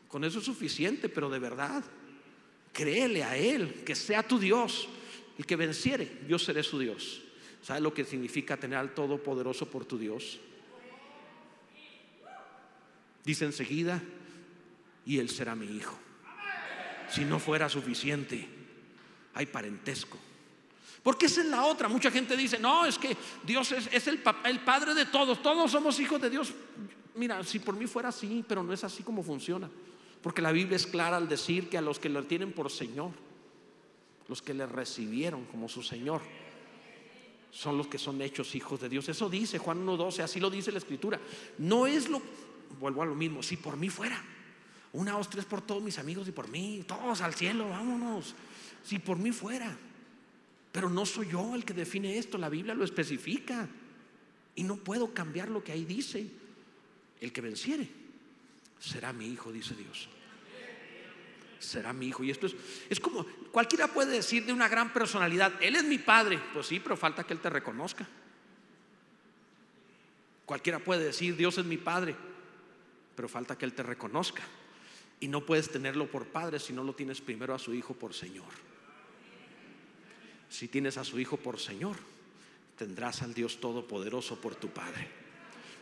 Con 0.08 0.24
eso 0.24 0.38
es 0.38 0.46
suficiente, 0.46 1.10
pero 1.10 1.28
de 1.28 1.40
verdad. 1.40 1.84
Créele 2.72 3.24
a 3.24 3.36
Él, 3.36 3.82
que 3.84 3.96
sea 3.96 4.22
tu 4.22 4.38
Dios. 4.38 4.88
El 5.40 5.48
que 5.48 5.56
venciere, 5.56 6.22
yo 6.28 6.38
seré 6.38 6.62
su 6.62 6.78
Dios. 6.78 7.24
¿Sabes 7.64 7.82
lo 7.82 7.96
que 7.96 8.06
significa 8.06 8.58
tener 8.58 8.78
al 8.78 8.94
Todopoderoso 8.94 9.72
por 9.72 9.86
tu 9.86 9.98
Dios? 9.98 10.40
Dice 13.26 13.46
enseguida, 13.46 14.00
y 15.08 15.18
él 15.18 15.32
será 15.32 15.56
mi 15.56 15.66
hijo. 15.66 15.98
Si 17.10 17.26
no 17.26 17.40
fuera 17.40 17.70
suficiente, 17.70 18.48
hay 19.34 19.48
parentesco. 19.48 20.20
Porque 21.04 21.26
esa 21.26 21.42
es 21.42 21.48
la 21.48 21.66
otra. 21.66 21.90
Mucha 21.90 22.10
gente 22.10 22.38
dice, 22.38 22.58
no, 22.58 22.86
es 22.86 22.98
que 22.98 23.16
Dios 23.44 23.74
es, 23.74 24.08
el, 24.08 24.24
el 24.46 24.60
Padre 24.62 24.94
de 24.94 25.06
todos. 25.06 25.44
Todos 25.44 25.70
somos 25.70 26.00
hijos 26.00 26.22
de 26.22 26.30
Dios. 26.30 26.54
Mira, 27.16 27.44
si 27.44 27.60
por 27.60 27.76
mí 27.76 27.86
fuera 27.86 28.10
así, 28.10 28.44
pero 28.48 28.64
no 28.64 28.72
es 28.72 28.84
así 28.84 29.04
como 29.04 29.22
funciona. 29.22 29.70
Porque 30.22 30.42
la 30.42 30.54
Biblia 30.54 30.78
es 30.78 30.88
clara 30.88 31.18
al 31.18 31.28
decir 31.28 31.70
que 31.70 31.78
a 31.78 31.82
los 31.82 32.00
que 32.00 32.08
lo 32.08 32.24
tienen 32.24 32.54
por 32.54 32.72
Señor, 32.72 33.12
los 34.30 34.42
que 34.42 34.54
le 34.54 34.66
recibieron 34.66 35.44
como 35.46 35.68
su 35.68 35.84
Señor, 35.84 36.22
son 37.52 37.78
los 37.78 37.88
que 37.88 38.00
son 38.00 38.22
hechos 38.22 38.56
hijos 38.56 38.80
de 38.80 38.88
Dios. 38.88 39.08
Eso 39.10 39.30
dice 39.30 39.60
Juan 39.60 39.86
1.12, 39.86 40.24
así 40.24 40.40
lo 40.40 40.50
dice 40.50 40.72
la 40.72 40.78
Escritura. 40.78 41.20
No 41.58 41.86
es 41.86 42.10
lo, 42.10 42.22
vuelvo 42.80 43.04
a 43.04 43.06
lo 43.06 43.14
mismo, 43.14 43.44
si 43.44 43.58
por 43.58 43.76
mí 43.76 43.90
fuera, 43.90 44.24
una, 44.94 45.12
dos, 45.12 45.30
tres 45.30 45.46
por 45.46 45.62
todos 45.62 45.84
mis 45.84 46.00
amigos 46.00 46.28
y 46.28 46.32
por 46.32 46.48
mí, 46.48 46.84
todos 46.88 47.22
al 47.22 47.34
cielo, 47.34 47.70
vámonos. 47.70 48.34
Si 48.84 49.00
por 49.00 49.18
mí 49.18 49.32
fuera, 49.32 49.78
pero 50.74 50.90
no 50.90 51.06
soy 51.06 51.30
yo 51.30 51.54
el 51.54 51.64
que 51.64 51.74
define 51.74 52.18
esto, 52.18 52.40
la 52.40 52.50
Biblia 52.50 52.74
lo 52.74 52.84
especifica. 52.84 53.70
Y 54.56 54.64
no 54.64 54.76
puedo 54.78 55.14
cambiar 55.14 55.48
lo 55.50 55.64
que 55.64 55.72
ahí 55.72 55.86
dice. 55.86 56.28
El 57.22 57.32
que 57.32 57.42
venciere 57.42 57.88
será 58.80 59.14
mi 59.14 59.28
hijo, 59.28 59.52
dice 59.52 59.76
Dios. 59.76 60.10
Será 61.60 61.94
mi 61.94 62.08
hijo. 62.08 62.24
Y 62.24 62.32
esto 62.32 62.48
es, 62.48 62.56
es 62.90 63.00
como, 63.00 63.24
cualquiera 63.52 63.88
puede 63.88 64.14
decir 64.14 64.48
de 64.48 64.52
una 64.52 64.68
gran 64.68 64.92
personalidad, 64.92 65.54
Él 65.62 65.76
es 65.76 65.84
mi 65.84 66.00
padre. 66.00 66.42
Pues 66.54 66.66
sí, 66.66 66.80
pero 66.80 66.98
falta 66.98 67.24
que 67.24 67.34
Él 67.34 67.40
te 67.40 67.52
reconozca. 67.52 68.08
Cualquiera 70.48 70.80
puede 70.80 71.06
decir, 71.06 71.38
Dios 71.38 71.56
es 71.60 71.66
mi 71.66 71.78
padre, 71.78 72.16
pero 73.16 73.30
falta 73.30 73.56
que 73.56 73.66
Él 73.66 73.74
te 73.74 73.84
reconozca. 73.84 74.42
Y 75.20 75.28
no 75.28 75.46
puedes 75.46 75.70
tenerlo 75.70 76.10
por 76.10 76.26
padre 76.30 76.60
si 76.60 76.74
no 76.74 76.84
lo 76.84 76.96
tienes 76.96 77.22
primero 77.22 77.54
a 77.54 77.60
su 77.60 77.76
hijo 77.76 77.94
por 77.94 78.16
Señor. 78.16 78.73
Si 80.54 80.68
tienes 80.68 80.98
a 80.98 81.04
su 81.04 81.20
Hijo 81.20 81.38
por 81.38 81.60
Señor, 81.60 81.96
tendrás 82.78 83.24
al 83.24 83.34
Dios 83.34 83.60
Todopoderoso 83.60 84.40
por 84.40 84.54
tu 84.54 84.70
Padre. 84.70 85.08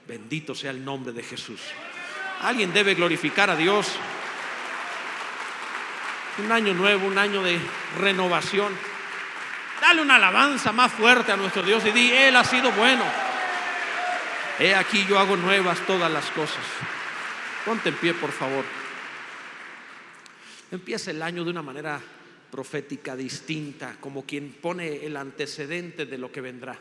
Bendito 0.07 0.55
sea 0.55 0.71
el 0.71 0.85
nombre 0.85 1.11
de 1.11 1.21
Jesús. 1.23 1.59
Alguien 2.39 2.71
debe 2.71 2.95
glorificar 2.95 3.49
a 3.49 3.57
Dios. 3.57 3.91
Un 6.37 6.53
año 6.53 6.73
nuevo, 6.73 7.05
un 7.05 7.17
año 7.17 7.43
de 7.43 7.59
renovación. 7.99 8.73
Dale 9.81 10.01
una 10.01 10.15
alabanza 10.15 10.71
más 10.71 10.93
fuerte 10.93 11.33
a 11.33 11.35
nuestro 11.35 11.63
Dios 11.63 11.85
y 11.85 11.91
di, 11.91 12.09
Él 12.09 12.37
ha 12.37 12.45
sido 12.45 12.71
bueno. 12.71 13.03
He 14.57 14.73
aquí 14.73 15.05
yo 15.05 15.19
hago 15.19 15.35
nuevas 15.35 15.85
todas 15.85 16.09
las 16.09 16.27
cosas. 16.31 16.63
Ponte 17.65 17.89
en 17.89 17.95
pie, 17.95 18.13
por 18.13 18.31
favor. 18.31 18.63
Empieza 20.71 21.11
el 21.11 21.21
año 21.21 21.43
de 21.43 21.49
una 21.49 21.61
manera 21.61 21.99
profética 22.51 23.15
distinta, 23.15 23.97
como 23.99 24.25
quien 24.25 24.51
pone 24.53 25.05
el 25.05 25.15
antecedente 25.17 26.05
de 26.05 26.17
lo 26.17 26.31
que 26.31 26.41
vendrá. 26.41 26.77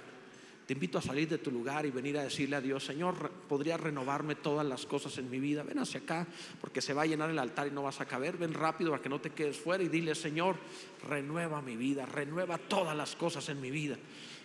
Te 0.71 0.75
invito 0.75 0.99
a 0.99 1.03
salir 1.03 1.29
de 1.29 1.39
tu 1.39 1.51
lugar 1.51 1.85
y 1.85 1.91
venir 1.91 2.17
a 2.17 2.23
decirle 2.23 2.55
a 2.55 2.61
Dios, 2.61 2.85
Señor, 2.85 3.29
¿podría 3.49 3.77
renovarme 3.77 4.37
todas 4.37 4.65
las 4.65 4.87
cosas 4.87 5.19
en 5.19 5.29
mi 5.29 5.41
vida? 5.41 5.65
Ven 5.65 5.81
hacia 5.81 5.99
acá 5.99 6.29
porque 6.61 6.81
se 6.81 6.95
va 6.95 7.03
a 7.03 7.07
llenar 7.07 7.29
el 7.29 7.41
altar 7.41 7.67
y 7.67 7.73
no 7.73 7.83
vas 7.83 8.01
a 8.01 8.07
caber. 8.07 8.37
Ven 8.37 8.55
rápido 8.55 8.93
para 8.93 9.03
que 9.03 9.09
no 9.09 9.21
te 9.21 9.31
quedes 9.31 9.57
fuera 9.57 9.83
y 9.83 9.89
dile, 9.89 10.15
Señor, 10.15 10.55
renueva 11.09 11.61
mi 11.61 11.75
vida, 11.75 12.07
renueva 12.07 12.57
todas 12.57 12.97
las 12.97 13.17
cosas 13.17 13.49
en 13.49 13.61
mi 13.61 13.73
vida. 13.73 13.97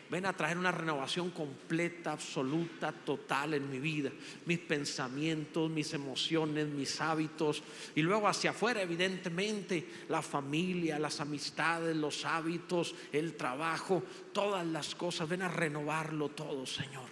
Ven 0.09 0.25
a 0.27 0.33
traer 0.33 0.57
una 0.57 0.71
renovación 0.71 1.31
completa, 1.31 2.11
absoluta, 2.11 2.91
total 2.91 3.55
en 3.55 3.69
mi 3.69 3.79
vida. 3.79 4.11
Mis 4.45 4.59
pensamientos, 4.59 5.69
mis 5.69 5.93
emociones, 5.93 6.67
mis 6.67 7.01
hábitos. 7.01 7.63
Y 7.95 8.03
luego 8.03 8.27
hacia 8.27 8.51
afuera, 8.51 8.83
evidentemente, 8.83 9.87
la 10.09 10.21
familia, 10.21 10.99
las 10.99 11.21
amistades, 11.21 11.95
los 11.95 12.23
hábitos, 12.23 12.93
el 13.11 13.33
trabajo, 13.33 14.03
todas 14.31 14.65
las 14.67 14.93
cosas. 14.93 15.27
Ven 15.27 15.41
a 15.41 15.47
renovarlo 15.47 16.29
todo, 16.29 16.67
Señor. 16.67 17.09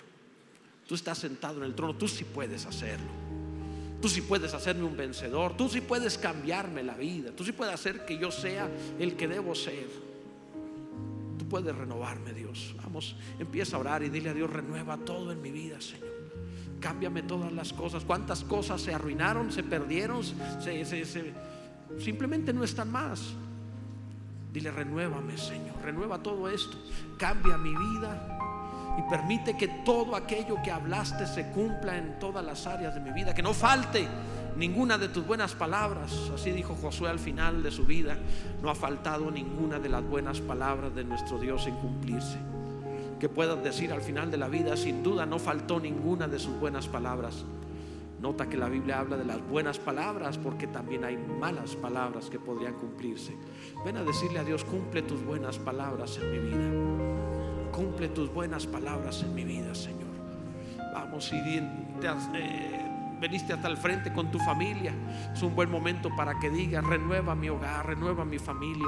Tú 0.88 0.94
estás 0.94 1.18
sentado 1.18 1.58
en 1.58 1.64
el 1.64 1.74
trono, 1.76 1.96
tú 1.96 2.08
sí 2.08 2.24
puedes 2.26 2.66
hacerlo. 2.66 3.10
Tú 4.02 4.10
sí 4.10 4.22
puedes 4.22 4.54
hacerme 4.54 4.84
un 4.84 4.98
vencedor. 4.98 5.58
Tú 5.58 5.68
sí 5.70 5.82
puedes 5.82 6.18
cambiarme 6.18 6.84
la 6.84 6.94
vida. 6.94 7.32
Tú 7.32 7.44
sí 7.44 7.54
puedes 7.54 7.74
hacer 7.74 8.06
que 8.06 8.18
yo 8.18 8.32
sea 8.32 8.70
el 9.00 9.16
que 9.16 9.28
debo 9.30 9.56
ser 9.56 10.12
puedes 11.44 11.76
renovarme, 11.76 12.34
Dios. 12.34 12.76
Vamos, 12.84 13.16
empieza 13.39 13.78
a 13.78 13.80
orar 13.80 14.04
y 14.04 14.10
dile 14.10 14.30
a 14.30 14.34
Dios, 14.34 14.50
renueva 14.50 14.98
todo 14.98 15.32
en 15.32 15.41
mi 15.41 15.52
vida, 15.52 15.80
Señor. 15.80 16.14
Cámbiame 16.80 17.24
todas 17.24 17.52
las 17.52 17.72
cosas. 17.72 18.04
¿Cuántas 18.04 18.44
cosas 18.44 18.82
se 18.82 18.94
arruinaron, 18.94 19.52
se 19.52 19.64
perdieron, 19.64 20.22
simplemente 22.00 22.52
no 22.54 22.64
están 22.64 22.91
más? 22.91 23.34
Dile, 24.52 24.70
renuévame, 24.70 25.38
Señor. 25.38 25.76
Renueva 25.82 26.22
todo 26.22 26.50
esto. 26.50 26.78
Cambia 27.18 27.58
mi 27.58 27.72
vida 27.72 28.39
y 29.00 29.10
permite 29.10 29.58
que 29.58 29.68
todo 29.84 30.16
aquello 30.16 30.58
que 30.64 30.72
hablaste 30.72 31.26
se 31.26 31.48
cumpla 31.52 31.98
en 31.98 32.20
todas 32.20 32.46
las 32.46 32.68
áreas 32.68 32.94
de 32.94 33.00
mi 33.00 33.12
vida. 33.12 33.34
Que 33.34 33.41
no 33.41 33.54
falte 33.54 34.08
ninguna 34.58 34.97
de 34.97 35.10
tus 35.10 35.26
buenas 35.26 35.54
palabras. 35.54 36.32
Así 36.34 36.51
dijo 36.51 36.76
Josué 36.76 37.10
al 37.10 37.20
final 37.20 37.64
de 37.64 37.72
su 37.72 37.86
vida. 37.86 38.18
No 38.62 38.70
ha 38.70 38.76
faltado 38.76 39.30
ninguna 39.32 39.80
de 39.80 39.89
las 39.89 40.04
buenas 40.04 40.41
palabras 40.41 40.93
de 40.95 41.04
nuestro 41.04 41.39
Dios 41.39 41.68
en 41.68 41.76
cumplirse. 41.76 42.38
Que 43.20 43.30
puedas 43.30 43.64
decir 43.64 43.93
al 43.93 44.01
final 44.01 44.30
de 44.32 44.38
la 44.38 44.49
vida, 44.49 44.76
sin 44.76 45.04
duda 45.04 45.26
no 45.26 45.39
faltó 45.39 45.80
ninguna 45.80 46.28
de 46.28 46.39
sus 46.39 46.60
buenas 46.60 46.88
palabras. 46.88 47.45
Nota 48.24 48.47
que 48.47 48.56
la 48.56 48.70
Biblia 48.70 48.99
habla 48.99 49.18
de 49.18 49.26
las 49.26 49.45
buenas 49.49 49.80
palabras 49.80 50.38
porque 50.38 50.68
también 50.68 51.04
hay 51.04 51.18
malas 51.18 51.76
palabras 51.76 52.30
que 52.30 52.39
podrían 52.39 52.76
cumplirse. 52.76 53.36
Ven 53.84 53.97
a 53.97 54.04
decirle 54.04 54.39
a 54.39 54.45
Dios, 54.45 54.64
cumple 54.64 55.01
tus 55.01 55.24
buenas 55.26 55.60
palabras 55.60 56.18
en 56.22 56.32
mi 56.32 56.39
vida. 56.39 57.72
Cumple 57.74 58.08
tus 58.08 58.34
buenas 58.34 58.66
palabras 58.66 59.24
en 59.24 59.36
mi 59.36 59.43
vida, 59.43 59.76
Señor. 59.76 60.14
Vamos 60.93 61.34
y 61.34 61.36
eh, 61.36 62.82
veniste 63.24 63.53
hasta 63.53 63.69
el 63.69 63.78
frente 63.78 64.11
con 64.11 64.30
tu 64.32 64.38
familia. 64.39 64.93
Es 65.34 65.41
un 65.43 65.55
buen 65.55 65.71
momento 65.71 66.13
para 66.13 66.38
que 66.41 66.49
digas, 66.49 66.84
renueva 66.84 67.34
mi 67.36 67.47
hogar, 67.47 67.88
renueva 67.88 68.26
mi 68.26 68.38
familia. 68.38 68.86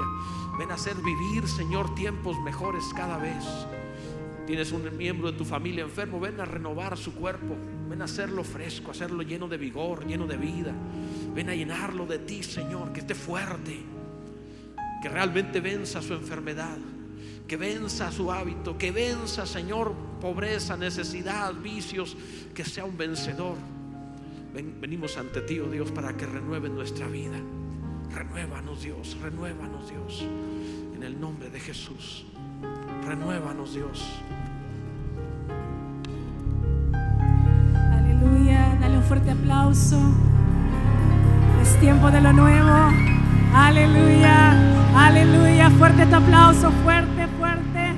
Ven 0.58 0.70
a 0.70 0.74
hacer 0.74 0.94
vivir, 0.96 1.48
Señor, 1.48 1.94
tiempos 1.94 2.38
mejores 2.40 2.84
cada 2.94 3.16
vez. 3.16 3.42
Tienes 4.46 4.72
un 4.72 4.94
miembro 4.94 5.32
de 5.32 5.38
tu 5.38 5.46
familia 5.46 5.84
enfermo, 5.84 6.20
ven 6.20 6.38
a 6.38 6.44
renovar 6.44 6.98
su 6.98 7.14
cuerpo, 7.14 7.56
ven 7.88 8.02
a 8.02 8.04
hacerlo 8.04 8.44
fresco, 8.44 8.90
hacerlo 8.90 9.22
lleno 9.22 9.48
de 9.48 9.56
vigor, 9.56 10.06
lleno 10.06 10.26
de 10.26 10.36
vida. 10.36 10.74
Ven 11.34 11.48
a 11.48 11.54
llenarlo 11.54 12.04
de 12.04 12.18
ti, 12.18 12.42
Señor, 12.42 12.92
que 12.92 13.00
esté 13.00 13.14
fuerte, 13.14 13.80
que 15.00 15.08
realmente 15.08 15.62
venza 15.62 16.02
su 16.02 16.12
enfermedad, 16.12 16.76
que 17.48 17.56
venza 17.56 18.12
su 18.12 18.30
hábito, 18.30 18.76
que 18.76 18.92
venza, 18.92 19.46
Señor, 19.46 19.94
pobreza, 20.20 20.76
necesidad, 20.76 21.54
vicios, 21.54 22.18
que 22.54 22.66
sea 22.66 22.84
un 22.84 22.98
vencedor 22.98 23.75
venimos 24.62 25.18
ante 25.18 25.40
ti, 25.42 25.60
oh 25.60 25.68
Dios, 25.68 25.90
para 25.90 26.16
que 26.16 26.26
renueve 26.26 26.68
nuestra 26.68 27.06
vida. 27.08 27.36
Renuévanos, 28.10 28.82
Dios, 28.82 29.16
renuévanos, 29.22 29.90
Dios. 29.90 30.26
En 30.94 31.02
el 31.02 31.20
nombre 31.20 31.50
de 31.50 31.60
Jesús. 31.60 32.26
Renuévanos, 33.06 33.74
Dios. 33.74 34.04
Aleluya. 37.92 38.76
Dale 38.80 38.96
un 38.96 39.04
fuerte 39.04 39.30
aplauso. 39.30 40.00
Es 41.60 41.78
tiempo 41.78 42.10
de 42.10 42.20
lo 42.20 42.32
nuevo. 42.32 42.92
Aleluya. 43.54 44.56
Aleluya. 44.96 45.70
Fuerte 45.70 46.06
tu 46.06 46.14
aplauso. 46.14 46.70
Fuerte, 46.82 47.26
fuerte. 47.38 47.92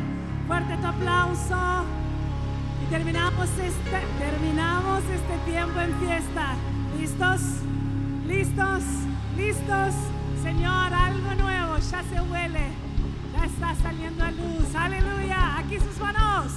Fuerte 0.46 0.76
tu 0.76 0.86
aplauso 0.86 1.97
terminamos 2.90 3.48
este, 3.50 4.00
terminamos 4.18 5.02
este 5.04 5.50
tiempo 5.50 5.80
en 5.80 5.94
fiesta. 6.00 6.54
¿Listos? 6.98 7.40
¿Listos? 8.26 8.82
¿Listos? 9.36 9.94
Señor, 10.42 10.94
algo 10.94 11.34
nuevo 11.34 11.76
ya 11.78 12.02
se 12.02 12.20
huele. 12.20 12.68
Ya 13.36 13.44
está 13.44 13.74
saliendo 13.82 14.24
a 14.24 14.30
luz. 14.30 14.74
Aleluya. 14.74 15.58
Aquí 15.58 15.78
sus 15.78 15.98
manos. 16.00 16.52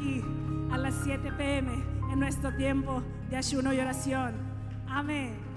aquí 0.00 0.24
a 0.72 0.78
las 0.78 0.94
7 1.04 1.30
pm 1.32 1.72
en 2.10 2.18
nuestro 2.18 2.54
tiempo 2.56 3.02
de 3.28 3.36
ayuno 3.36 3.72
y 3.72 3.78
oración. 3.78 4.34
Amén. 4.88 5.49